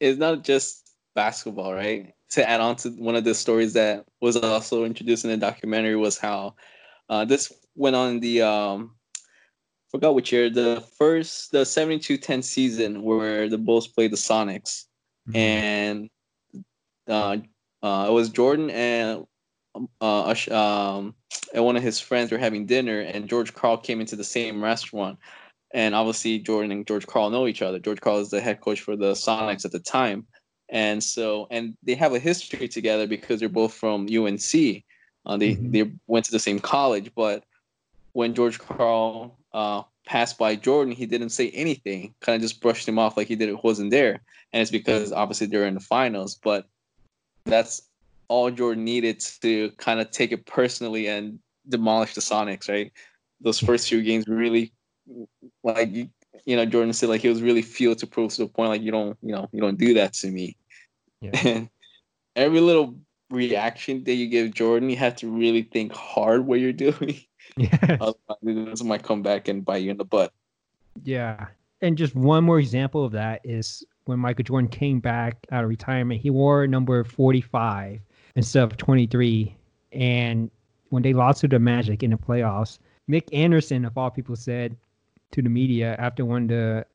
It's 0.00 0.18
not 0.18 0.42
just 0.42 0.83
basketball, 1.14 1.74
right? 1.74 2.12
To 2.30 2.48
add 2.48 2.60
on 2.60 2.76
to 2.76 2.90
one 2.90 3.16
of 3.16 3.24
the 3.24 3.34
stories 3.34 3.72
that 3.74 4.04
was 4.20 4.36
also 4.36 4.84
introduced 4.84 5.24
in 5.24 5.30
the 5.30 5.36
documentary 5.36 5.96
was 5.96 6.18
how 6.18 6.54
uh, 7.08 7.24
this 7.24 7.52
went 7.76 7.96
on 7.96 8.20
the 8.20 8.42
um, 8.42 8.94
forgot 9.90 10.14
which 10.14 10.32
year 10.32 10.50
the 10.50 10.84
first 10.98 11.52
the 11.52 11.58
72-10 11.58 12.42
season 12.42 13.02
where 13.02 13.48
the 13.48 13.58
Bulls 13.58 13.86
played 13.86 14.12
the 14.12 14.16
Sonics 14.16 14.86
mm-hmm. 15.28 15.36
and 15.36 16.10
uh, 17.08 17.36
uh, 17.82 18.06
it 18.08 18.12
was 18.12 18.30
Jordan 18.30 18.70
and 18.70 19.26
uh, 20.00 20.34
um, 20.50 21.14
and 21.52 21.64
one 21.64 21.76
of 21.76 21.82
his 21.82 22.00
friends 22.00 22.30
were 22.30 22.38
having 22.38 22.66
dinner, 22.66 23.00
and 23.00 23.28
George 23.28 23.54
Karl 23.54 23.76
came 23.76 24.00
into 24.00 24.16
the 24.16 24.24
same 24.24 24.62
restaurant. 24.62 25.18
And 25.72 25.94
obviously, 25.94 26.38
Jordan 26.38 26.70
and 26.70 26.86
George 26.86 27.06
Karl 27.06 27.30
know 27.30 27.48
each 27.48 27.62
other. 27.62 27.80
George 27.80 28.00
Karl 28.00 28.18
is 28.18 28.30
the 28.30 28.40
head 28.40 28.60
coach 28.60 28.80
for 28.80 28.94
the 28.94 29.12
Sonics 29.12 29.64
at 29.64 29.72
the 29.72 29.80
time, 29.80 30.26
and 30.68 31.02
so 31.02 31.46
and 31.50 31.76
they 31.82 31.94
have 31.94 32.14
a 32.14 32.18
history 32.18 32.68
together 32.68 33.06
because 33.06 33.40
they're 33.40 33.48
both 33.48 33.74
from 33.74 34.02
UNC. 34.02 34.84
Uh, 35.26 35.36
they 35.36 35.54
mm-hmm. 35.54 35.70
they 35.70 35.90
went 36.06 36.24
to 36.26 36.32
the 36.32 36.38
same 36.38 36.58
college, 36.58 37.10
but 37.14 37.44
when 38.12 38.34
George 38.34 38.58
Karl 38.58 39.36
uh, 39.52 39.82
passed 40.06 40.38
by 40.38 40.54
Jordan, 40.54 40.94
he 40.94 41.06
didn't 41.06 41.30
say 41.30 41.50
anything. 41.50 42.14
Kind 42.20 42.36
of 42.36 42.42
just 42.42 42.60
brushed 42.60 42.88
him 42.88 42.98
off 42.98 43.16
like 43.16 43.28
he 43.28 43.36
did 43.36 43.48
it 43.48 43.64
wasn't 43.64 43.90
there, 43.90 44.20
and 44.52 44.62
it's 44.62 44.70
because 44.70 45.12
obviously 45.12 45.46
they're 45.46 45.66
in 45.66 45.74
the 45.74 45.80
finals. 45.80 46.38
But 46.42 46.66
that's 47.44 47.82
all 48.28 48.50
Jordan 48.50 48.84
needed 48.84 49.20
to 49.42 49.70
kind 49.72 50.00
of 50.00 50.10
take 50.10 50.32
it 50.32 50.46
personally 50.46 51.08
and 51.08 51.38
demolish 51.68 52.14
the 52.14 52.20
Sonics, 52.20 52.68
right? 52.68 52.92
Those 53.40 53.58
first 53.58 53.88
few 53.88 54.02
games 54.02 54.26
really, 54.26 54.72
like 55.62 55.90
you, 55.92 56.08
you 56.44 56.56
know, 56.56 56.66
Jordan 56.66 56.92
said 56.92 57.08
like 57.08 57.20
he 57.20 57.28
was 57.28 57.42
really 57.42 57.62
fueled 57.62 57.98
to 57.98 58.06
prove 58.06 58.32
to 58.34 58.42
the 58.42 58.48
point 58.48 58.70
like 58.70 58.82
you 58.82 58.90
don't, 58.90 59.16
you 59.22 59.32
know, 59.32 59.48
you 59.52 59.60
don't 59.60 59.78
do 59.78 59.94
that 59.94 60.12
to 60.14 60.30
me. 60.30 60.56
Yeah. 61.20 61.30
And 61.44 61.68
every 62.36 62.60
little 62.60 62.96
reaction 63.30 64.04
that 64.04 64.14
you 64.14 64.28
give 64.28 64.54
Jordan, 64.54 64.90
you 64.90 64.96
have 64.96 65.16
to 65.16 65.28
really 65.28 65.62
think 65.62 65.92
hard 65.92 66.46
what 66.46 66.60
you're 66.60 66.72
doing. 66.72 67.20
Yeah. 67.56 67.98
Otherwise, 68.00 68.16
this 68.42 68.82
might 68.82 69.04
come 69.04 69.22
back 69.22 69.46
and 69.46 69.64
bite 69.64 69.84
you 69.84 69.92
in 69.92 69.96
the 69.96 70.04
butt. 70.04 70.32
Yeah. 71.04 71.46
And 71.82 71.96
just 71.96 72.16
one 72.16 72.42
more 72.42 72.58
example 72.58 73.04
of 73.04 73.12
that 73.12 73.42
is 73.44 73.84
when 74.06 74.18
Michael 74.18 74.42
Jordan 74.42 74.68
came 74.68 74.98
back 74.98 75.46
out 75.52 75.62
of 75.62 75.70
retirement, 75.70 76.20
he 76.20 76.30
wore 76.30 76.66
number 76.66 77.04
45 77.04 78.00
instead 78.34 78.62
of 78.64 78.76
23. 78.76 79.54
And 79.92 80.50
when 80.88 81.02
they 81.04 81.12
lost 81.12 81.42
to 81.42 81.48
the 81.48 81.60
Magic 81.60 82.02
in 82.02 82.10
the 82.10 82.16
playoffs, 82.16 82.78
Nick 83.06 83.32
Anderson, 83.32 83.84
of 83.84 83.96
all 83.96 84.10
people, 84.10 84.34
said 84.34 84.76
to 85.32 85.42
the 85.42 85.48
media 85.48 85.96
after 85.98 86.24
one 86.24 86.46
the 86.46 86.86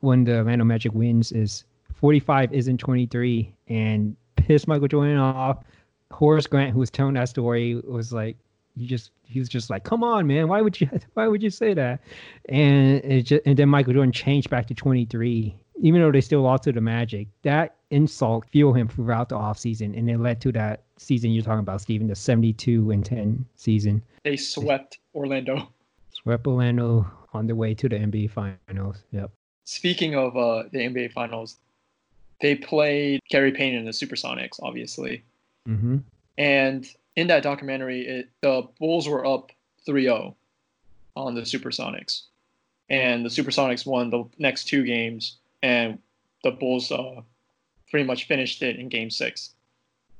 when 0.00 0.24
the 0.24 0.38
Orlando 0.38 0.64
Magic 0.64 0.92
wins 0.92 1.32
is 1.32 1.64
45 1.94 2.52
isn't 2.52 2.78
23 2.78 3.52
and 3.68 4.16
pissed 4.36 4.68
Michael 4.68 4.88
Jordan 4.88 5.18
off. 5.18 5.64
Horace 6.10 6.46
Grant, 6.46 6.72
who 6.72 6.78
was 6.78 6.90
telling 6.90 7.14
that 7.14 7.28
story, 7.28 7.74
was 7.74 8.12
like, 8.12 8.36
"You 8.76 8.86
just." 8.86 9.10
He 9.24 9.38
was 9.38 9.48
just 9.50 9.68
like, 9.68 9.84
"Come 9.84 10.02
on, 10.02 10.26
man! 10.26 10.48
Why 10.48 10.62
would 10.62 10.80
you? 10.80 10.88
Why 11.14 11.26
would 11.28 11.42
you 11.42 11.50
say 11.50 11.74
that?" 11.74 12.00
And 12.48 13.04
it 13.04 13.22
just, 13.24 13.42
and 13.44 13.58
then 13.58 13.68
Michael 13.68 13.92
Jordan 13.92 14.12
changed 14.12 14.48
back 14.48 14.66
to 14.68 14.74
23 14.74 15.54
even 15.80 16.00
though 16.00 16.10
they 16.10 16.20
still 16.20 16.42
lost 16.42 16.64
to 16.64 16.72
the 16.72 16.80
Magic, 16.80 17.28
that 17.42 17.76
insult 17.90 18.44
fueled 18.50 18.76
him 18.76 18.88
throughout 18.88 19.28
the 19.28 19.36
offseason, 19.36 19.96
and 19.96 20.08
it 20.10 20.18
led 20.18 20.40
to 20.42 20.52
that 20.52 20.82
season 20.96 21.30
you're 21.30 21.44
talking 21.44 21.60
about, 21.60 21.80
Steven, 21.80 22.06
the 22.06 22.14
72 22.14 22.90
and 22.90 23.04
10 23.04 23.44
season. 23.54 24.02
They 24.24 24.36
swept 24.36 24.98
Orlando. 25.14 25.68
Swept 26.10 26.46
Orlando 26.46 27.06
on 27.32 27.46
the 27.46 27.54
way 27.54 27.74
to 27.74 27.88
the 27.88 27.96
NBA 27.96 28.30
Finals. 28.30 29.02
Yep. 29.12 29.30
Speaking 29.64 30.14
of 30.14 30.36
uh, 30.36 30.64
the 30.72 30.78
NBA 30.78 31.12
Finals, 31.12 31.56
they 32.40 32.54
played 32.54 33.20
Gary 33.28 33.52
Payton 33.52 33.78
and 33.78 33.86
the 33.86 33.92
Supersonics, 33.92 34.60
obviously. 34.62 35.22
Mm-hmm. 35.68 35.98
And 36.38 36.88
in 37.16 37.26
that 37.26 37.42
documentary, 37.42 38.06
it, 38.06 38.28
the 38.40 38.66
Bulls 38.78 39.08
were 39.08 39.26
up 39.26 39.50
3 39.84 40.04
0 40.04 40.36
on 41.16 41.34
the 41.34 41.42
Supersonics. 41.42 42.22
And 42.88 43.24
the 43.24 43.28
Supersonics 43.28 43.84
won 43.84 44.10
the 44.10 44.24
next 44.38 44.64
two 44.64 44.84
games 44.84 45.36
and 45.62 45.98
the 46.44 46.52
Bulls 46.52 46.90
uh, 46.90 47.20
pretty 47.90 48.06
much 48.06 48.26
finished 48.26 48.62
it 48.62 48.76
in 48.76 48.88
Game 48.88 49.10
6 49.10 49.50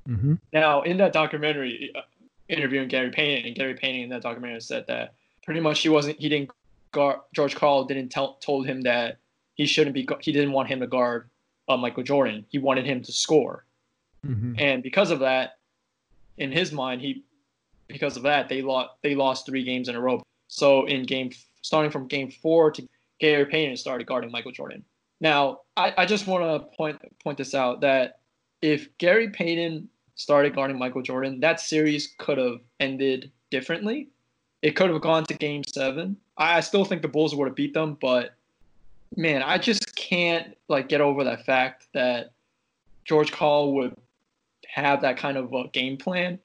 mm-hmm. 0.09 0.35
Now, 0.53 0.83
in 0.83 0.99
that 0.99 1.12
documentary, 1.12 1.92
uh, 1.94 2.01
interviewing 2.49 2.88
Gary 2.88 3.11
Payton, 3.11 3.47
and 3.47 3.55
Gary 3.55 3.75
Payton 3.75 4.03
in 4.03 4.09
that 4.11 4.23
documentary 4.23 4.61
said 4.61 4.87
that 4.88 5.14
pretty 5.44 5.61
much 5.61 5.81
he 5.81 5.88
wasn't, 5.88 6.18
he 6.18 6.29
didn't 6.29 6.51
guard, 6.92 7.20
George 7.35 7.55
Karl 7.55 7.85
didn't 7.85 8.09
tell, 8.09 8.35
told 8.35 8.66
him 8.66 8.83
that 8.83 9.18
he 9.55 9.66
shouldn't 9.66 9.94
be, 9.94 10.09
he 10.20 10.33
didn't 10.33 10.53
want 10.53 10.68
him 10.68 10.81
to 10.81 10.87
guard 10.87 11.29
uh, 11.68 11.77
Michael 11.77 12.03
Jordan. 12.03 12.44
He 12.48 12.59
wanted 12.59 12.87
him 12.87 13.03
to 13.03 13.12
score. 13.12 13.64
Mm-hmm. 14.27 14.55
And 14.59 14.83
because 14.83 15.11
of 15.11 15.20
that, 15.20 15.59
in 16.37 16.53
his 16.53 16.72
mind, 16.72 17.01
he, 17.01 17.24
because 17.88 18.16
of 18.16 18.22
that, 18.24 18.48
they 18.48 18.62
lost, 18.62 18.90
they 19.03 19.14
lost 19.14 19.46
three 19.46 19.64
games 19.64 19.88
in 19.88 19.96
a 19.96 20.01
row. 20.01 20.22
So 20.48 20.87
in 20.87 21.03
game, 21.05 21.31
starting 21.62 21.90
from 21.90 22.07
game 22.07 22.31
four 22.31 22.70
to 22.72 22.88
Gary 23.18 23.46
Payton 23.46 23.77
started 23.77 24.07
guarding 24.07 24.31
Michael 24.31 24.53
Jordan. 24.53 24.85
Now, 25.20 25.61
I, 25.77 25.92
I 25.98 26.07
just 26.07 26.27
want 26.27 26.44
to 26.44 26.77
point 26.77 26.98
point 27.22 27.38
this 27.38 27.55
out 27.55 27.81
that 27.81 28.20
if 28.62 28.96
Gary 28.98 29.31
Payton 29.31 29.88
started 30.14 30.55
guarding 30.55 30.79
Michael 30.79 31.03
Jordan, 31.03 31.40
that 31.40 31.61
series 31.61 32.14
could 32.18 32.38
have 32.38 32.61
ended 32.79 33.31
differently. 33.51 34.09
It 34.62 34.72
could 34.77 34.90
have 34.90 35.01
gone 35.01 35.24
to 35.24 35.35
game 35.35 35.64
seven. 35.64 36.16
I 36.38 36.61
still 36.61 36.85
think 36.85 37.03
the 37.03 37.09
Bulls 37.09 37.35
would 37.35 37.48
have 37.48 37.57
beat 37.57 37.74
them, 37.74 37.98
but 38.01 38.35
man, 39.16 39.42
I 39.42 39.59
just 39.59 39.96
can't 39.96 40.57
like 40.68 40.88
get 40.88 41.01
over 41.01 41.24
that 41.24 41.44
fact 41.44 41.88
that 41.94 42.31
George 43.05 43.33
Karl 43.33 43.74
would 43.74 43.96
have 44.66 45.01
that 45.03 45.16
kind 45.16 45.37
of 45.37 45.53
a 45.53 45.68
game 45.68 45.96
plan 45.96 46.38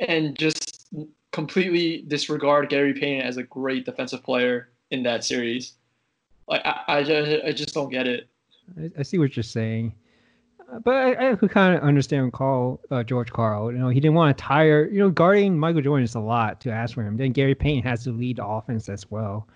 and 0.00 0.36
just 0.36 0.88
completely 1.32 2.02
disregard 2.02 2.68
Gary 2.68 2.92
Payton 2.92 3.22
as 3.22 3.36
a 3.38 3.42
great 3.42 3.86
defensive 3.86 4.22
player 4.22 4.68
in 4.90 5.02
that 5.04 5.24
series. 5.24 5.72
Like 6.46 6.62
I, 6.64 6.82
I 6.88 7.02
just, 7.02 7.44
I 7.44 7.52
just 7.52 7.74
don't 7.74 7.90
get 7.90 8.06
it. 8.06 8.28
I, 8.78 8.90
I 8.98 9.02
see 9.02 9.18
what 9.18 9.36
you're 9.36 9.42
saying, 9.42 9.94
but 10.82 10.94
I, 10.94 11.30
I 11.30 11.36
could 11.36 11.50
kind 11.50 11.76
of 11.76 11.82
understand 11.82 12.32
Karl 12.32 12.80
uh, 12.90 13.02
George 13.02 13.30
Karl. 13.30 13.70
You 13.72 13.78
know, 13.78 13.88
he 13.88 14.00
didn't 14.00 14.14
want 14.14 14.36
to 14.36 14.42
tire. 14.42 14.88
You 14.88 14.98
know, 15.00 15.10
guarding 15.10 15.58
Michael 15.58 15.82
Jordan 15.82 16.04
is 16.04 16.14
a 16.14 16.20
lot 16.20 16.60
to 16.62 16.72
ask 16.72 16.94
for 16.94 17.02
him. 17.02 17.16
Then 17.16 17.32
Gary 17.32 17.54
Payton 17.54 17.82
has 17.82 18.04
to 18.04 18.12
lead 18.12 18.36
the 18.36 18.46
offense 18.46 18.88
as 18.88 19.10
well. 19.10 19.46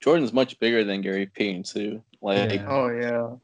Jordan's 0.00 0.32
much 0.32 0.58
bigger 0.60 0.84
than 0.84 1.00
Gary 1.00 1.26
Payton 1.26 1.62
too. 1.62 2.02
Like, 2.20 2.52
yeah. 2.52 2.66
oh 2.68 2.88
yeah. 2.88 3.36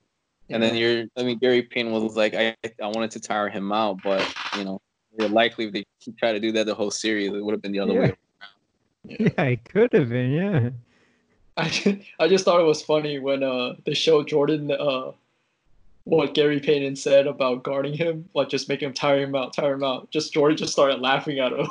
And 0.52 0.62
then 0.62 0.74
you're, 0.74 1.04
I 1.16 1.22
mean, 1.22 1.38
Gary 1.38 1.62
Payton 1.62 1.92
was 1.92 2.16
like, 2.16 2.34
I, 2.34 2.56
I 2.82 2.86
wanted 2.88 3.12
to 3.12 3.20
tire 3.20 3.48
him 3.48 3.70
out, 3.70 4.02
but 4.02 4.26
you 4.56 4.64
know, 4.64 4.80
you're 5.18 5.28
likely 5.28 5.66
if 5.66 5.72
they 5.72 5.84
tried 6.18 6.32
to 6.32 6.40
do 6.40 6.52
that 6.52 6.66
the 6.66 6.74
whole 6.74 6.90
series, 6.90 7.32
it 7.32 7.44
would 7.44 7.52
have 7.52 7.62
been 7.62 7.72
the 7.72 7.80
other 7.80 7.94
yeah. 7.94 8.00
way. 8.00 8.16
Yeah. 9.02 9.28
yeah, 9.38 9.44
it 9.44 9.64
could 9.64 9.94
have 9.94 10.10
been. 10.10 10.30
Yeah. 10.30 10.70
I 11.56 12.04
I 12.18 12.28
just 12.28 12.44
thought 12.44 12.60
it 12.60 12.64
was 12.64 12.82
funny 12.82 13.18
when 13.18 13.42
uh 13.42 13.72
they 13.86 13.94
showed 13.94 14.28
Jordan 14.28 14.70
uh 14.70 15.12
what 16.10 16.34
Gary 16.34 16.58
Payton 16.58 16.96
said 16.96 17.28
about 17.28 17.62
guarding 17.62 17.94
him, 17.94 18.28
like 18.34 18.48
just 18.48 18.68
making 18.68 18.88
him 18.88 18.94
tire 18.94 19.22
him 19.22 19.36
out, 19.36 19.52
tire 19.52 19.74
him 19.74 19.84
out. 19.84 20.10
Just 20.10 20.32
Jordan 20.32 20.56
just 20.56 20.72
started 20.72 21.00
laughing 21.00 21.38
at 21.38 21.52
him. 21.52 21.68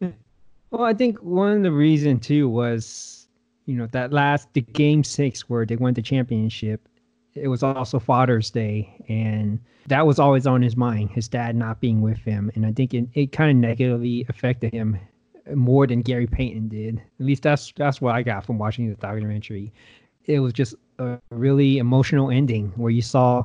well, 0.70 0.84
I 0.84 0.94
think 0.94 1.18
one 1.18 1.56
of 1.56 1.62
the 1.64 1.72
reason 1.72 2.20
too 2.20 2.48
was, 2.48 3.26
you 3.64 3.74
know, 3.74 3.88
that 3.88 4.12
last 4.12 4.48
the 4.52 4.60
game 4.60 5.02
six 5.02 5.48
where 5.48 5.66
they 5.66 5.74
won 5.74 5.94
the 5.94 6.02
championship. 6.02 6.88
It 7.34 7.48
was 7.48 7.64
also 7.64 7.98
Father's 7.98 8.50
Day, 8.50 9.04
and 9.08 9.58
that 9.88 10.06
was 10.06 10.20
always 10.20 10.46
on 10.46 10.62
his 10.62 10.76
mind. 10.76 11.10
His 11.10 11.26
dad 11.26 11.56
not 11.56 11.80
being 11.80 12.00
with 12.00 12.18
him, 12.18 12.52
and 12.54 12.64
I 12.64 12.72
think 12.72 12.94
it, 12.94 13.08
it 13.14 13.32
kind 13.32 13.50
of 13.50 13.56
negatively 13.56 14.24
affected 14.28 14.72
him 14.72 14.96
more 15.54 15.88
than 15.88 16.02
Gary 16.02 16.28
Payton 16.28 16.68
did. 16.68 17.02
At 17.18 17.26
least 17.26 17.42
that's 17.42 17.72
that's 17.76 18.00
what 18.00 18.14
I 18.14 18.22
got 18.22 18.46
from 18.46 18.58
watching 18.58 18.88
the 18.88 18.94
documentary. 18.94 19.72
It 20.24 20.38
was 20.38 20.52
just 20.52 20.76
a 20.98 21.18
really 21.30 21.78
emotional 21.78 22.30
ending 22.30 22.72
where 22.76 22.90
you 22.90 23.02
saw 23.02 23.44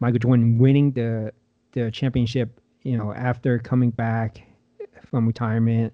Michael 0.00 0.18
Jordan 0.18 0.58
winning 0.58 0.92
the 0.92 1.32
the 1.72 1.90
championship 1.90 2.60
you 2.88 2.96
know, 2.96 3.12
after 3.12 3.58
coming 3.58 3.90
back 3.90 4.42
from 5.04 5.26
retirement 5.26 5.92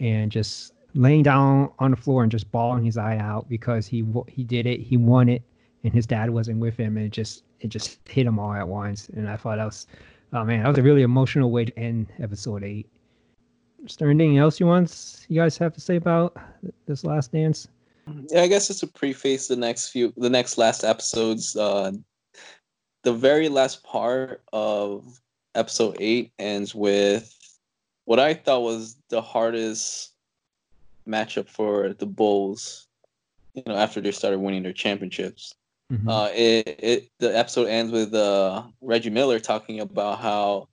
and 0.00 0.30
just 0.32 0.72
laying 0.94 1.22
down 1.22 1.70
on 1.78 1.90
the 1.90 1.96
floor 1.96 2.22
and 2.22 2.32
just 2.32 2.50
bawling 2.50 2.84
his 2.84 2.96
eye 2.96 3.18
out 3.18 3.48
because 3.48 3.86
he 3.86 4.04
he 4.26 4.44
did 4.44 4.66
it, 4.66 4.80
he 4.80 4.96
won 4.96 5.28
it, 5.28 5.42
and 5.84 5.92
his 5.92 6.06
dad 6.06 6.30
wasn't 6.30 6.58
with 6.58 6.76
him, 6.76 6.96
and 6.96 7.06
it 7.06 7.12
just 7.12 7.44
it 7.60 7.68
just 7.68 7.98
hit 8.08 8.26
him 8.26 8.38
all 8.38 8.54
at 8.54 8.66
once. 8.66 9.08
And 9.10 9.28
I 9.28 9.36
thought 9.36 9.56
that 9.56 9.64
was, 9.64 9.86
oh 10.32 10.44
man, 10.44 10.62
that 10.62 10.68
was 10.68 10.78
a 10.78 10.82
really 10.82 11.02
emotional 11.02 11.50
way 11.50 11.66
to 11.66 11.78
end 11.78 12.06
episode 12.18 12.64
eight. 12.64 12.88
Is 13.84 13.96
there 13.96 14.10
anything 14.10 14.38
else 14.38 14.58
you 14.58 14.66
want 14.66 15.26
you 15.28 15.40
guys 15.40 15.58
have 15.58 15.74
to 15.74 15.80
say 15.80 15.96
about 15.96 16.36
this 16.86 17.04
last 17.04 17.32
dance? 17.32 17.68
Yeah, 18.30 18.42
I 18.42 18.46
guess 18.46 18.68
just 18.68 18.80
to 18.80 18.86
preface 18.86 19.48
the 19.48 19.56
next 19.56 19.90
few, 19.90 20.12
the 20.16 20.30
next 20.30 20.58
last 20.58 20.84
episodes. 20.84 21.56
Uh, 21.56 21.92
the 23.02 23.12
very 23.12 23.48
last 23.48 23.82
part 23.82 24.42
of 24.52 25.20
episode 25.54 25.96
eight 25.98 26.32
ends 26.38 26.74
with 26.74 27.34
what 28.04 28.18
I 28.18 28.34
thought 28.34 28.62
was 28.62 28.96
the 29.08 29.22
hardest 29.22 30.12
matchup 31.08 31.48
for 31.48 31.94
the 31.94 32.06
Bulls. 32.06 32.86
You 33.54 33.62
know, 33.66 33.74
after 33.74 34.00
they 34.00 34.12
started 34.12 34.38
winning 34.38 34.62
their 34.62 34.72
championships. 34.72 35.54
Mm-hmm. 35.92 36.08
Uh, 36.08 36.28
it, 36.32 36.76
it 36.78 37.10
the 37.18 37.36
episode 37.36 37.66
ends 37.66 37.90
with 37.90 38.14
uh, 38.14 38.62
Reggie 38.80 39.10
Miller 39.10 39.40
talking 39.40 39.80
about 39.80 40.20
how 40.20 40.68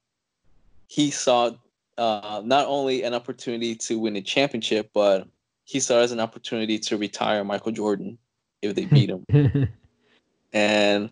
he 0.88 1.09
saw 1.09 1.51
uh, 1.97 2.41
not 2.45 2.67
only 2.67 3.03
an 3.03 3.13
opportunity 3.13 3.75
to 3.75 3.97
win 3.97 4.15
a 4.15 4.21
championship, 4.21 4.91
but 4.93 5.27
he 5.68 5.82
saw 5.82 5.99
as 5.99 6.13
an 6.13 6.20
opportunity 6.22 6.80
to 6.80 6.97
retire 6.97 7.43
Michael 7.43 7.74
Jordan 7.74 8.18
if 8.61 8.74
they 8.74 8.86
beat 8.86 9.09
him. 9.09 9.26
and 10.53 11.09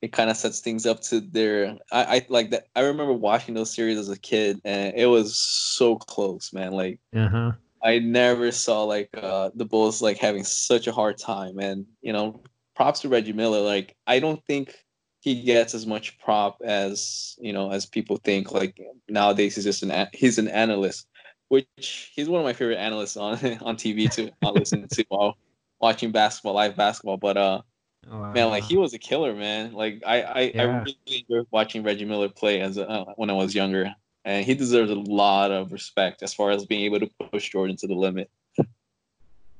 it 0.00 0.12
kind 0.12 0.30
of 0.30 0.36
sets 0.36 0.60
things 0.60 0.86
up 0.86 1.00
to 1.00 1.20
their 1.20 1.76
I, 1.90 2.04
I 2.04 2.26
like 2.28 2.50
that 2.50 2.68
I 2.76 2.82
remember 2.82 3.12
watching 3.12 3.54
those 3.54 3.74
series 3.74 3.98
as 3.98 4.08
a 4.08 4.18
kid 4.18 4.60
and 4.64 4.94
it 4.96 5.06
was 5.06 5.36
so 5.36 5.96
close, 5.96 6.52
man. 6.52 6.72
Like 6.72 7.00
uh-huh. 7.14 7.52
I 7.82 7.98
never 7.98 8.52
saw 8.52 8.84
like 8.84 9.10
uh 9.20 9.50
the 9.54 9.64
Bulls 9.64 10.00
like 10.00 10.18
having 10.18 10.44
such 10.44 10.86
a 10.86 10.92
hard 10.92 11.18
time 11.18 11.58
and 11.58 11.84
you 12.00 12.12
know, 12.12 12.40
props 12.76 13.00
to 13.00 13.08
Reggie 13.08 13.32
Miller. 13.32 13.60
Like 13.60 13.96
I 14.06 14.20
don't 14.20 14.44
think 14.44 14.76
he 15.18 15.42
gets 15.42 15.74
as 15.74 15.86
much 15.86 16.16
prop 16.20 16.62
as 16.64 17.36
you 17.40 17.52
know 17.52 17.72
as 17.72 17.84
people 17.84 18.18
think. 18.18 18.52
Like 18.52 18.80
nowadays, 19.08 19.56
he's 19.56 19.64
just 19.64 19.82
an 19.82 20.06
he's 20.12 20.38
an 20.38 20.46
analyst, 20.46 21.08
which 21.48 22.12
he's 22.14 22.28
one 22.28 22.40
of 22.40 22.44
my 22.44 22.52
favorite 22.52 22.76
analysts 22.76 23.16
on 23.16 23.32
on 23.62 23.76
TV 23.76 24.10
to 24.14 24.30
not 24.42 24.54
listen 24.54 24.86
to 24.88 25.04
while 25.08 25.36
watching 25.80 26.12
basketball, 26.12 26.54
live 26.54 26.76
basketball. 26.76 27.16
But 27.16 27.36
uh, 27.36 27.62
wow. 28.10 28.32
man, 28.32 28.48
like 28.48 28.64
he 28.64 28.76
was 28.76 28.94
a 28.94 28.98
killer, 28.98 29.34
man. 29.34 29.72
Like 29.72 30.02
I 30.06 30.22
I, 30.22 30.40
yeah. 30.54 30.62
I 30.62 30.64
really 30.64 30.96
enjoyed 31.06 31.46
watching 31.50 31.82
Reggie 31.82 32.04
Miller 32.04 32.28
play 32.28 32.60
as 32.60 32.76
a, 32.76 32.88
uh, 32.88 33.04
when 33.16 33.30
I 33.30 33.34
was 33.34 33.54
younger, 33.54 33.92
and 34.24 34.44
he 34.44 34.54
deserves 34.54 34.90
a 34.90 34.94
lot 34.94 35.50
of 35.50 35.72
respect 35.72 36.22
as 36.22 36.34
far 36.34 36.50
as 36.50 36.66
being 36.66 36.84
able 36.84 37.00
to 37.00 37.10
push 37.30 37.50
Jordan 37.50 37.76
to 37.76 37.86
the 37.86 37.94
limit. 37.94 38.30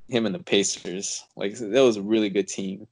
Him 0.09 0.25
and 0.25 0.35
the 0.35 0.43
Pacers, 0.43 1.23
like 1.37 1.59
that 1.59 1.83
was 1.83 1.99
a 1.99 2.03
really 2.03 2.31
good 2.31 2.49
team. 2.49 2.87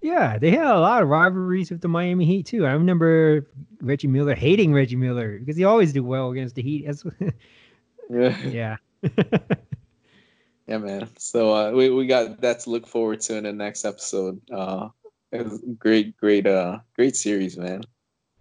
Yeah, 0.00 0.38
they 0.38 0.52
had 0.52 0.66
a 0.66 0.78
lot 0.78 1.02
of 1.02 1.08
rivalries 1.08 1.72
with 1.72 1.80
the 1.80 1.88
Miami 1.88 2.24
Heat 2.24 2.46
too. 2.46 2.64
I 2.66 2.70
remember 2.70 3.48
Reggie 3.80 4.06
Miller 4.06 4.36
hating 4.36 4.72
Reggie 4.72 4.94
Miller 4.94 5.40
because 5.40 5.56
he 5.56 5.64
always 5.64 5.92
did 5.92 6.00
well 6.04 6.30
against 6.30 6.54
the 6.54 6.62
Heat. 6.62 6.86
yeah. 8.08 8.38
Yeah. 8.46 8.76
yeah, 10.66 10.78
man. 10.78 11.08
So 11.18 11.54
uh, 11.54 11.70
we 11.72 11.90
we 11.90 12.06
got 12.06 12.40
that 12.40 12.60
to 12.60 12.70
look 12.70 12.86
forward 12.86 13.20
to 13.22 13.36
in 13.36 13.44
the 13.44 13.52
next 13.52 13.84
episode. 13.84 14.40
Uh, 14.50 14.88
it 15.30 15.44
was 15.44 15.62
great, 15.78 16.16
great, 16.16 16.46
uh, 16.46 16.78
great 16.96 17.16
series, 17.16 17.56
man. 17.56 17.82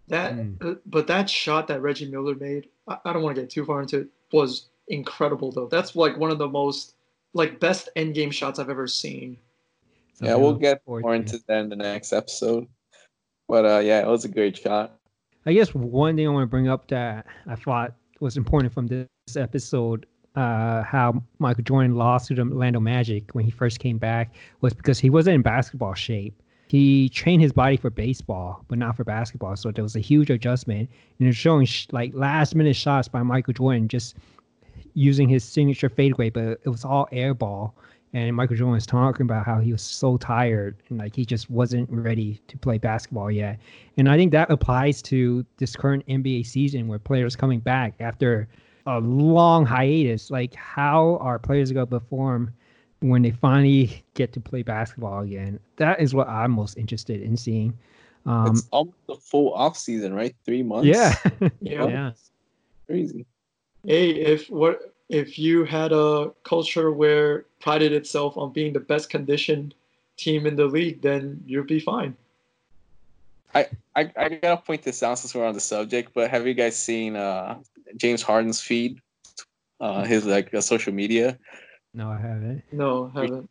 That, 0.07 0.35
mm. 0.35 0.63
uh, 0.63 0.75
but 0.85 1.07
that 1.07 1.29
shot 1.29 1.67
that 1.67 1.81
Reggie 1.81 2.09
Miller 2.09 2.35
made, 2.35 2.69
I, 2.87 2.97
I 3.03 3.13
don't 3.13 3.23
want 3.23 3.35
to 3.35 3.41
get 3.41 3.49
too 3.49 3.65
far 3.65 3.81
into 3.81 3.99
it, 3.99 4.07
was 4.31 4.69
incredible 4.87 5.51
though. 5.51 5.67
That's 5.67 5.95
like 5.95 6.17
one 6.17 6.31
of 6.31 6.37
the 6.37 6.47
most 6.47 6.95
like 7.33 7.59
best 7.59 7.89
end 7.95 8.15
game 8.15 8.31
shots 8.31 8.57
I've 8.57 8.69
ever 8.69 8.87
seen 8.87 9.37
yeah, 10.21 10.35
we'll 10.35 10.55
get 10.55 10.81
more 10.87 11.15
into 11.15 11.39
that 11.47 11.59
in 11.59 11.69
the 11.69 11.75
next 11.75 12.13
episode. 12.13 12.67
But 13.47 13.65
uh, 13.65 13.79
yeah, 13.79 14.01
it 14.01 14.07
was 14.07 14.25
a 14.25 14.29
great 14.29 14.57
shot. 14.57 14.99
I 15.45 15.53
guess 15.53 15.73
one 15.73 16.15
thing 16.15 16.27
I 16.27 16.31
want 16.31 16.43
to 16.43 16.47
bring 16.47 16.67
up 16.67 16.87
that 16.89 17.25
I 17.45 17.55
thought 17.55 17.93
was 18.19 18.35
important 18.35 18.73
from 18.73 18.87
this 18.87 19.07
episode, 19.35 20.05
uh, 20.35 20.83
how 20.83 21.21
Michael 21.39 21.63
Jordan 21.63 21.95
lost 21.95 22.27
to 22.27 22.35
the 22.35 22.43
Orlando 22.43 22.79
Magic 22.79 23.31
when 23.33 23.43
he 23.43 23.51
first 23.51 23.79
came 23.79 23.97
back, 23.97 24.33
was 24.61 24.73
because 24.73 24.99
he 24.99 25.09
wasn't 25.09 25.35
in 25.35 25.41
basketball 25.41 25.95
shape. 25.95 26.41
He 26.67 27.09
trained 27.09 27.41
his 27.41 27.51
body 27.51 27.77
for 27.77 27.89
baseball, 27.89 28.63
but 28.67 28.77
not 28.77 28.95
for 28.95 29.03
basketball. 29.03 29.55
So 29.55 29.71
there 29.71 29.83
was 29.83 29.95
a 29.95 30.01
huge 30.01 30.29
adjustment, 30.29 30.89
and 31.19 31.27
it's 31.27 31.37
showing 31.37 31.65
sh- 31.65 31.87
like 31.91 32.11
last 32.13 32.55
minute 32.55 32.75
shots 32.75 33.07
by 33.07 33.23
Michael 33.23 33.53
Jordan 33.53 33.87
just 33.87 34.15
using 34.93 35.27
his 35.27 35.43
signature 35.43 35.89
fadeaway, 35.89 36.29
but 36.29 36.59
it 36.63 36.69
was 36.69 36.85
all 36.85 37.07
air 37.11 37.33
ball 37.33 37.75
and 38.13 38.35
Michael 38.35 38.55
Jordan 38.55 38.73
was 38.73 38.85
talking 38.85 39.23
about 39.25 39.45
how 39.45 39.59
he 39.59 39.71
was 39.71 39.81
so 39.81 40.17
tired 40.17 40.77
and 40.89 40.97
like 40.97 41.15
he 41.15 41.25
just 41.25 41.49
wasn't 41.49 41.89
ready 41.91 42.39
to 42.47 42.57
play 42.57 42.77
basketball 42.77 43.29
yet. 43.29 43.59
And 43.97 44.09
I 44.09 44.17
think 44.17 44.31
that 44.31 44.49
applies 44.49 45.01
to 45.03 45.45
this 45.57 45.75
current 45.75 46.05
NBA 46.07 46.45
season 46.45 46.87
where 46.87 46.99
players 46.99 47.35
coming 47.35 47.59
back 47.59 47.95
after 47.99 48.47
a 48.87 48.99
long 48.99 49.65
hiatus. 49.65 50.31
Like 50.31 50.55
how 50.55 51.17
are 51.21 51.37
players 51.37 51.71
going 51.71 51.85
to 51.85 51.99
perform 51.99 52.51
when 53.01 53.21
they 53.21 53.31
finally 53.31 54.03
get 54.15 54.33
to 54.33 54.39
play 54.39 54.63
basketball 54.63 55.21
again? 55.21 55.59
That 55.75 56.01
is 56.01 56.15
what 56.15 56.27
I'm 56.27 56.51
most 56.51 56.77
interested 56.77 57.21
in 57.21 57.37
seeing. 57.37 57.77
Um, 58.25 58.47
it's 58.47 58.67
almost 58.71 58.97
a 59.09 59.15
full 59.15 59.53
off 59.53 59.77
season, 59.77 60.13
right? 60.13 60.35
Three 60.45 60.63
months. 60.63 60.87
Yeah. 60.87 61.13
yeah. 61.61 61.87
yeah. 61.87 62.11
Crazy. 62.87 63.25
Hey, 63.85 64.11
if 64.11 64.49
what 64.49 64.93
if 65.09 65.37
you 65.37 65.63
had 65.63 65.91
a 65.91 66.31
culture 66.43 66.91
where 66.91 67.45
prided 67.59 67.93
itself 67.93 68.37
on 68.37 68.51
being 68.51 68.73
the 68.73 68.79
best 68.79 69.09
conditioned 69.09 69.73
team 70.17 70.45
in 70.45 70.55
the 70.55 70.65
league, 70.65 71.01
then 71.01 71.41
you'd 71.45 71.67
be 71.67 71.79
fine. 71.79 72.15
I, 73.55 73.67
I, 73.95 74.11
I 74.17 74.29
gotta 74.29 74.61
point 74.61 74.83
this 74.83 75.01
out 75.03 75.19
since 75.19 75.33
we're 75.33 75.45
on 75.45 75.53
the 75.53 75.61
subject, 75.61 76.11
but 76.13 76.29
have 76.29 76.45
you 76.45 76.53
guys 76.53 76.77
seen 76.77 77.15
uh, 77.15 77.57
James 77.95 78.21
Harden's 78.21 78.61
feed? 78.61 78.99
Uh, 79.79 80.03
his 80.03 80.25
like 80.25 80.53
uh, 80.53 80.61
social 80.61 80.93
media. 80.93 81.37
No, 81.93 82.11
I 82.11 82.17
haven't. 82.17 82.63
No, 82.71 83.11
I 83.15 83.21
haven't. 83.21 83.49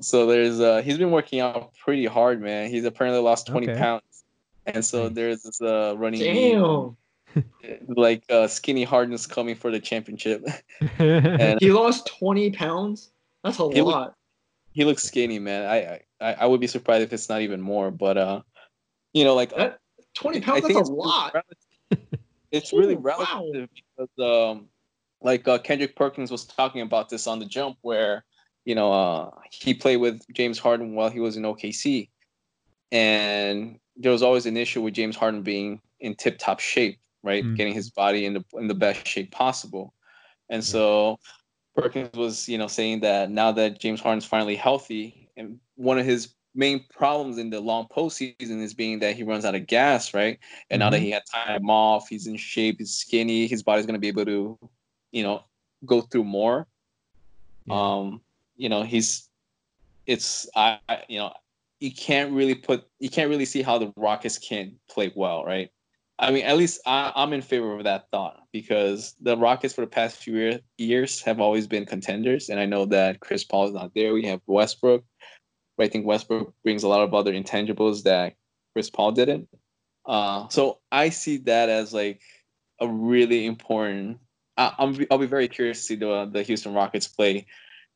So 0.00 0.26
there's 0.26 0.60
uh, 0.60 0.82
he's 0.82 0.98
been 0.98 1.10
working 1.10 1.40
out 1.40 1.74
pretty 1.74 2.06
hard, 2.06 2.40
man. 2.40 2.70
He's 2.70 2.84
apparently 2.84 3.20
lost 3.20 3.46
20 3.46 3.70
okay. 3.70 3.78
pounds, 3.78 4.24
and 4.66 4.84
so 4.84 5.08
there's 5.08 5.42
this 5.42 5.60
uh, 5.60 5.94
running. 5.96 6.20
Damn 6.20 6.96
like 7.88 8.24
uh, 8.30 8.48
skinny 8.48 8.84
Harden's 8.84 9.26
coming 9.26 9.54
for 9.54 9.70
the 9.70 9.80
championship. 9.80 10.44
and 10.98 11.60
he 11.60 11.72
lost 11.72 12.06
twenty 12.06 12.50
pounds. 12.50 13.10
That's 13.44 13.58
a 13.58 13.70
he 13.70 13.82
lot. 13.82 14.00
Look, 14.00 14.14
he 14.72 14.84
looks 14.84 15.02
skinny, 15.02 15.38
man. 15.38 15.66
I, 15.68 16.00
I 16.20 16.34
I 16.34 16.46
would 16.46 16.60
be 16.60 16.66
surprised 16.66 17.02
if 17.02 17.12
it's 17.12 17.28
not 17.28 17.42
even 17.42 17.60
more. 17.60 17.90
But 17.90 18.18
uh, 18.18 18.42
you 19.12 19.24
know, 19.24 19.34
like 19.34 19.54
that, 19.56 19.78
twenty 20.14 20.40
pounds. 20.40 20.64
I 20.64 20.72
that's 20.72 20.88
a 20.88 20.92
lot. 20.92 21.34
It's 22.56 22.72
really 22.72 22.94
Ooh, 22.94 22.98
relative 22.98 23.28
wow. 23.34 24.06
because 24.08 24.56
um, 24.58 24.68
like 25.20 25.46
uh, 25.46 25.58
Kendrick 25.58 25.96
Perkins 25.96 26.30
was 26.30 26.44
talking 26.44 26.80
about 26.80 27.08
this 27.08 27.26
on 27.26 27.38
the 27.38 27.46
jump 27.46 27.76
where 27.82 28.24
you 28.64 28.74
know 28.74 28.92
uh, 28.92 29.30
he 29.50 29.74
played 29.74 29.98
with 29.98 30.20
James 30.32 30.58
Harden 30.58 30.94
while 30.94 31.10
he 31.10 31.20
was 31.20 31.36
in 31.36 31.42
OKC, 31.42 32.08
and 32.92 33.78
there 33.96 34.12
was 34.12 34.22
always 34.22 34.46
an 34.46 34.56
issue 34.56 34.82
with 34.82 34.94
James 34.94 35.16
Harden 35.16 35.42
being 35.42 35.80
in 36.00 36.14
tip 36.14 36.38
top 36.38 36.60
shape 36.60 36.98
right? 37.26 37.44
Mm. 37.44 37.56
Getting 37.56 37.74
his 37.74 37.90
body 37.90 38.24
in 38.24 38.32
the 38.34 38.44
in 38.54 38.68
the 38.68 38.74
best 38.74 39.06
shape 39.06 39.32
possible. 39.32 39.92
And 40.48 40.64
so 40.64 41.18
Perkins 41.74 42.16
was, 42.16 42.48
you 42.48 42.56
know, 42.56 42.68
saying 42.68 43.00
that 43.00 43.30
now 43.30 43.50
that 43.52 43.80
James 43.80 44.00
Harden's 44.00 44.24
finally 44.24 44.54
healthy, 44.54 45.28
and 45.36 45.58
one 45.74 45.98
of 45.98 46.06
his 46.06 46.35
main 46.56 46.84
problems 46.90 47.38
in 47.38 47.50
the 47.50 47.60
long 47.60 47.86
postseason 47.94 48.62
is 48.62 48.74
being 48.74 48.98
that 49.00 49.14
he 49.14 49.22
runs 49.22 49.44
out 49.44 49.54
of 49.54 49.66
gas, 49.66 50.14
right? 50.14 50.38
And 50.70 50.80
mm-hmm. 50.80 50.86
now 50.86 50.90
that 50.90 50.96
mm-hmm. 50.96 51.04
he 51.04 51.10
had 51.10 51.22
time 51.26 51.70
off, 51.70 52.08
he's 52.08 52.26
in 52.26 52.36
shape, 52.36 52.76
he's 52.78 52.92
skinny, 52.92 53.46
his 53.46 53.62
body's 53.62 53.86
gonna 53.86 53.98
be 53.98 54.08
able 54.08 54.24
to, 54.24 54.58
you 55.12 55.22
know, 55.22 55.44
go 55.84 56.00
through 56.00 56.24
more. 56.24 56.66
Yeah. 57.66 57.74
Um, 57.74 58.20
you 58.56 58.68
know, 58.68 58.82
he's 58.82 59.28
it's 60.06 60.48
I, 60.56 60.78
I 60.88 61.02
you 61.08 61.18
know, 61.18 61.32
you 61.80 61.92
can't 61.92 62.32
really 62.32 62.54
put 62.54 62.84
you 62.98 63.10
can't 63.10 63.28
really 63.28 63.44
see 63.44 63.62
how 63.62 63.78
the 63.78 63.92
Rockets 63.96 64.38
can 64.38 64.76
play 64.88 65.12
well, 65.14 65.44
right? 65.44 65.70
I 66.18 66.30
mean, 66.30 66.44
at 66.46 66.56
least 66.56 66.80
I, 66.86 67.12
am 67.14 67.34
in 67.34 67.42
favor 67.42 67.76
of 67.76 67.84
that 67.84 68.10
thought 68.10 68.40
because 68.50 69.14
the 69.20 69.36
Rockets 69.36 69.74
for 69.74 69.82
the 69.82 69.86
past 69.86 70.16
few 70.16 70.58
years 70.78 71.20
have 71.20 71.40
always 71.40 71.66
been 71.66 71.84
contenders, 71.84 72.48
and 72.48 72.58
I 72.58 72.64
know 72.64 72.86
that 72.86 73.20
Chris 73.20 73.44
Paul 73.44 73.66
is 73.66 73.74
not 73.74 73.92
there. 73.94 74.14
We 74.14 74.24
have 74.24 74.40
Westbrook, 74.46 75.04
but 75.76 75.86
I 75.86 75.88
think 75.88 76.06
Westbrook 76.06 76.54
brings 76.62 76.82
a 76.82 76.88
lot 76.88 77.02
of 77.02 77.14
other 77.14 77.32
intangibles 77.32 78.04
that 78.04 78.34
Chris 78.72 78.90
Paul 78.90 79.12
didn't. 79.12 79.48
Uh, 80.04 80.48
so 80.48 80.78
I 80.92 81.10
see 81.10 81.38
that 81.38 81.68
as 81.68 81.92
like 81.92 82.20
a 82.80 82.88
really 82.88 83.46
important. 83.46 84.18
I, 84.56 84.72
am 84.78 84.96
I'll 85.10 85.18
be 85.18 85.26
very 85.26 85.48
curious 85.48 85.78
to 85.78 85.84
see 85.84 85.94
the 85.96 86.28
the 86.30 86.42
Houston 86.42 86.74
Rockets 86.74 87.08
play. 87.08 87.46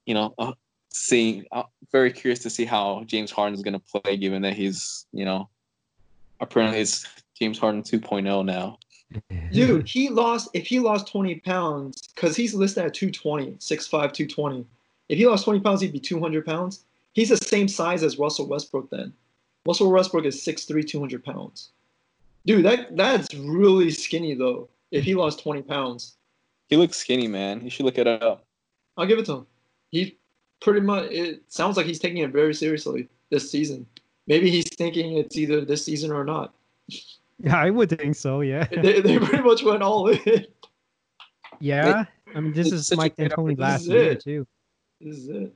You 0.07 0.15
know, 0.15 0.35
uh, 0.39 0.53
seeing 0.91 1.45
uh, 1.53 1.65
very 1.93 2.13
curious 2.13 2.41
to 2.41 2.51
see 2.51 2.65
how 2.65 3.05
James 3.07 3.31
Harden 3.31 3.55
is 3.55 3.63
going 3.63 3.79
to 3.79 4.01
play, 4.01 4.17
given 4.17 4.43
that 4.43 4.55
he's 4.55 5.07
you 5.13 5.25
know 5.25 5.49
apparently 6.41 6.81
it's 6.81 7.07
James 7.39 7.59
Harden 7.59 7.83
2.0 7.83 8.45
now. 8.45 8.79
Dude, 9.53 9.89
he 9.89 10.09
lost 10.09 10.51
if 10.55 10.67
he 10.67 10.79
lost 10.79 11.09
20 11.09 11.37
pounds, 11.41 12.09
because 12.15 12.37
he's 12.37 12.55
listed 12.55 12.85
at 12.85 12.95
220, 12.95 13.53
6'5, 13.53 13.91
220. 13.91 14.67
If 15.09 15.19
he 15.19 15.27
lost 15.27 15.45
20 15.45 15.61
pounds, 15.61 15.81
he'd 15.81 15.93
be 15.93 15.99
200 15.99 16.47
pounds. 16.47 16.85
He's 17.13 17.29
the 17.31 17.37
same 17.37 17.69
size 17.69 18.03
as 18.03 18.19
Russell 18.19 18.47
Westbrook 18.47 18.91
then. 18.91 19.13
Russell 19.67 19.91
Westbrook 19.93 20.25
is 20.25 20.37
6'3, 20.45 20.87
200 20.89 21.25
pounds. 21.25 21.71
Dude, 22.47 22.65
that 22.65 22.97
that's 22.97 23.35
really 23.35 23.91
skinny 23.91 24.35
though. 24.35 24.69
If 24.91 25.05
he 25.05 25.15
lost 25.15 25.43
20 25.43 25.63
pounds, 25.63 26.17
He 26.69 26.77
looks 26.77 26.97
skinny, 26.97 27.29
man. 27.29 27.63
You 27.63 27.71
should 27.71 27.85
look 27.87 27.99
it 27.99 28.07
up. 28.07 28.45
I'll 28.97 29.07
give 29.07 29.19
it 29.19 29.27
to 29.27 29.33
him. 29.39 29.47
He 29.91 30.17
pretty 30.61 30.81
much 30.81 31.11
it 31.11 31.43
sounds 31.49 31.77
like 31.77 31.87
he's 31.87 31.99
taking 31.99 32.19
it 32.19 32.31
very 32.33 32.55
seriously 32.55 33.09
this 33.31 33.51
season. 33.51 33.87
Maybe 34.27 34.51
he's 34.51 34.69
thinking 34.77 35.17
it's 35.19 35.37
either 35.37 35.61
this 35.65 35.85
season 35.85 36.11
or 36.13 36.25
not. 36.25 36.55
Yeah, 37.39 37.57
I 37.67 37.71
would 37.71 37.91
think 37.91 38.15
so. 38.17 38.41
Yeah. 38.41 38.67
They, 38.71 39.01
they 39.01 39.19
pretty 39.19 39.43
much 39.43 39.63
went 39.63 39.83
all 39.83 40.09
in. 40.09 40.47
Yeah. 41.61 42.05
I 42.35 42.41
mean, 42.41 42.53
this 42.53 42.69
it's 42.69 42.77
is 42.77 42.87
such 42.87 42.97
a 42.97 42.97
Mike 42.97 43.17
great 43.17 43.31
D'Antoni 43.31 43.53
opportunity. 43.59 43.61
last 43.61 43.87
year 43.87 44.15
too, 44.15 44.47
This 45.01 45.19
is 45.19 45.29
it. 45.29 45.55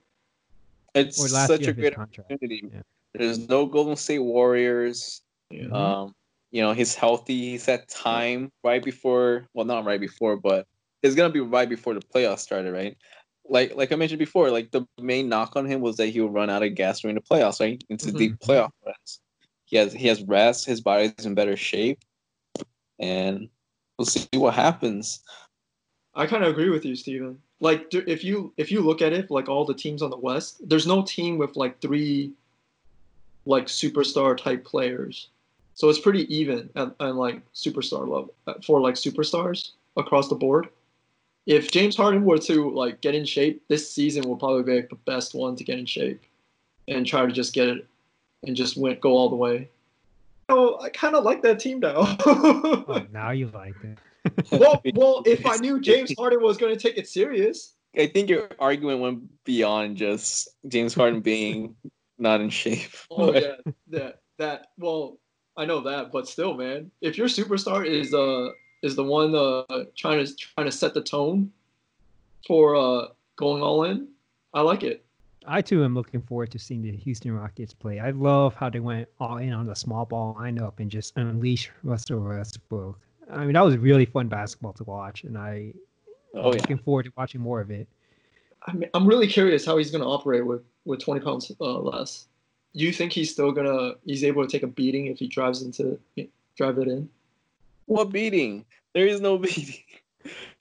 It's 0.95 1.31
such 1.31 1.67
a 1.67 1.73
great 1.73 1.99
opportunity. 1.99 2.63
Yeah. 2.73 2.83
There's 3.15 3.49
no 3.49 3.67
Golden 3.67 3.97
State 3.97 4.21
Warriors. 4.21 5.23
Yeah. 5.51 5.69
Um, 5.73 6.15
you 6.51 6.63
know, 6.63 6.73
he's 6.73 6.95
healthy. 6.95 7.51
He's 7.51 7.69
at 7.69 7.89
time 7.89 8.51
right 8.63 8.83
before. 8.83 9.47
Well, 9.55 9.67
not 9.67 9.85
right 9.85 10.01
before, 10.01 10.37
but 10.37 10.67
it's 11.03 11.15
gonna 11.15 11.33
be 11.33 11.41
right 11.41 11.69
before 11.69 11.95
the 11.95 12.01
playoffs 12.01 12.41
started, 12.41 12.73
right? 12.73 12.97
Like, 13.47 13.75
like 13.75 13.93
I 13.93 13.97
mentioned 13.97 14.21
before, 14.21 14.51
like 14.51 14.71
the 14.71 14.87
main 15.01 15.29
knock 15.29 15.57
on 15.57 15.67
him 15.67 15.81
was 15.81 15.97
that 15.97 16.07
he 16.07 16.21
would 16.21 16.33
run 16.33 16.51
out 16.51 16.63
of 16.63 16.75
gas 16.75 17.01
during 17.01 17.17
the 17.17 17.21
playoffs, 17.21 17.61
right? 17.61 17.83
Into 17.89 18.07
Mhm. 18.07 18.19
deep 18.19 18.39
playoff 18.39 18.71
runs. 18.87 19.21
He 19.67 19.77
has 19.77 19.93
he 19.93 20.07
has 20.09 20.23
rest. 20.23 20.65
His 20.65 20.81
body's 20.81 21.27
in 21.27 21.35
better 21.35 21.57
shape, 21.57 21.99
and 22.99 23.49
we'll 23.99 24.07
see 24.07 24.29
what 24.35 24.55
happens. 24.55 25.23
I 26.15 26.27
kind 26.27 26.45
of 26.45 26.51
agree 26.51 26.71
with 26.71 26.85
you, 26.85 26.95
Steven. 26.95 27.39
Like 27.65 27.95
if 27.95 28.23
you 28.23 28.53
if 28.59 28.71
you 28.71 28.83
look 28.83 29.01
at 29.01 29.15
it, 29.15 29.31
like 29.31 29.49
all 29.49 29.65
the 29.65 29.73
teams 29.73 30.03
on 30.03 30.11
the 30.11 30.19
West, 30.19 30.69
there's 30.69 30.87
no 30.87 31.03
team 31.03 31.39
with 31.39 31.57
like 31.57 31.81
three 31.81 32.31
like 33.47 33.69
superstar 33.69 34.37
type 34.37 34.67
players. 34.67 35.29
So 35.73 35.89
it's 35.89 35.99
pretty 35.99 36.33
even 36.35 36.69
at 36.77 37.01
like 37.01 37.41
superstar 37.55 38.01
level 38.01 38.35
uh, 38.47 38.55
for 38.67 38.83
like 38.83 38.97
superstars 38.97 39.71
across 39.97 40.29
the 40.29 40.35
board. 40.35 40.69
If 41.47 41.71
James 41.71 41.97
Harden 41.97 42.27
were 42.27 42.37
to 42.37 42.71
like 42.71 43.01
get 43.01 43.15
in 43.15 43.25
shape, 43.25 43.63
this 43.69 43.91
season 43.91 44.29
will 44.29 44.37
probably 44.37 44.63
be 44.63 44.77
like, 44.77 44.91
the 44.91 44.97
best 44.97 45.35
one 45.35 45.57
to 45.57 45.65
get 45.65 45.79
in 45.79 45.87
shape 45.87 46.23
and 46.87 47.07
try 47.07 47.25
to 47.25 47.33
just 47.33 47.55
get 47.55 47.69
it 47.69 47.87
and 48.43 48.55
just 48.55 48.77
went 48.77 49.01
go 49.01 49.13
all 49.13 49.31
the 49.31 49.37
way. 49.37 49.71
Oh, 50.51 50.79
I 50.83 50.91
kind 50.91 51.15
of 51.15 51.25
like 51.25 51.41
that 51.45 51.61
team 51.61 51.81
now. 51.81 52.15
Oh, 52.27 53.07
now 53.11 53.31
you 53.31 53.49
like 53.49 53.83
it. 53.83 53.97
Well, 54.53 54.83
well, 54.95 55.23
if 55.27 55.47
I 55.47 55.57
knew 55.57 55.81
James 55.81 56.13
Harden 56.19 56.43
was 56.43 56.57
going 56.57 56.77
to 56.77 56.81
take 56.81 56.99
it 56.99 57.09
serious, 57.09 57.75
I 57.97 58.07
think 58.07 58.29
your 58.29 58.49
argument 58.59 59.01
went 59.01 59.45
beyond 59.45 59.97
just 59.97 60.49
James 60.69 60.95
Harden 60.95 61.21
being 61.21 61.77
not 62.19 62.41
in 62.41 62.51
shape. 62.51 62.91
oh 63.11 63.33
yeah, 63.33 63.55
that 63.89 64.21
that. 64.39 64.69
Well, 64.79 65.19
I 65.57 65.65
know 65.65 65.81
that, 65.81 66.11
but 66.13 66.29
still, 66.29 66.55
man, 66.55 66.91
if 67.01 67.17
your 67.17 67.29
superstar 67.29 67.87
is 67.87 68.15
uh 68.15 68.49
is 68.83 68.97
the 68.97 69.05
one 69.05 69.35
uh 69.35 69.65
trying 69.97 70.25
to 70.25 70.35
trying 70.37 70.67
to 70.67 70.73
set 70.73 70.95
the 70.95 71.03
tone 71.03 71.51
for 72.47 72.77
uh 72.77 73.09
going 73.37 73.63
all 73.63 73.85
in, 73.85 74.09
I 74.53 74.61
like 74.61 74.83
it. 74.83 75.05
I 75.47 75.61
too 75.61 75.85
am 75.85 75.95
looking 75.95 76.23
forward 76.23 76.51
to 76.53 76.59
seeing 76.59 76.83
the 76.83 76.93
Houston 76.93 77.33
Rockets 77.33 77.75
play. 77.75 78.01
I 78.01 78.11
love 78.11 78.55
how 78.55 78.71
they 78.71 78.81
went 78.81 79.09
all 79.21 79.37
in 79.37 79.53
on 79.53 79.67
the 79.67 79.75
small 79.75 80.07
ball 80.07 80.35
lineup 80.41 80.81
and 80.81 80.91
just 80.91 81.17
unleash 81.17 81.71
Russell 81.83 82.21
Westbrook. 82.21 82.99
I 83.31 83.45
mean, 83.45 83.55
that 83.55 83.65
was 83.65 83.77
really 83.77 84.05
fun 84.05 84.29
basketball 84.29 84.73
to 84.75 84.85
watch, 84.85 85.25
and 85.25 85.39
I 85.39 85.73
Oh 86.35 86.49
am 86.49 86.55
yeah. 86.55 86.61
looking 86.61 86.79
forward 86.79 87.05
to 87.05 87.13
watching 87.17 87.41
more 87.41 87.61
of 87.61 87.71
it. 87.71 87.89
I'm 88.67 88.83
I'm 88.95 89.07
really 89.07 89.27
curious 89.27 89.65
how 89.65 89.77
he's 89.77 89.91
going 89.91 90.03
to 90.03 90.09
operate 90.09 90.45
with 90.45 90.63
with 90.85 91.01
20 91.01 91.21
pounds 91.21 91.53
uh, 91.61 91.79
less. 91.79 92.27
You 92.73 92.93
think 92.93 93.13
he's 93.13 93.31
still 93.31 93.53
gonna 93.53 93.93
he's 94.05 94.25
able 94.25 94.45
to 94.45 94.51
take 94.51 94.63
a 94.63 94.67
beating 94.67 95.07
if 95.07 95.19
he 95.19 95.29
drives 95.29 95.63
into 95.63 95.99
drive 96.57 96.79
it 96.79 96.89
in? 96.89 97.09
What 97.87 98.11
beating? 98.11 98.65
There 98.95 99.07
is 99.07 99.21
no 99.21 99.39
beating. 99.39 99.77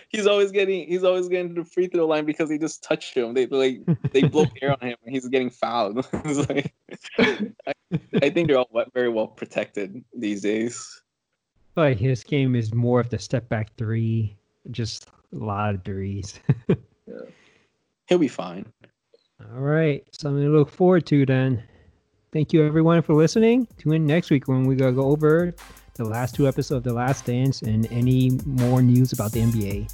He's 0.10 0.28
always 0.28 0.52
getting 0.52 0.88
he's 0.88 1.04
always 1.04 1.28
getting 1.28 1.56
to 1.56 1.64
the 1.64 1.68
free 1.68 1.88
throw 1.88 2.06
line 2.06 2.26
because 2.26 2.50
he 2.52 2.60
just 2.60 2.84
touched 2.84 3.16
him. 3.16 3.34
They 3.34 3.48
like 3.48 3.82
they 4.12 4.24
blow 4.24 4.46
air 4.62 4.72
on 4.72 4.88
him 4.88 4.98
and 5.04 5.14
he's 5.14 5.28
getting 5.28 5.50
fouled. 5.50 6.06
It's 6.26 6.50
like, 6.50 6.74
I, 7.18 7.76
I 8.22 8.30
think 8.30 8.48
they're 8.48 8.60
all 8.60 8.70
very 8.94 9.10
well 9.10 9.28
protected 9.28 10.04
these 10.16 10.42
days. 10.42 11.02
But 11.76 11.98
his 11.98 12.24
game 12.24 12.56
is 12.56 12.74
more 12.74 13.00
of 13.00 13.10
the 13.10 13.20
step 13.20 13.50
back 13.50 13.76
three, 13.78 14.38
just 14.72 15.08
a 15.34 15.38
lot 15.38 15.76
of 15.76 15.84
threes. 15.84 16.40
He'll 18.08 18.20
be 18.20 18.28
fine. 18.28 18.66
All 19.42 19.62
right, 19.62 20.04
something 20.12 20.44
to 20.44 20.50
look 20.50 20.70
forward 20.70 21.06
to 21.08 21.26
then. 21.26 21.64
Thank 22.32 22.54
you 22.54 22.66
everyone 22.66 23.02
for 23.02 23.14
listening. 23.14 23.68
Tune 23.78 23.94
in 23.94 24.06
next 24.06 24.30
week 24.30 24.48
when 24.48 24.66
we 24.66 24.76
go 24.76 24.88
over 25.02 25.54
the 25.96 26.06
last 26.06 26.36
two 26.36 26.48
episodes 26.48 26.78
of 26.78 26.84
The 26.84 26.94
Last 26.94 27.26
Dance 27.26 27.62
and 27.62 27.92
any 27.92 28.32
more 28.46 28.82
news 28.82 29.14
about 29.14 29.32
the 29.32 29.42
NBA. 29.42 29.92